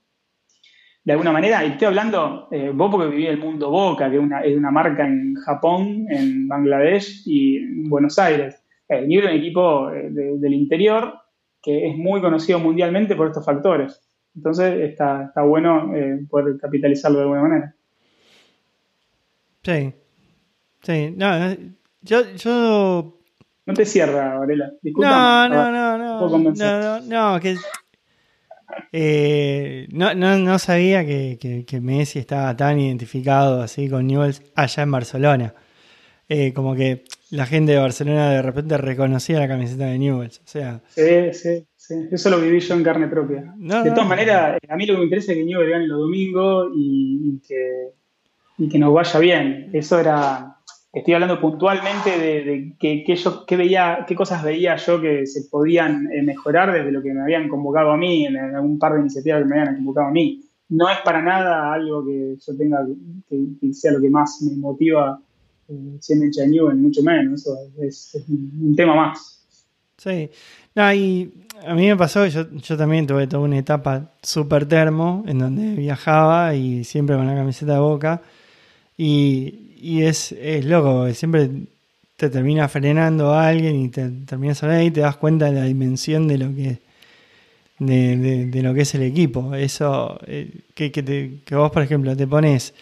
de 1.04 1.12
alguna 1.12 1.32
manera, 1.32 1.64
y 1.64 1.72
estoy 1.72 1.88
hablando, 1.88 2.48
eh, 2.52 2.72
vos 2.74 2.90
porque 2.90 3.10
viví 3.10 3.28
el 3.28 3.38
mundo 3.38 3.70
Boca, 3.70 4.10
que 4.10 4.18
una, 4.18 4.42
es 4.42 4.58
una 4.58 4.72
marca 4.72 5.06
en 5.06 5.36
Japón, 5.36 6.08
en 6.10 6.48
Bangladesh 6.48 7.24
y 7.28 7.58
en 7.58 7.90
Buenos 7.90 8.18
Aires. 8.18 8.62
El 8.88 9.08
New 9.08 9.20
es 9.22 9.26
un 9.26 9.38
equipo 9.38 9.90
del 9.90 10.54
interior 10.54 11.14
que 11.62 11.88
es 11.88 11.98
muy 11.98 12.22
conocido 12.22 12.60
mundialmente 12.60 13.16
por 13.16 13.28
estos 13.28 13.44
factores. 13.44 14.00
Entonces 14.36 14.92
está, 14.92 15.26
está 15.26 15.42
bueno 15.42 15.92
poder 16.30 16.60
capitalizarlo 16.60 17.18
de 17.18 17.24
alguna 17.24 17.42
manera. 17.42 17.76
Sí, 19.64 19.92
sí, 20.84 21.16
no, 21.18 21.56
yo 22.04 23.16
no 23.66 23.74
te 23.74 23.86
cierra, 23.86 24.38
Varela. 24.38 24.72
No, 24.84 25.50
no, 25.50 25.72
no, 25.72 25.98
no. 25.98 26.40
No, 26.40 26.52
no, 26.54 27.02
no, 27.02 27.40
que. 27.40 27.56
Eh, 28.92 29.88
no, 29.92 30.14
no, 30.14 30.38
no, 30.38 30.60
sabía 30.60 31.06
que, 31.06 31.66
que, 31.66 31.82
Messi 31.82 32.20
estaba 32.20 32.56
tan 32.56 32.80
identificado 32.80 33.62
así 33.62 33.90
con 33.90 34.06
Newell's 34.08 34.42
allá 34.56 34.84
en 34.84 34.92
Barcelona. 34.92 35.54
Eh, 36.28 36.54
como 36.54 36.76
que 36.76 37.04
la 37.32 37.46
gente 37.46 37.74
de 37.74 37.78
Barcelona 37.78 38.32
de 38.32 38.42
repente 38.42 38.78
reconocía 38.78 39.40
la 39.40 39.48
camiseta 39.48 39.86
de 39.86 40.00
Newell's. 40.00 40.40
O 40.40 40.48
sea. 40.48 40.82
Sí, 40.88 41.34
sí, 41.34 41.66
sí. 41.76 41.96
Eso 42.12 42.30
lo 42.30 42.40
viví 42.40 42.60
yo 42.60 42.76
en 42.76 42.84
carne 42.84 43.08
propia. 43.08 43.54
de 43.58 43.92
todas 43.92 44.08
maneras, 44.08 44.58
a 44.68 44.76
mí 44.76 44.86
lo 44.86 44.94
que 44.94 45.00
me 45.00 45.06
interesa 45.06 45.32
es 45.32 45.38
que 45.40 45.46
Newell's 45.46 45.72
gane 45.72 45.88
los 45.88 46.00
domingos 46.00 46.72
y, 46.76 47.40
que, 47.48 47.90
y 48.58 48.70
que 48.70 48.80
nos 48.80 48.94
vaya 48.94 49.20
bien. 49.20 49.70
Eso 49.74 50.00
era 50.00 50.55
Estoy 50.96 51.14
hablando 51.14 51.42
puntualmente 51.42 52.18
de, 52.18 52.74
qué 52.80 53.04
que, 53.04 53.58
veía, 53.58 54.06
qué 54.08 54.16
cosas 54.16 54.42
veía 54.42 54.78
yo 54.78 55.02
que 55.02 55.28
se 55.28 55.42
podían 55.52 56.10
eh, 56.10 56.22
mejorar 56.22 56.72
desde 56.72 56.90
lo 56.90 57.04
que 57.04 57.14
me 57.14 57.22
habían 57.22 57.50
convocado 57.50 57.92
a 57.92 57.98
mí, 57.98 58.26
en 58.26 58.38
algún 58.38 58.80
par 58.80 58.94
de 58.94 59.02
iniciativas 59.02 59.42
que 59.42 59.46
me 59.46 59.60
habían 59.60 59.76
convocado 59.76 60.08
a 60.08 60.12
mí. 60.12 60.42
No 60.70 60.90
es 60.90 60.98
para 61.04 61.22
nada 61.22 61.74
algo 61.74 62.06
que 62.06 62.38
yo 62.40 62.58
tenga, 62.58 62.88
que, 63.30 63.74
sea 63.74 63.92
lo 63.92 64.00
que 64.00 64.10
más 64.10 64.42
me 64.44 64.56
motiva 64.56 65.20
eh, 65.68 65.98
siendo 66.00 66.28
hincha 66.28 66.44
de 66.44 66.48
Newell, 66.48 66.78
mucho 66.78 67.04
menos. 67.04 67.42
Eso 67.42 67.58
es, 67.82 68.26
un, 68.30 68.74
tema 68.74 68.96
más. 68.96 69.46
Sí. 69.98 70.30
No, 70.76 70.84
a 70.84 70.94
mí 70.94 71.30
me 71.88 71.98
pasó, 71.98 72.26
yo, 72.26 72.50
yo 72.52 72.78
también 72.78 73.06
tuve 73.06 73.28
toda 73.28 73.44
una 73.44 73.58
etapa 73.58 74.14
súper 74.24 74.66
termo, 74.66 75.26
en 75.28 75.40
donde 75.40 75.76
viajaba 75.76 76.56
y 76.56 76.86
siempre 76.86 77.18
con 77.18 77.28
la 77.28 77.36
camiseta 77.36 77.74
de 77.74 77.80
boca. 77.80 78.22
Y, 78.98 79.65
y 79.76 80.04
es, 80.04 80.32
es 80.34 80.66
loco, 80.66 81.12
siempre 81.14 81.50
te 82.18 82.30
termina 82.30 82.68
frenando 82.68 83.34
a 83.34 83.48
alguien 83.48 83.76
y 83.76 83.90
te 83.90 84.10
terminas 84.26 84.64
hablando 84.64 84.86
y 84.86 84.92
te 84.92 85.02
das 85.02 85.18
cuenta 85.18 85.46
de 85.46 85.54
la 85.54 85.66
dimensión 85.66 86.28
de 86.28 86.38
lo 86.38 86.56
que 86.56 86.80
de, 87.80 88.48
de, 88.48 88.64
lo 88.64 88.74
que 88.74 88.82
es 88.82 88.96
el 88.96 89.04
equipo. 89.04 89.54
Eso, 89.56 90.20
eh, 90.28 90.50
que, 90.74 90.92
que, 90.92 91.04
te, 91.04 91.40
que, 91.46 91.56
vos, 91.56 91.72
por 91.72 91.84
ejemplo, 91.84 92.16
te 92.16 92.28
pones, 92.28 92.74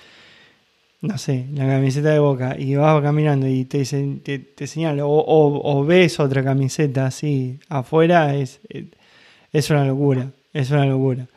no 1.01 1.17
sé, 1.17 1.47
la 1.53 1.67
camiseta 1.67 2.09
de 2.09 2.19
boca 2.19 2.55
y 2.57 2.75
vas 2.75 3.01
caminando 3.01 3.47
y 3.47 3.65
te 3.65 3.79
dicen, 3.79 4.21
te, 4.21 4.39
te 4.39 4.67
señalan, 4.67 5.01
o, 5.01 5.09
o, 5.09 5.85
ves 5.85 6.19
otra 6.19 6.43
camiseta 6.43 7.07
así 7.07 7.59
afuera, 7.69 8.35
es, 8.35 8.59
es 9.51 9.69
una 9.69 9.85
locura, 9.85 10.31
es 10.53 10.71
una 10.71 10.85
locura. 10.85 11.27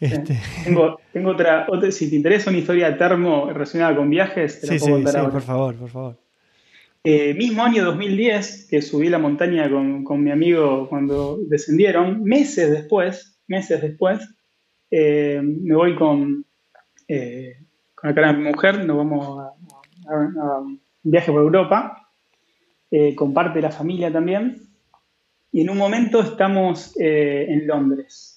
Este... 0.00 0.38
Tengo, 0.64 0.98
tengo 1.12 1.30
otra, 1.30 1.66
otra, 1.68 1.90
si 1.90 2.10
te 2.10 2.16
interesa 2.16 2.50
una 2.50 2.58
historia 2.58 2.96
termo 2.96 3.50
relacionada 3.52 3.96
con 3.96 4.10
viajes, 4.10 4.60
te 4.60 4.66
sí, 4.66 4.74
la 4.74 4.80
puedo 4.80 5.10
sí, 5.10 5.16
ahora. 5.16 5.30
por 5.30 5.42
favor, 5.42 5.74
por 5.76 5.90
favor. 5.90 6.24
Eh, 7.06 7.34
mismo 7.34 7.62
año 7.62 7.84
2010, 7.84 8.68
que 8.70 8.80
subí 8.80 9.10
la 9.10 9.18
montaña 9.18 9.70
con, 9.70 10.04
con, 10.04 10.24
mi 10.24 10.30
amigo 10.30 10.88
cuando 10.88 11.38
descendieron, 11.48 12.24
meses 12.24 12.70
después, 12.70 13.38
meses 13.46 13.82
después, 13.82 14.26
eh, 14.90 15.38
me 15.42 15.74
voy 15.74 15.96
con, 15.96 16.46
eh, 17.06 17.58
con 17.94 18.08
la 18.08 18.14
cara 18.14 18.32
de 18.32 18.38
mi 18.38 18.44
mujer, 18.50 18.86
nos 18.86 18.96
vamos 18.96 19.38
a, 19.38 19.42
a, 20.10 20.14
a 20.14 20.60
un 20.60 20.80
viaje 21.02 21.30
por 21.30 21.42
Europa, 21.42 22.00
con 23.16 23.34
parte 23.34 23.58
de 23.58 23.62
la 23.62 23.72
familia 23.72 24.10
también, 24.10 24.62
y 25.52 25.62
en 25.62 25.68
un 25.68 25.76
momento 25.76 26.20
estamos 26.20 26.94
en 26.96 27.66
Londres, 27.66 28.33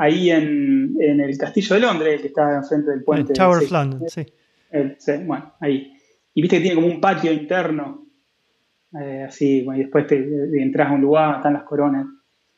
ahí 0.00 0.30
en, 0.30 0.96
en, 0.98 1.20
el 1.20 1.36
Castillo 1.36 1.74
de 1.74 1.82
Londres, 1.82 2.22
que 2.22 2.28
está 2.28 2.56
enfrente 2.56 2.90
del 2.90 3.04
puente. 3.04 3.32
El 3.32 3.38
Tower 3.38 3.62
of 3.62 3.70
London, 3.70 4.08
sí. 4.08 4.24
El, 4.70 4.96
sí. 4.98 5.12
Bueno, 5.26 5.52
ahí. 5.60 5.92
Y 6.32 6.40
viste 6.40 6.56
que 6.56 6.62
tiene 6.62 6.76
como 6.76 6.86
un 6.86 7.02
patio 7.02 7.30
interno, 7.30 8.06
eh, 8.98 9.26
así, 9.28 9.62
bueno, 9.62 9.78
y 9.78 9.82
después 9.82 10.06
te, 10.06 10.22
te, 10.22 10.62
entras 10.62 10.88
a 10.88 10.92
un 10.94 11.02
lugar, 11.02 11.36
están 11.36 11.52
las 11.52 11.64
coronas. 11.64 12.06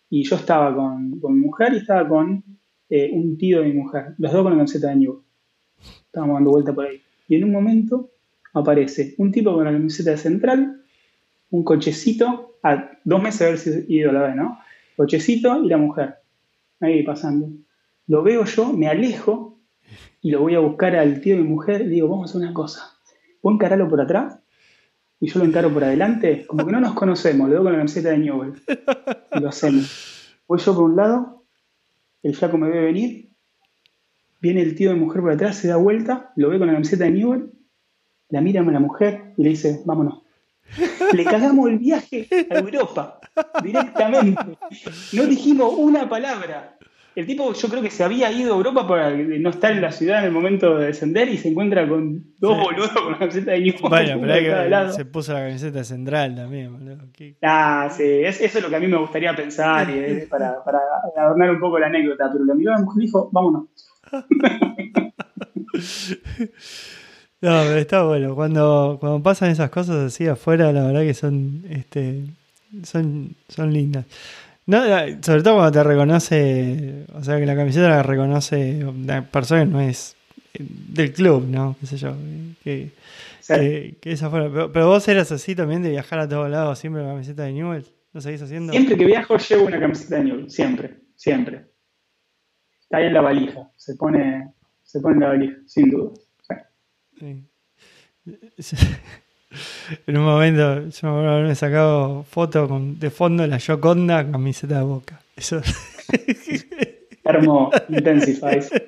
Y 0.08 0.22
yo 0.22 0.36
estaba 0.36 0.72
con, 0.72 1.18
con 1.18 1.34
mi 1.34 1.40
mujer 1.40 1.74
y 1.74 1.78
estaba 1.78 2.08
con 2.08 2.44
eh, 2.88 3.10
un 3.12 3.36
tío 3.36 3.60
de 3.60 3.68
mi 3.68 3.74
mujer, 3.74 4.14
los 4.18 4.30
dos 4.30 4.42
con 4.44 4.52
la 4.52 4.58
camiseta 4.58 4.90
de 4.90 4.96
New. 4.96 5.24
Estábamos 6.06 6.36
dando 6.36 6.50
vuelta 6.50 6.72
por 6.72 6.86
ahí. 6.86 7.02
Y 7.26 7.36
en 7.36 7.44
un 7.44 7.50
momento 7.50 8.10
aparece 8.54 9.16
un 9.18 9.32
tipo 9.32 9.52
con 9.52 9.64
la 9.64 9.72
camiseta 9.72 10.12
de 10.12 10.16
Central, 10.16 10.80
un 11.50 11.64
cochecito, 11.64 12.58
a 12.62 12.92
dos 13.02 13.20
meses 13.20 13.40
de 13.40 13.46
haberse 13.46 13.84
ido 13.88 14.10
a 14.10 14.12
la 14.12 14.22
vez, 14.22 14.36
¿no? 14.36 14.60
Cochecito 14.96 15.64
y 15.64 15.68
la 15.68 15.78
mujer, 15.78 16.21
ahí 16.82 17.02
pasando. 17.02 17.48
Lo 18.06 18.22
veo 18.22 18.44
yo, 18.44 18.72
me 18.72 18.88
alejo 18.88 19.58
y 20.20 20.30
lo 20.30 20.40
voy 20.40 20.54
a 20.54 20.60
buscar 20.60 20.96
al 20.96 21.20
tío 21.20 21.36
de 21.36 21.42
mi 21.42 21.48
mujer 21.48 21.82
y 21.82 21.88
digo, 21.88 22.08
vamos 22.08 22.26
a 22.26 22.30
hacer 22.30 22.42
una 22.42 22.54
cosa. 22.54 22.92
Voy 23.42 23.52
a 23.52 23.54
encararlo 23.54 23.88
por 23.88 24.00
atrás 24.00 24.38
y 25.20 25.28
yo 25.28 25.38
lo 25.38 25.44
encaro 25.44 25.72
por 25.72 25.84
adelante, 25.84 26.46
como 26.46 26.66
que 26.66 26.72
no 26.72 26.80
nos 26.80 26.94
conocemos, 26.94 27.48
le 27.48 27.54
doy 27.54 27.64
con 27.64 27.72
la 27.72 27.78
camiseta 27.78 28.10
de 28.10 28.18
Newell 28.18 28.54
y 29.34 29.40
lo 29.40 29.48
hacemos. 29.48 30.36
Voy 30.48 30.58
yo 30.58 30.74
por 30.74 30.84
un 30.84 30.96
lado, 30.96 31.44
el 32.22 32.34
flaco 32.34 32.58
me 32.58 32.68
ve 32.68 32.80
venir, 32.80 33.30
viene 34.40 34.62
el 34.62 34.74
tío 34.74 34.90
de 34.90 34.96
mi 34.96 35.04
mujer 35.04 35.22
por 35.22 35.30
atrás, 35.30 35.56
se 35.56 35.68
da 35.68 35.76
vuelta, 35.76 36.32
lo 36.36 36.50
ve 36.50 36.58
con 36.58 36.66
la 36.66 36.72
camiseta 36.72 37.04
de 37.04 37.12
Newell, 37.12 37.52
la 38.30 38.40
mira 38.40 38.62
a 38.62 38.64
la 38.64 38.80
mujer 38.80 39.32
y 39.36 39.44
le 39.44 39.50
dice, 39.50 39.82
vámonos. 39.84 40.22
Le 41.12 41.24
cagamos 41.24 41.68
el 41.68 41.78
viaje 41.78 42.28
a 42.50 42.58
Europa 42.58 43.20
directamente. 43.62 44.58
No 45.12 45.24
dijimos 45.24 45.74
una 45.76 46.08
palabra. 46.08 46.76
El 47.14 47.26
tipo 47.26 47.52
yo 47.52 47.68
creo 47.68 47.82
que 47.82 47.90
se 47.90 48.02
había 48.02 48.32
ido 48.32 48.54
a 48.54 48.56
Europa 48.56 48.88
para 48.88 49.10
no 49.10 49.50
estar 49.50 49.72
en 49.72 49.82
la 49.82 49.92
ciudad 49.92 50.20
en 50.20 50.26
el 50.26 50.32
momento 50.32 50.78
de 50.78 50.86
descender 50.86 51.28
y 51.28 51.36
se 51.36 51.48
encuentra 51.48 51.86
con 51.86 52.24
dos 52.38 52.56
sí. 52.56 52.62
boludos 52.64 52.90
con 52.92 53.12
la 53.12 53.18
camiseta 53.18 53.50
de 53.52 53.60
Newell. 53.60 53.80
Bueno, 53.82 54.20
pero 54.22 54.86
que 54.86 54.92
se 54.94 55.04
puso 55.04 55.34
la 55.34 55.40
camiseta 55.40 55.84
central 55.84 56.34
también, 56.34 56.72
boludo. 56.72 57.04
¿Qué? 57.12 57.36
Ah, 57.42 57.90
sí, 57.90 58.02
es, 58.02 58.40
eso 58.40 58.58
es 58.58 58.64
lo 58.64 58.70
que 58.70 58.76
a 58.76 58.80
mí 58.80 58.86
me 58.86 58.96
gustaría 58.96 59.36
pensar 59.36 59.90
y 59.90 59.98
es 59.98 60.26
para, 60.26 60.64
para, 60.64 60.78
adornar 61.18 61.50
un 61.50 61.60
poco 61.60 61.78
la 61.78 61.88
anécdota. 61.88 62.30
Pero 62.32 62.46
la 62.46 62.54
miró 62.54 62.72
la 62.72 62.78
mujer 62.78 63.02
y 63.02 63.06
dijo, 63.06 63.28
vámonos. 63.30 63.66
No, 67.42 67.50
pero 67.64 67.76
está 67.76 68.04
bueno. 68.04 68.36
Cuando, 68.36 68.98
cuando 69.00 69.20
pasan 69.20 69.50
esas 69.50 69.68
cosas 69.68 69.96
así 69.96 70.28
afuera, 70.28 70.72
la 70.72 70.86
verdad 70.86 71.00
que 71.00 71.12
son, 71.12 71.64
este, 71.68 72.22
son, 72.84 73.34
son 73.48 73.72
lindas. 73.72 74.06
No, 74.66 74.82
sobre 75.20 75.42
todo 75.42 75.56
cuando 75.56 75.72
te 75.72 75.82
reconoce, 75.82 77.04
o 77.12 77.22
sea, 77.24 77.38
que 77.38 77.46
la 77.46 77.56
camiseta 77.56 77.88
la 77.88 78.02
reconoce 78.02 78.84
una 78.84 79.28
persona 79.28 79.64
que 79.64 79.70
no 79.70 79.80
es 79.80 80.16
del 80.54 81.12
club, 81.12 81.46
¿no? 81.48 81.76
Qué 81.80 81.86
sé 81.86 81.96
yo. 81.96 82.14
Que, 82.62 82.90
sí. 83.40 83.54
que, 83.54 83.96
que 84.00 84.12
es 84.12 84.22
afuera. 84.22 84.48
Pero, 84.52 84.72
pero, 84.72 84.86
vos 84.88 85.06
eras 85.08 85.32
así 85.32 85.54
también 85.54 85.82
de 85.82 85.90
viajar 85.90 86.20
a 86.20 86.28
todos 86.28 86.48
lados 86.48 86.78
siempre 86.78 87.02
con 87.02 87.08
la 87.08 87.14
camiseta 87.14 87.42
de 87.42 87.52
Newell. 87.52 87.84
¿Lo 88.12 88.20
seguís 88.20 88.42
haciendo? 88.42 88.72
Siempre 88.72 88.96
que 88.96 89.04
viajo 89.04 89.36
llevo 89.36 89.66
una 89.66 89.80
camiseta 89.80 90.16
de 90.16 90.24
Newell. 90.24 90.50
Siempre, 90.50 91.00
siempre. 91.16 91.66
Está 92.80 92.98
ahí 92.98 93.06
en 93.06 93.14
la 93.14 93.22
valija. 93.22 93.70
Se 93.76 93.96
pone, 93.96 94.52
se 94.82 95.00
pone 95.00 95.14
en 95.14 95.20
la 95.20 95.28
valija, 95.28 95.56
sin 95.66 95.90
duda. 95.90 96.12
Sí. 97.18 97.44
En 100.06 100.16
un 100.16 100.24
momento 100.24 100.88
yo 100.88 101.00
me 101.02 101.08
acuerdo 101.08 101.30
haberme 101.30 101.54
sacado 101.54 102.24
foto 102.24 102.68
con, 102.68 102.98
de 102.98 103.10
fondo 103.10 103.42
de 103.42 103.48
la 103.48 103.60
Joconda 103.60 104.30
camiseta 104.30 104.78
de 104.78 104.84
boca. 104.84 105.20
Eso. 105.36 105.60
Termo 107.22 107.70
Intensifies. 107.88 108.70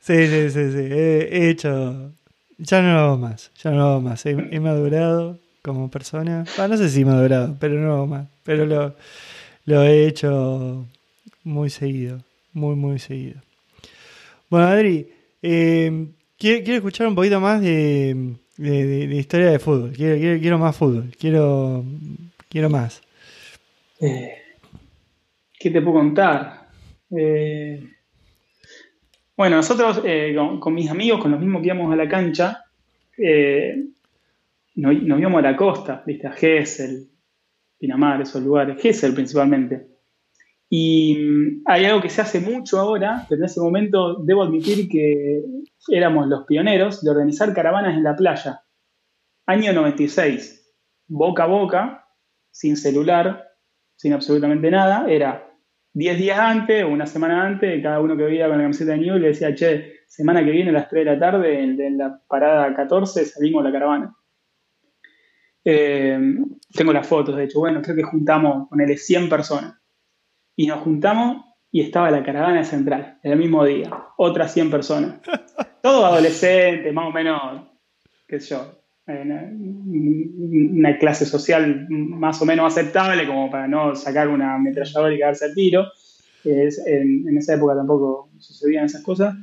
Sí, 0.00 0.26
sí, 0.26 0.50
sí, 0.50 0.70
sí. 0.70 0.80
He, 0.80 1.28
he, 1.32 1.48
hecho. 1.48 2.12
Ya 2.58 2.82
no 2.82 2.92
lo 2.92 2.98
hago 2.98 3.16
más. 3.16 3.50
Ya 3.62 3.70
no 3.70 3.78
lo 3.78 3.84
hago 3.84 4.00
más. 4.02 4.26
He, 4.26 4.36
he 4.50 4.60
madurado 4.60 5.38
como 5.62 5.90
persona. 5.90 6.44
Ah, 6.58 6.68
no 6.68 6.76
sé 6.76 6.90
si 6.90 7.06
madurado, 7.06 7.56
pero 7.58 7.76
no 7.76 7.86
lo 7.86 7.94
hago 7.94 8.06
más. 8.08 8.26
Pero 8.42 8.66
lo, 8.66 8.94
lo 9.64 9.82
he 9.82 10.06
hecho 10.06 10.84
muy 11.42 11.70
seguido. 11.70 12.22
Muy, 12.52 12.76
muy 12.76 12.98
seguido. 12.98 13.40
Bueno, 14.50 14.66
Adri, 14.66 15.08
eh, 15.40 16.06
Quiero, 16.44 16.64
quiero, 16.64 16.76
escuchar 16.78 17.06
un 17.06 17.14
poquito 17.14 17.40
más 17.40 17.60
de, 17.62 18.34
de, 18.56 18.86
de, 18.86 19.06
de 19.08 19.16
historia 19.16 19.50
de 19.50 19.58
fútbol. 19.58 19.92
Quiero, 19.92 20.16
quiero, 20.16 20.40
quiero, 20.40 20.58
más 20.58 20.76
fútbol. 20.76 21.10
Quiero, 21.18 21.84
quiero 22.48 22.70
más. 22.70 23.02
Eh, 24.00 24.34
¿Qué 25.58 25.70
te 25.70 25.80
puedo 25.80 25.98
contar? 25.98 26.68
Eh, 27.10 27.82
bueno, 29.36 29.56
nosotros 29.56 30.02
eh, 30.04 30.36
con, 30.60 30.74
mis 30.74 30.90
amigos, 30.90 31.20
con 31.20 31.30
los 31.30 31.40
mismos 31.40 31.62
que 31.62 31.68
íbamos 31.68 31.92
a 31.92 31.96
la 31.96 32.08
cancha, 32.08 32.64
eh, 33.16 33.84
nos, 34.76 35.02
nos, 35.02 35.18
íbamos 35.18 35.38
a 35.38 35.50
la 35.50 35.56
costa, 35.56 36.02
¿viste? 36.06 36.26
A 36.26 36.32
Gessel, 36.32 37.08
Pinamar, 37.78 38.22
esos 38.22 38.42
lugares. 38.42 38.80
Gessel 38.80 39.14
principalmente. 39.14 39.93
Y 40.76 41.62
hay 41.66 41.84
algo 41.84 42.02
que 42.02 42.10
se 42.10 42.20
hace 42.20 42.40
mucho 42.40 42.80
ahora, 42.80 43.24
pero 43.28 43.38
en 43.38 43.44
ese 43.44 43.60
momento 43.60 44.16
debo 44.24 44.42
admitir 44.42 44.88
que 44.88 45.40
éramos 45.86 46.26
los 46.26 46.46
pioneros 46.46 47.00
de 47.00 47.12
organizar 47.12 47.54
caravanas 47.54 47.96
en 47.96 48.02
la 48.02 48.16
playa. 48.16 48.60
Año 49.46 49.72
96, 49.72 50.74
boca 51.06 51.44
a 51.44 51.46
boca, 51.46 52.08
sin 52.50 52.76
celular, 52.76 53.52
sin 53.94 54.14
absolutamente 54.14 54.68
nada. 54.68 55.08
Era 55.08 55.48
10 55.92 56.18
días 56.18 56.40
antes 56.40 56.82
o 56.82 56.88
una 56.88 57.06
semana 57.06 57.46
antes, 57.46 57.80
cada 57.80 58.00
uno 58.00 58.16
que 58.16 58.24
veía 58.24 58.48
con 58.48 58.58
la 58.58 58.64
camiseta 58.64 58.94
de 58.94 58.98
New 58.98 59.18
le 59.18 59.28
decía, 59.28 59.54
che, 59.54 60.00
semana 60.08 60.44
que 60.44 60.50
viene 60.50 60.70
a 60.70 60.72
las 60.72 60.88
3 60.88 61.04
de 61.04 61.10
la 61.12 61.20
tarde, 61.20 61.62
en, 61.62 61.98
la 61.98 62.20
parada 62.26 62.74
14, 62.74 63.24
salimos 63.26 63.62
la 63.62 63.70
caravana. 63.70 64.16
Eh, 65.64 66.18
tengo 66.72 66.92
las 66.92 67.06
fotos, 67.06 67.36
de 67.36 67.44
hecho, 67.44 67.60
bueno, 67.60 67.80
creo 67.80 67.94
que 67.94 68.02
juntamos, 68.02 68.68
ponele 68.68 68.96
100 68.96 69.28
personas 69.28 69.83
y 70.56 70.66
nos 70.66 70.80
juntamos 70.80 71.44
y 71.70 71.80
estaba 71.80 72.10
la 72.10 72.22
caravana 72.22 72.64
central, 72.64 73.18
en 73.22 73.32
el 73.32 73.38
mismo 73.38 73.64
día, 73.64 73.90
otras 74.16 74.52
100 74.52 74.70
personas. 74.70 75.20
Todos 75.82 76.04
adolescentes, 76.04 76.92
más 76.94 77.06
o 77.06 77.10
menos, 77.10 77.62
qué 78.28 78.40
sé 78.40 78.54
yo, 78.54 78.84
una 79.06 80.98
clase 80.98 81.26
social 81.26 81.86
más 81.88 82.40
o 82.40 82.46
menos 82.46 82.72
aceptable 82.72 83.26
como 83.26 83.50
para 83.50 83.68
no 83.68 83.94
sacar 83.94 84.28
una 84.28 84.54
ametralladora 84.54 85.12
y 85.12 85.18
quedarse 85.18 85.44
al 85.46 85.54
tiro. 85.54 85.84
En, 86.44 87.28
en, 87.28 87.38
esa 87.38 87.54
época 87.54 87.74
tampoco 87.74 88.30
sucedían 88.38 88.86
esas 88.86 89.02
cosas. 89.02 89.34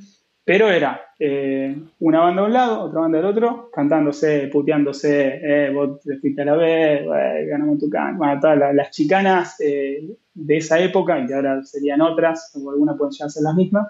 Pero 0.44 0.70
era 0.72 1.02
eh, 1.20 1.78
una 2.00 2.20
banda 2.22 2.42
de 2.42 2.48
un 2.48 2.54
lado, 2.54 2.82
otra 2.82 3.02
banda 3.02 3.20
del 3.20 3.28
otro, 3.28 3.70
cantándose, 3.72 4.48
puteándose, 4.48 5.40
eh, 5.44 5.72
vos 5.72 6.02
te 6.02 6.18
fuiste 6.18 6.42
a 6.42 6.46
la 6.46 6.56
vez, 6.56 7.02
eh, 7.02 7.46
ganamos 7.48 7.78
tu 7.78 7.90
can. 7.90 8.18
Bueno, 8.18 8.40
todas 8.40 8.58
las, 8.74 8.90
chicanas 8.90 9.60
eh, 9.62 10.16
de 10.34 10.58
esa 10.58 10.80
época, 10.80 11.20
y 11.20 11.28
que 11.28 11.36
ahora 11.36 11.64
serían 11.64 12.02
otras, 12.02 12.52
o 12.56 12.72
algunas 12.72 12.98
pueden 12.98 13.14
ya 13.14 13.30
ser 13.30 13.44
las 13.44 13.56
mismas. 13.56 13.88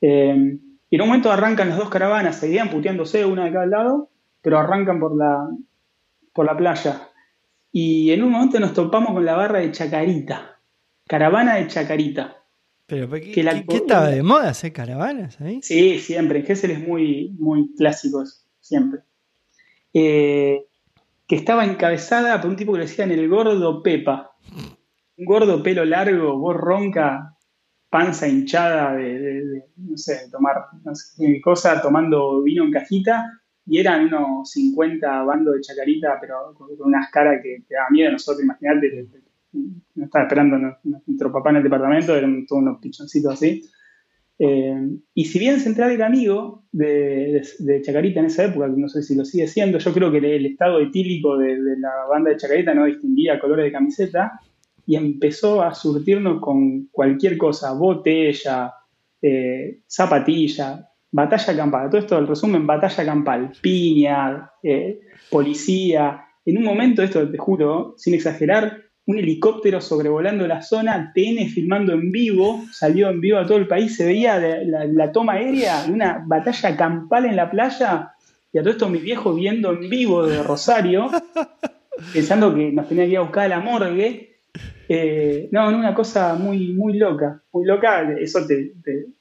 Y 0.00 0.96
en 0.96 1.00
un 1.00 1.08
momento 1.08 1.32
arrancan 1.32 1.70
las 1.70 1.78
dos 1.78 1.88
caravanas, 1.88 2.36
seguían 2.36 2.70
puteándose 2.70 3.24
una 3.24 3.46
de 3.46 3.52
cada 3.52 3.66
lado, 3.66 4.08
pero 4.40 4.58
arrancan 4.58 5.00
por 5.00 5.16
la, 5.16 5.48
por 6.32 6.46
la 6.46 6.56
playa. 6.56 7.08
Y 7.72 8.12
en 8.12 8.22
un 8.22 8.30
momento 8.30 8.60
nos 8.60 8.74
topamos 8.74 9.14
con 9.14 9.24
la 9.24 9.34
barra 9.34 9.60
de 9.60 9.72
Chacarita, 9.72 10.58
caravana 11.08 11.56
de 11.56 11.66
Chacarita. 11.66 12.41
Pero, 12.86 13.08
¿qué, 13.10 13.32
que 13.32 13.42
la, 13.42 13.62
¿qué 13.62 13.76
estaba 13.76 14.08
de 14.08 14.22
moda 14.22 14.50
hacer 14.50 14.72
caravanas 14.72 15.40
ahí? 15.40 15.60
Sí, 15.62 15.98
siempre. 15.98 16.40
En 16.40 16.46
Gessel 16.46 16.72
es 16.72 16.80
muy, 16.80 17.30
muy 17.38 17.74
clásico 17.74 18.22
eso, 18.22 18.44
siempre. 18.60 19.00
Eh, 19.94 20.66
que 21.26 21.36
estaba 21.36 21.64
encabezada 21.64 22.40
por 22.40 22.50
un 22.50 22.56
tipo 22.56 22.72
que 22.72 22.78
le 22.78 22.86
decían 22.86 23.10
el 23.10 23.28
gordo 23.28 23.82
Pepa. 23.82 24.32
Un 25.16 25.24
gordo 25.24 25.62
pelo 25.62 25.84
largo, 25.84 26.38
voz 26.38 26.56
ronca, 26.56 27.36
panza 27.88 28.26
hinchada 28.26 28.94
de, 28.96 29.18
de, 29.18 29.44
de 29.44 29.64
no 29.76 29.96
sé, 29.96 30.28
tomar 30.30 30.56
no 30.82 30.94
sé 30.94 31.14
qué 31.18 31.40
cosa, 31.40 31.80
tomando 31.80 32.42
vino 32.42 32.64
en 32.64 32.72
cajita. 32.72 33.40
Y 33.64 33.78
eran 33.78 34.06
unos 34.06 34.50
50 34.50 35.22
bandos 35.22 35.54
de 35.54 35.60
chacarita, 35.60 36.18
pero 36.20 36.52
con, 36.54 36.76
con 36.76 36.88
unas 36.88 37.10
caras 37.10 37.40
que 37.42 37.62
te 37.68 37.74
daban 37.74 37.92
miedo 37.92 38.08
a 38.08 38.12
nosotros, 38.12 38.42
imagínate, 38.42 39.06
nos 39.52 40.06
estaba 40.06 40.24
esperando 40.24 40.56
nuestro 40.82 41.32
papá 41.32 41.50
en 41.50 41.56
el 41.56 41.62
departamento, 41.62 42.16
eran 42.16 42.46
todos 42.46 42.62
unos 42.62 42.80
pichoncitos 42.80 43.34
así. 43.34 43.62
Eh, 44.38 44.74
y 45.14 45.24
si 45.26 45.38
bien 45.38 45.60
Central 45.60 45.92
era 45.92 46.06
amigo 46.06 46.64
de, 46.72 47.42
Chacarita 47.82 48.20
en 48.20 48.26
esa 48.26 48.44
época, 48.44 48.66
no 48.68 48.88
sé 48.88 49.02
si 49.02 49.14
lo 49.14 49.24
sigue 49.24 49.46
siendo, 49.46 49.78
yo 49.78 49.92
creo 49.92 50.10
que 50.10 50.18
el 50.18 50.46
estado 50.46 50.80
etílico 50.80 51.38
de, 51.38 51.56
la 51.78 52.06
banda 52.10 52.30
de 52.30 52.38
Chacarita 52.38 52.74
no 52.74 52.86
distinguía 52.86 53.38
colores 53.38 53.66
de 53.66 53.72
camiseta 53.72 54.40
y 54.86 54.96
empezó 54.96 55.62
a 55.62 55.74
surtirnos 55.74 56.40
con 56.40 56.86
cualquier 56.86 57.38
cosa, 57.38 57.72
botella, 57.72 58.74
eh, 59.20 59.82
zapatilla, 59.88 60.88
batalla 61.12 61.56
campal. 61.56 61.90
Todo 61.90 62.00
esto, 62.00 62.18
el 62.18 62.26
resumen, 62.26 62.66
batalla 62.66 63.04
campal, 63.04 63.52
piña, 63.60 64.50
eh, 64.62 65.00
policía. 65.30 66.24
En 66.44 66.58
un 66.58 66.64
momento, 66.64 67.02
esto 67.02 67.30
te 67.30 67.38
juro, 67.38 67.94
sin 67.96 68.14
exagerar, 68.14 68.81
un 69.06 69.18
helicóptero 69.18 69.80
sobrevolando 69.80 70.46
la 70.46 70.62
zona, 70.62 71.12
TN 71.14 71.48
filmando 71.48 71.92
en 71.92 72.12
vivo, 72.12 72.64
salió 72.70 73.10
en 73.10 73.20
vivo 73.20 73.38
a 73.38 73.46
todo 73.46 73.58
el 73.58 73.66
país, 73.66 73.96
se 73.96 74.04
veía 74.04 74.38
la, 74.38 75.10
toma 75.10 75.34
aérea 75.34 75.84
de 75.84 75.92
una 75.92 76.22
batalla 76.24 76.76
campal 76.76 77.26
en 77.26 77.36
la 77.36 77.50
playa, 77.50 78.12
y 78.52 78.58
a 78.58 78.62
todo 78.62 78.70
esto 78.70 78.88
mi 78.88 78.98
viejo 78.98 79.34
viendo 79.34 79.72
en 79.72 79.90
vivo 79.90 80.24
de 80.26 80.42
Rosario, 80.42 81.10
pensando 82.12 82.54
que 82.54 82.70
nos 82.70 82.88
tenía 82.88 83.04
que 83.04 83.10
ir 83.12 83.18
a 83.18 83.22
buscar 83.22 83.46
a 83.46 83.48
la 83.48 83.60
morgue. 83.60 84.28
Eh, 84.88 85.48
no, 85.50 85.68
una 85.68 85.94
cosa 85.94 86.34
muy, 86.34 86.72
muy 86.74 86.98
loca, 86.98 87.40
muy 87.52 87.64
loca, 87.64 88.12
eso 88.18 88.46
te, 88.46 88.72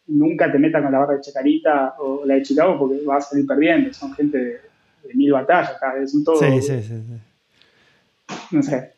nunca 0.07 0.51
te 0.51 0.59
metas 0.59 0.84
con 0.84 0.91
la 0.91 0.99
barra 0.99 1.15
de 1.15 1.21
Chacarita 1.21 1.95
o 1.99 2.25
la 2.25 2.36
de 2.36 2.41
Chicago 2.41 2.77
porque 2.77 3.05
vas 3.05 3.27
a 3.27 3.29
salir 3.29 3.47
perdiendo, 3.47 3.93
son 3.93 4.13
gente 4.13 4.38
de, 4.38 4.59
mil 5.13 5.32
batallas, 5.32 5.77
son 6.11 6.23
todos... 6.23 6.39
Sí, 6.39 6.61
sí, 6.61 6.82
sí, 6.82 6.93
No 8.51 8.61
sé, 8.63 8.93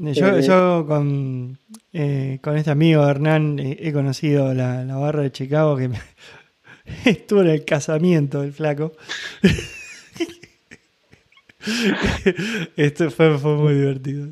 yo, 0.00 0.28
eh, 0.28 0.42
yo 0.42 0.86
con, 0.86 1.58
eh, 1.92 2.38
con 2.42 2.56
este 2.56 2.70
amigo 2.70 3.06
Hernán 3.06 3.58
he 3.58 3.92
conocido 3.92 4.54
la, 4.54 4.82
barra 4.96 5.22
de 5.22 5.30
Chicago 5.30 5.76
que 5.76 5.90
estuvo 7.04 7.42
en 7.42 7.48
el 7.48 7.66
casamiento 7.66 8.40
del 8.40 8.52
flaco. 8.52 8.92
Esto 12.76 13.10
fue, 13.10 13.38
fue 13.38 13.56
muy 13.56 13.74
divertido. 13.74 14.28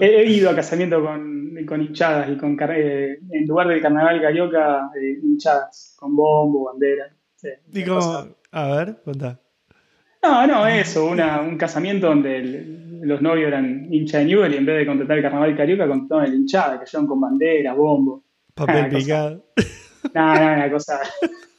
He, 0.00 0.28
ido 0.28 0.50
a 0.50 0.56
casamiento 0.56 1.04
con, 1.04 1.54
con 1.64 1.80
hinchadas 1.80 2.28
y 2.28 2.36
con 2.36 2.58
eh, 2.70 3.20
en 3.30 3.46
lugar 3.46 3.68
del 3.68 3.80
carnaval 3.80 4.20
carioca, 4.20 4.90
hinchadas, 5.22 5.94
con 5.96 6.16
bombo, 6.16 6.64
bandera. 6.64 7.14
a 8.50 8.74
ver, 8.74 9.00
contá. 9.04 9.38
No, 10.22 10.46
no, 10.46 10.66
eso, 10.66 11.06
una, 11.06 11.40
un 11.40 11.56
casamiento 11.56 12.08
donde 12.08 13.00
los 13.02 13.22
novios 13.22 13.48
eran 13.48 13.92
hincha 13.92 14.18
de 14.18 14.24
Newell 14.24 14.54
y 14.54 14.56
en 14.56 14.66
vez 14.66 14.78
de 14.78 14.86
contratar 14.86 15.16
el 15.18 15.22
carnaval 15.22 15.56
carioca 15.56 15.86
contrataron 15.86 16.32
el 16.32 16.40
hinchada, 16.40 16.80
que 16.80 16.86
llevan 16.86 17.06
con 17.06 17.20
bandera, 17.20 17.74
bombo. 17.74 18.24
Papel 18.54 18.88
picado. 18.88 19.44
No, 20.14 20.34
no, 20.34 20.52
una 20.54 20.70
cosa. 20.70 21.00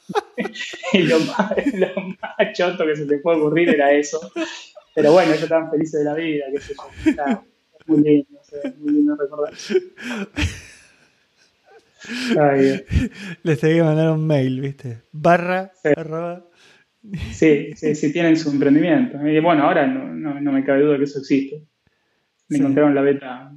lo, 0.94 1.20
más, 1.20 1.74
lo 1.74 2.02
más 2.22 2.54
choto 2.54 2.86
que 2.86 2.96
se 2.96 3.06
te 3.06 3.20
puede 3.20 3.40
ocurrir 3.40 3.70
era 3.70 3.92
eso. 3.92 4.20
Pero 4.96 5.14
bueno, 5.14 5.32
ellos 5.32 5.44
estaban 5.44 5.70
felices 5.70 6.00
de 6.00 6.06
la 6.06 6.14
vida, 6.16 6.46
qué 6.52 6.60
sé 6.60 6.74
yo. 6.76 7.10
Está 7.10 7.44
muy 7.86 8.02
lindo, 8.02 8.40
muy 8.80 8.94
lindo 8.94 9.16
recordar. 9.16 9.54
Ay, 12.40 12.84
Les 13.44 13.60
tenía 13.60 13.78
que 13.78 13.84
mandar 13.84 14.12
un 14.12 14.26
mail, 14.26 14.62
¿viste? 14.62 15.02
Barra, 15.12 15.72
arroba 15.96 16.49
Sí, 17.32 17.72
sí, 17.76 17.96
sí, 17.96 18.12
tienen 18.12 18.38
su 18.38 18.52
emprendimiento. 18.52 19.26
Y 19.26 19.40
bueno, 19.40 19.64
ahora 19.64 19.88
no, 19.88 20.52
me 20.52 20.64
cabe 20.64 20.82
duda 20.82 20.98
que 20.98 21.06
eso 21.06 21.20
existe. 21.20 21.66
Me 22.50 22.58
encontraron 22.58 22.94
la 22.94 23.02
beta 23.02 23.56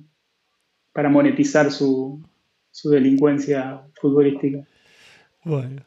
para 0.93 1.09
monetizar 1.09 1.71
su, 1.71 2.23
delincuencia 2.85 3.83
futbolística. 4.01 4.65
Bueno, 5.45 5.83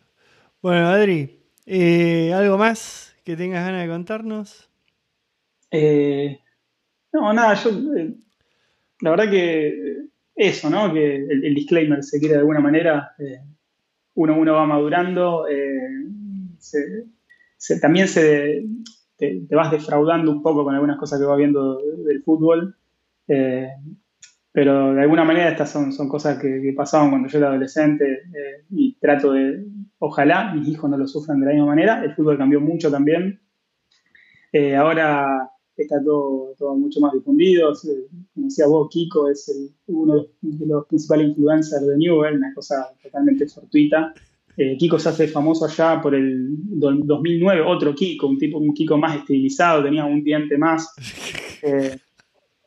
bueno 0.62 0.88
Adri, 0.88 1.40
eh, 1.66 2.34
¿algo 2.34 2.58
más 2.58 3.16
que 3.24 3.38
tengas 3.38 3.66
ganas 3.66 3.84
de 3.84 3.90
contarnos? 3.90 4.70
Eh, 5.72 6.40
no, 7.14 7.34
nada, 7.34 7.54
yo 7.54 7.70
eh, 7.96 8.16
la 9.02 9.12
verdad 9.12 9.30
que 9.30 10.08
eso, 10.36 10.70
¿no? 10.70 10.94
Que 10.94 11.16
el, 11.16 11.56
disclaimer 11.56 12.04
se 12.04 12.20
quiere 12.20 12.34
de 12.34 12.40
alguna 12.42 12.60
manera, 12.60 13.16
uno, 14.16 14.38
uno 14.38 14.54
va 14.54 14.66
madurando, 14.66 15.46
se, 16.60 17.06
también 17.82 18.08
se, 18.08 18.66
te, 19.18 19.46
vas 19.52 19.72
defraudando 19.72 20.32
un 20.32 20.42
poco 20.42 20.64
con 20.64 20.74
algunas 20.74 20.98
cosas 20.98 21.20
que 21.20 21.26
vas 21.26 21.38
viendo 21.38 21.80
del 22.06 22.22
fútbol. 22.24 22.76
Eh, 23.28 23.70
pero 24.52 24.94
de 24.94 25.02
alguna 25.02 25.26
manera 25.26 25.50
estas 25.50 25.72
son, 25.72 26.08
cosas 26.08 26.40
que, 26.40 26.74
pasaban 26.76 27.10
cuando 27.10 27.28
yo 27.28 27.40
era 27.40 27.50
adolescente 27.50 28.06
eh, 28.06 28.66
y 28.70 28.96
trato 28.96 29.34
de, 29.34 29.66
ojalá 30.00 30.54
mis 30.54 30.70
hijos 30.70 30.90
no 30.90 30.98
lo 30.98 31.08
sufran 31.08 31.40
de 31.40 31.48
la 31.48 31.52
misma 31.52 31.68
manera. 31.68 32.04
El 32.04 32.16
fútbol 32.16 32.38
cambió 32.38 32.62
mucho 32.62 32.90
también. 32.90 33.42
Eh, 34.54 34.76
ahora 34.76 35.50
está 35.76 36.02
todo, 36.02 36.54
todo, 36.58 36.76
mucho 36.76 37.02
más 37.02 37.12
difundido. 37.14 37.74
Como 38.34 38.48
decía 38.48 38.68
vos, 38.68 38.88
Kiko 38.90 39.30
es 39.30 39.52
uno 39.88 40.26
de 40.42 40.66
los 40.66 40.88
principales 40.88 41.28
influencers 41.28 41.86
de 41.86 41.98
Newell, 41.98 42.38
una 42.38 42.54
cosa 42.54 42.88
totalmente 43.04 43.48
fortuita. 43.48 44.14
Eh, 44.58 44.78
Kiko 44.78 44.98
se 44.98 45.10
hace 45.10 45.28
famoso 45.28 45.66
allá 45.66 46.02
por 46.02 46.16
el 46.16 46.48
2009, 46.50 47.62
otro 47.62 47.94
Kiko, 47.94 48.28
un 48.28 48.38
tipo, 48.38 48.58
un 48.58 48.74
Kiko 48.74 48.98
más 48.98 49.18
estilizado, 49.18 49.84
tenía 49.84 50.06
un 50.06 50.24
diente 50.24 50.58
más. 50.58 50.94
Eh, 51.68 51.98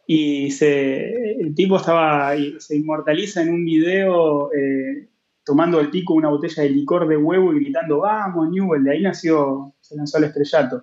y 0.08 0.48
el 0.60 1.54
tipo 1.54 1.76
estaba, 1.76 2.32
se 2.58 2.76
inmortaliza 2.76 3.42
en 3.42 3.50
un 3.50 3.64
video 3.64 4.50
eh, 4.52 5.06
tomando 5.44 5.78
el 5.78 5.88
pico 5.88 6.14
una 6.14 6.30
botella 6.30 6.64
de 6.64 6.70
licor 6.70 7.06
de 7.06 7.16
huevo 7.16 7.52
y 7.52 7.60
gritando, 7.60 8.00
vamos, 8.00 8.50
Newell, 8.50 8.82
de 8.82 8.90
ahí 8.90 9.02
nació, 9.02 9.72
se 9.80 9.94
lanzó 9.94 10.18
al 10.18 10.24
estrellato. 10.24 10.82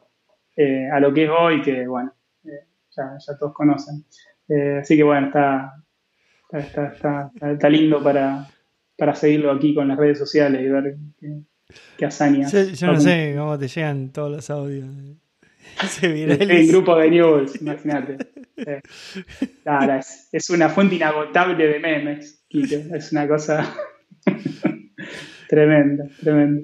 a 0.94 1.00
lo 1.02 1.14
que 1.14 1.26
es 1.26 1.30
hoy, 1.30 1.62
que 1.62 1.86
bueno, 1.88 2.14
ya, 2.96 3.18
todos 3.38 3.52
conocen. 3.52 4.06
así 4.80 4.96
que 4.96 5.04
bueno, 5.04 5.28
está, 5.28 5.74
está 6.54 7.70
lindo 7.70 8.02
para, 8.02 8.48
para 8.98 9.16
seguirlo 9.16 9.52
aquí 9.52 9.74
con 9.74 9.88
las 9.88 9.98
redes 9.98 10.18
sociales 10.18 10.62
y 10.62 10.70
ver 10.70 10.96
qué, 11.20 11.42
qué 11.98 12.06
hazañas. 12.06 12.52
Yo, 12.80 12.88
no 12.88 13.00
sé 13.00 13.34
cómo 13.38 13.58
te 13.58 13.68
llegan 13.68 14.12
todos 14.12 14.32
los 14.32 14.50
audios. 14.50 14.88
El 16.02 16.68
grupo 16.68 16.96
de 16.98 17.10
news, 17.10 17.62
imagínate. 17.62 18.18
es, 20.32 20.50
una 20.50 20.70
fuente 20.70 20.96
inagotable 20.96 21.68
de 21.68 21.80
memes, 21.80 22.46
Es 22.50 23.12
una 23.12 23.28
cosa 23.28 23.76
tremenda, 25.50 26.06
tremenda. 26.22 26.62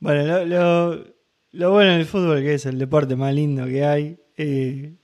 Bueno, 0.00 0.44
lo, 0.44 1.04
lo, 1.52 1.70
bueno 1.72 1.92
del 1.92 2.06
fútbol 2.06 2.42
que 2.42 2.54
es 2.54 2.66
el 2.66 2.78
deporte 2.78 3.16
más 3.16 3.34
lindo 3.34 3.66
que 3.66 3.84
hay, 3.84 4.18
eh, 4.36 4.94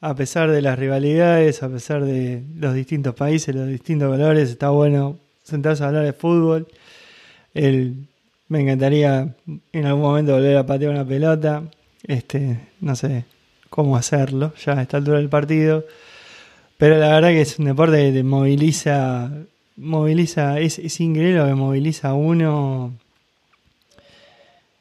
a 0.00 0.14
pesar 0.14 0.50
de 0.50 0.62
las 0.62 0.78
rivalidades, 0.78 1.62
a 1.62 1.68
pesar 1.68 2.04
de 2.04 2.44
los 2.54 2.74
distintos 2.74 3.14
países, 3.14 3.54
los 3.54 3.68
distintos 3.68 4.10
valores, 4.10 4.50
está 4.50 4.70
bueno 4.70 5.20
sentarse 5.46 5.84
a 5.84 5.88
hablar 5.88 6.04
de 6.04 6.12
fútbol. 6.12 6.66
me 7.54 8.60
encantaría 8.60 9.34
en 9.72 9.86
algún 9.86 10.02
momento 10.02 10.32
volver 10.32 10.56
a 10.56 10.66
patear 10.66 10.90
una 10.90 11.04
pelota. 11.04 11.62
Este, 12.02 12.58
no 12.80 12.94
sé 12.94 13.24
cómo 13.70 13.96
hacerlo 13.96 14.52
ya 14.64 14.78
a 14.78 14.82
esta 14.82 14.98
altura 14.98 15.18
del 15.18 15.28
partido. 15.28 15.84
Pero 16.78 16.98
la 16.98 17.08
verdad 17.08 17.30
que 17.30 17.40
es 17.40 17.58
un 17.58 17.66
deporte 17.66 17.96
que 17.96 18.12
te 18.12 18.22
moviliza, 18.22 19.30
moviliza, 19.76 20.60
es, 20.60 20.78
es 20.78 21.00
increíble 21.00 21.38
lo 21.38 21.46
que 21.46 21.54
moviliza 21.54 22.10
a 22.10 22.14
uno 22.14 22.92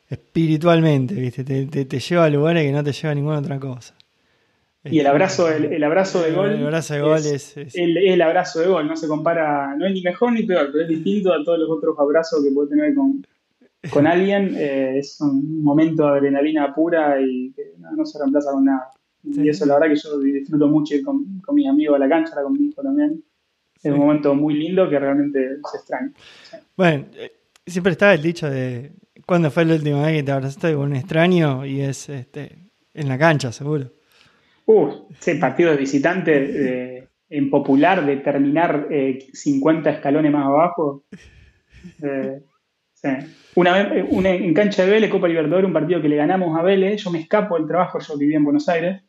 espiritualmente, 0.09 1.16
¿viste? 1.16 1.43
Te, 1.43 1.86
te, 1.86 1.99
lleva 1.99 2.26
a 2.26 2.30
lugares 2.30 2.63
que 2.63 2.72
no 2.72 2.84
te 2.84 2.91
lleva 2.91 3.11
a 3.11 3.16
ninguna 3.16 3.39
otra 3.39 3.59
cosa. 3.59 3.95
Y 4.90 5.00
el 5.00 5.08
abrazo, 5.08 5.50
el, 5.50 5.84
abrazo 5.84 6.22
de 6.22 6.32
gol. 6.32 6.52
El 6.52 6.64
abrazo 6.64 6.94
de 6.94 7.02
gol 7.02 7.18
es, 7.18 7.56
El, 7.74 8.22
abrazo 8.22 8.60
de 8.60 8.68
gol, 8.68 8.88
no 8.88 8.96
se 8.96 9.08
compara, 9.08 9.76
no 9.76 9.88
es 9.88 9.94
ni 9.94 10.02
mejor 10.02 10.32
ni 10.32 10.44
peor, 10.44 10.70
pero 10.72 10.84
es 10.84 10.90
distinto 10.90 11.34
a 11.34 11.44
todos 11.44 11.58
los 11.60 11.70
otros 11.70 11.98
abrazos 11.98 12.44
que 12.44 12.52
puede 12.52 12.70
tener 12.70 12.94
con, 12.94 13.26
con 13.90 14.06
alguien. 14.06 14.56
Eh, 14.56 15.00
es 15.00 15.20
un 15.22 15.64
momento 15.64 16.06
de 16.06 16.20
adrenalina 16.20 16.74
pura 16.74 17.20
y 17.20 17.52
que 17.54 17.74
no, 17.80 18.06
se 18.06 18.20
reemplaza 18.20 18.52
con 18.52 18.66
nada. 18.66 18.92
Y 19.24 19.50
eso, 19.50 19.66
la 19.66 19.80
verdad, 19.80 19.90
que 19.90 20.00
yo 20.00 20.20
disfruto 20.20 20.68
mucho 20.68 20.94
ir 20.94 21.04
con, 21.04 21.42
con 21.42 21.56
mis 21.56 21.68
amigos 21.68 21.96
a 21.96 22.00
la 22.00 22.08
cancha, 22.08 22.44
con 22.44 22.54
mi 22.54 22.68
hijo 22.68 22.84
también. 22.84 23.24
Es 23.82 23.92
un 23.92 24.00
momento 24.00 24.36
muy 24.36 24.54
lindo 24.54 24.88
que 24.88 25.00
realmente 25.00 25.58
se 25.72 25.78
extraña. 25.78 26.12
Bueno, 26.78 27.06
eh, 27.16 27.32
siempre 27.66 27.94
está 27.94 28.14
el 28.14 28.22
dicho 28.22 28.50
de 28.50 28.92
cuándo 29.26 29.50
fue 29.50 29.66
la 29.66 29.76
última 29.76 30.06
vez 30.06 30.18
que 30.18 30.24
te 30.24 30.32
abrazaste 30.32 30.74
con 30.76 30.92
un 30.92 30.96
extraño 30.96 31.66
y 31.66 31.82
es 31.82 32.10
este, 32.10 32.70
en 32.94 33.08
la 33.08 33.18
cancha, 33.18 33.52
seguro. 33.52 33.92
Uh, 34.68 35.07
ese 35.11 35.36
partido 35.36 35.72
de 35.72 35.78
visitante 35.78 36.97
eh, 36.97 37.07
en 37.30 37.49
popular 37.49 38.05
de 38.05 38.18
terminar 38.18 38.88
50 39.34 39.89
eh, 39.89 39.93
escalones 39.93 40.32
más 40.32 40.45
abajo. 40.45 41.03
Eh, 42.01 42.41
una 43.53 43.74
vez, 43.74 44.07
en 44.09 44.53
cancha 44.55 44.84
de 44.84 44.91
Vélez, 44.91 45.11
Copa 45.11 45.28
Libertadores, 45.28 45.68
un 45.68 45.74
partido 45.74 46.01
que 46.01 46.09
le 46.09 46.16
ganamos 46.16 46.57
a 46.57 46.63
Vélez, 46.63 47.03
yo 47.03 47.11
me 47.11 47.20
escapo 47.20 47.55
del 47.55 47.68
trabajo, 47.68 47.99
yo 47.99 48.18
vivía 48.18 48.38
en 48.38 48.43
Buenos 48.43 48.68
Aires, 48.68 49.03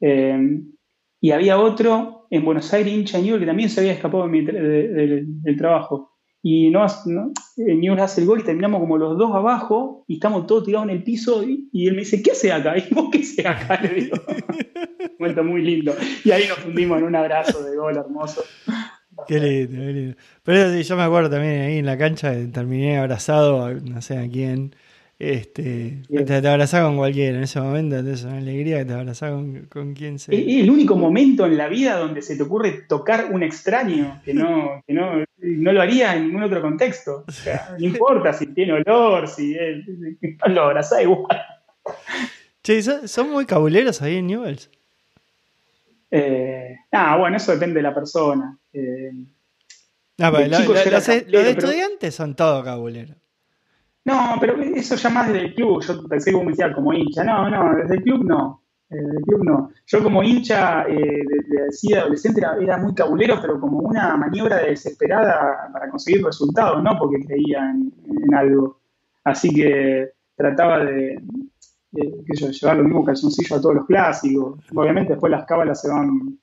y 0.00 1.30
había 1.32 1.58
otro 1.58 2.28
en 2.30 2.44
Buenos 2.44 2.72
Aires 2.72 2.92
hincha 2.92 3.18
Newell 3.18 3.40
que 3.40 3.46
también 3.46 3.70
se 3.70 3.80
había 3.80 3.94
escapado 3.94 4.28
del 4.28 5.56
trabajo. 5.58 6.13
Y 6.46 6.68
no, 6.68 6.84
no 7.06 7.32
Newell 7.56 8.00
hace 8.00 8.20
el 8.20 8.26
gol 8.26 8.40
y 8.40 8.42
terminamos 8.42 8.78
como 8.78 8.98
los 8.98 9.16
dos 9.16 9.34
abajo 9.34 10.04
y 10.06 10.16
estamos 10.16 10.46
todos 10.46 10.64
tirados 10.64 10.86
en 10.86 10.94
el 10.94 11.02
piso 11.02 11.42
y, 11.42 11.70
él 11.86 11.94
me 11.94 12.00
dice, 12.00 12.22
¿qué 12.22 12.32
hace 12.32 12.52
acá? 12.52 12.74
Y 12.90 12.92
vos, 12.92 13.08
¿qué 13.10 13.20
hace 13.20 13.48
acá? 13.48 13.80
Le 13.80 13.88
digo. 13.88 14.16
Momento 15.18 15.42
muy 15.42 15.62
lindo. 15.62 15.94
Y 16.22 16.32
ahí 16.32 16.46
nos 16.46 16.58
fundimos 16.58 16.98
en 16.98 17.04
un 17.04 17.16
abrazo 17.16 17.62
de 17.62 17.74
gol 17.74 17.96
hermoso. 17.96 18.44
Qué 19.26 19.40
lindo, 19.40 19.80
qué 19.80 19.92
lindo. 19.94 20.16
Pero 20.42 20.78
yo 20.78 20.96
me 20.98 21.02
acuerdo 21.02 21.30
también 21.30 21.62
ahí 21.62 21.78
en 21.78 21.86
la 21.86 21.96
cancha, 21.96 22.34
terminé 22.52 22.98
abrazado, 22.98 23.72
no 23.72 24.02
sé 24.02 24.18
a 24.18 24.28
quién, 24.28 24.76
este, 25.18 26.02
te, 26.08 26.24
te 26.24 26.48
abrazaba 26.48 26.88
con 26.88 26.96
cualquiera 26.96 27.36
en 27.36 27.44
ese 27.44 27.60
momento, 27.60 27.96
entonces 27.96 28.24
una 28.24 28.38
alegría 28.38 28.78
que 28.78 28.84
te 28.86 28.92
abrazaba 28.94 29.36
con, 29.36 29.66
con 29.66 29.94
quien 29.94 30.18
sea. 30.18 30.36
Es 30.36 30.46
el 30.46 30.70
único 30.70 30.96
momento 30.96 31.46
en 31.46 31.56
la 31.56 31.68
vida 31.68 31.96
donde 31.96 32.20
se 32.20 32.36
te 32.36 32.42
ocurre 32.42 32.84
tocar 32.88 33.28
un 33.30 33.42
extraño, 33.42 34.20
que 34.24 34.34
no, 34.34 34.82
que 34.86 34.92
no, 34.92 35.24
no 35.38 35.72
lo 35.72 35.80
haría 35.80 36.16
en 36.16 36.26
ningún 36.26 36.42
otro 36.42 36.60
contexto. 36.60 37.24
O 37.28 37.32
sea, 37.32 37.76
no 37.78 37.86
importa 37.86 38.32
si 38.32 38.48
tiene 38.48 38.72
olor, 38.72 39.28
si 39.28 39.54
es, 39.54 39.84
lo 40.48 40.62
abrazás 40.62 41.02
igual. 41.02 41.40
Che, 42.62 42.82
¿son, 42.82 43.30
muy 43.30 43.46
cabuleros 43.46 44.02
ahí 44.02 44.16
en 44.16 44.26
Newells? 44.26 44.70
Eh, 46.10 46.76
ah, 46.92 47.16
bueno, 47.18 47.36
eso 47.36 47.52
depende 47.52 47.76
de 47.76 47.82
la 47.82 47.94
persona. 47.94 48.58
Eh, 48.72 49.10
no, 50.16 50.32
pero 50.32 50.48
los, 50.48 51.08
estudiantes 51.08 52.14
son 52.14 52.34
todos 52.34 52.64
cabuleros. 52.64 53.16
No, 54.04 54.36
pero 54.38 54.60
eso 54.60 54.96
ya 54.96 55.08
más 55.08 55.28
desde 55.28 55.46
el 55.46 55.54
club. 55.54 55.82
Yo 55.82 56.06
pensé 56.06 56.32
como 56.32 56.50
decía, 56.50 56.72
como 56.74 56.92
hincha. 56.92 57.24
No, 57.24 57.48
no, 57.48 57.74
desde 57.76 57.96
el 57.96 58.02
club 58.02 58.24
no. 58.24 58.62
Eh, 58.90 58.96
desde 58.96 59.18
el 59.18 59.24
club 59.24 59.44
no. 59.44 59.70
Yo 59.86 60.02
como 60.02 60.22
hincha 60.22 60.84
eh, 60.86 61.22
de, 61.88 61.98
adolescente 61.98 62.40
era, 62.40 62.76
muy 62.76 62.94
cabulero, 62.94 63.38
pero 63.40 63.58
como 63.58 63.78
una 63.78 64.16
maniobra 64.16 64.58
desesperada 64.58 65.70
para 65.72 65.88
conseguir 65.88 66.24
resultados, 66.24 66.82
¿no? 66.82 66.98
Porque 66.98 67.24
creía 67.24 67.70
en, 67.70 68.34
algo. 68.34 68.80
Así 69.24 69.54
que 69.54 70.10
trataba 70.36 70.84
de, 70.84 71.22
llevar 71.92 72.76
los 72.76 72.84
mismos 72.84 73.06
calzoncillos 73.06 73.58
a 73.58 73.62
todos 73.62 73.76
los 73.76 73.86
clásicos. 73.86 74.60
Obviamente 74.74 75.14
después 75.14 75.30
las 75.30 75.46
cábalas 75.46 75.80
se 75.80 75.88
van, 75.88 76.38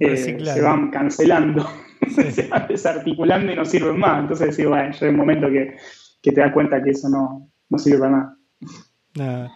eh, 0.00 0.16
se 0.18 0.60
van 0.60 0.90
cancelando, 0.90 1.66
se 2.30 2.46
van 2.48 2.68
desarticulando 2.68 3.52
y 3.52 3.56
no 3.56 3.64
sirven 3.64 3.98
más. 3.98 4.20
Entonces, 4.20 4.54
sí, 4.54 4.66
bueno, 4.66 4.92
llega 4.92 5.10
un 5.10 5.16
momento 5.16 5.48
que 5.48 5.76
que 6.22 6.32
te 6.32 6.40
das 6.40 6.52
cuenta 6.52 6.82
que 6.82 6.90
eso 6.90 7.08
no, 7.08 7.50
no 7.68 7.78
sirve 7.78 7.98
para 7.98 8.36
nada. 9.14 9.52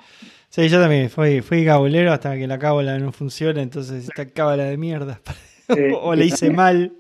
Sí, 0.49 0.69
yo 0.69 0.81
también 0.81 1.09
fui, 1.09 1.41
fui 1.41 1.65
cabulero 1.65 2.13
hasta 2.13 2.37
que 2.37 2.47
la 2.47 2.59
cábala 2.59 2.99
no 2.99 3.11
funciona, 3.11 3.63
entonces 3.63 4.09
esta 4.09 4.27
cábala 4.27 4.65
de 4.65 4.77
mierda. 4.77 5.21
o 6.03 6.15
le 6.15 6.27
hice 6.27 6.51
mal. 6.51 6.93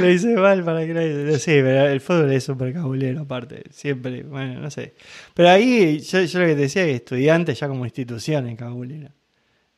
le 0.00 0.12
hice 0.12 0.34
mal 0.36 0.62
para 0.64 0.86
que 0.86 0.92
no 0.92 1.38
Sí, 1.38 1.52
pero 1.62 1.86
el 1.86 2.00
fútbol 2.00 2.32
es 2.32 2.44
súper 2.44 2.74
cabulero 2.74 3.22
aparte, 3.22 3.62
siempre, 3.70 4.22
bueno, 4.24 4.60
no 4.60 4.70
sé. 4.70 4.94
Pero 5.34 5.48
ahí 5.48 6.00
yo, 6.00 6.22
yo 6.22 6.40
lo 6.40 6.46
que 6.46 6.54
te 6.54 6.60
decía 6.60 6.82
es 6.82 6.88
que 6.88 6.96
estudiantes 6.96 7.58
ya 7.58 7.68
como 7.68 7.84
institución 7.84 8.46
en 8.46 8.56
cabulera. 8.56 9.14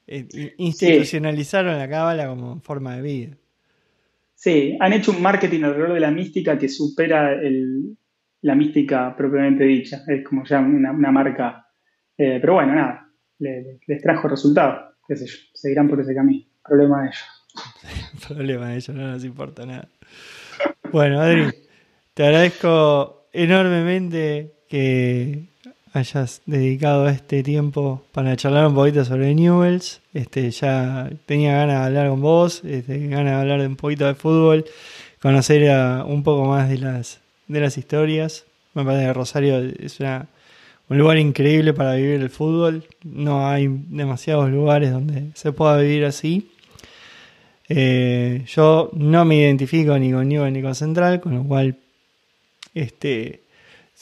Eh, 0.09 0.55
institucionalizaron 0.59 1.79
la 1.79 1.89
cábala 1.89 2.27
como 2.27 2.61
forma 2.61 2.97
de 2.97 3.03
vida. 3.03 3.37
Sí, 4.43 4.77
han 4.81 4.93
hecho 4.93 5.13
un 5.13 5.23
marketing 5.23 5.63
alrededor 5.63 5.95
de 5.95 6.01
la 6.01 6.11
mística 6.11 6.59
que 6.59 6.69
supera 6.69 7.31
la 8.41 8.55
mística 8.57 9.15
propiamente 9.17 9.63
dicha. 9.63 10.03
Es 10.05 10.25
como 10.25 10.45
ya 10.45 10.59
una, 10.59 11.13
marca. 11.13 11.69
Eh, 12.19 12.39
pero 12.41 12.55
bueno, 12.55 12.75
nada, 12.75 13.09
les, 13.39 14.03
trajo 14.03 14.27
resultados. 14.27 14.97
Qué 15.07 15.15
sé 15.15 15.27
yo, 15.27 15.37
seguirán 15.55 15.89
por 15.89 16.01
ese 16.01 16.13
camino. 16.13 16.45
Problema 16.65 17.03
de 17.03 17.09
ellos. 17.11 18.25
Problema 18.29 18.69
de 18.71 18.75
ellos, 18.75 18.89
no 18.89 19.13
nos 19.13 19.25
importa 19.25 19.65
nada. 19.65 19.89
Bueno, 20.91 21.21
Adri, 21.21 21.45
te 22.13 22.25
agradezco 22.25 23.29
enormemente 23.33 24.55
que 24.69 25.52
hayas 25.93 26.43
dedicado 26.47 27.09
este 27.09 27.43
tiempo 27.43 28.03
para 28.13 28.37
charlar 28.37 28.67
un 28.67 28.75
poquito 28.75 29.05
sobre 29.05 29.35
Newells. 29.35 30.01
Este, 30.15 30.51
ya 30.51 31.11
tenía 31.27 31.53
ganas 31.53 31.81
de 31.81 31.87
hablar 31.87 32.09
con 32.09 32.21
vos, 32.21 32.63
este, 32.65 33.09
ganas 33.09 33.35
de 33.35 33.41
hablar 33.41 33.61
un 33.61 33.77
poquito 33.77 34.07
de 34.07 34.15
fútbol, 34.15 34.65
conocer 35.21 35.71
un 36.07 36.23
poco 36.23 36.47
más 36.47 36.69
de 36.69 36.79
las, 36.79 37.21
de 37.49 37.61
las 37.61 37.77
historias. 37.77 38.45
Me 38.75 38.85
parece 38.85 39.07
que 39.07 39.13
Rosario 39.13 39.59
es 39.59 39.99
un 40.01 40.99
lugar 40.99 41.19
increíble 41.19 41.75
para 41.75 41.95
vivir 41.95 42.21
el 42.21 42.31
fútbol. 42.31 42.85
No 43.05 43.47
hay 43.47 43.69
demasiados 43.69 44.51
lugares 44.51 44.93
donde 44.93 45.31
se 45.35 45.53
pueda 45.53 45.77
vivir 45.77 46.05
así. 46.07 46.51
Eh, 47.69 48.45
yo 48.47 48.91
no 48.95 49.25
me 49.25 49.37
identifico 49.37 49.99
ni 49.99 50.11
con 50.13 50.29
Newell 50.29 50.53
ni 50.53 50.63
con 50.63 50.75
Central, 50.75 51.21
con 51.21 51.35
lo 51.35 51.45
cual 51.45 51.77
este, 52.75 53.43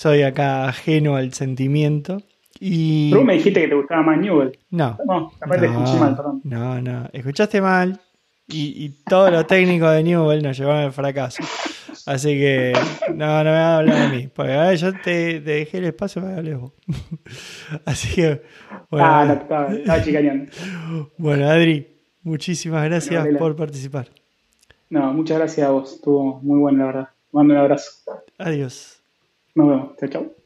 soy 0.01 0.23
acá 0.23 0.67
ajeno 0.67 1.15
al 1.17 1.35
sentimiento. 1.35 2.23
Y... 2.59 3.11
Pero 3.11 3.23
me 3.23 3.35
dijiste 3.35 3.61
que 3.61 3.69
te 3.69 3.75
gustaba 3.75 4.03
más 4.03 4.19
Newell. 4.19 4.59
No. 4.71 4.97
No, 5.07 5.31
aparte 5.39 5.67
escuché 5.67 5.99
mal, 5.99 6.17
perdón. 6.17 6.41
No, 6.43 6.81
no. 6.81 7.11
Escuchaste 7.13 7.61
mal 7.61 8.01
y, 8.49 8.87
y 8.87 8.89
todo 9.05 9.31
lo 9.31 9.45
técnico 9.45 9.91
de 9.91 10.03
Newell 10.03 10.43
nos 10.43 10.57
llevaron 10.57 10.85
al 10.85 10.93
fracaso. 10.93 11.43
Así 12.07 12.31
que 12.31 12.73
no, 13.15 13.45
no 13.45 13.45
me 13.45 13.51
vas 13.51 13.61
a 13.61 13.77
hablar 13.77 14.11
de 14.11 14.17
mí. 14.17 14.29
Porque 14.35 14.77
yo 14.79 14.93
te, 15.05 15.41
dejé 15.41 15.79
el 15.79 15.85
espacio 15.85 16.23
para 16.23 16.43
que 16.43 16.55
vos. 16.55 16.73
Así 17.85 18.15
que. 18.15 18.41
Bueno, 18.91 19.07
ah, 19.07 19.25
no, 19.27 19.33
estaba, 19.35 19.75
estaba 19.75 20.03
chicaneando. 20.03 20.51
Bueno, 21.19 21.47
Adri, 21.47 21.87
muchísimas 22.23 22.87
gracias 22.87 23.29
por 23.39 23.55
participar. 23.55 24.09
No, 24.89 25.13
muchas 25.13 25.37
gracias 25.37 25.69
a 25.69 25.73
vos. 25.73 25.93
Estuvo 25.93 26.41
muy 26.41 26.59
bueno, 26.59 26.79
la 26.79 26.87
verdad. 26.87 27.09
Mando 27.33 27.53
un 27.53 27.61
abrazo. 27.61 27.91
Adiós. 28.39 29.00
Nåja, 29.55 29.79
tackar. 29.99 30.40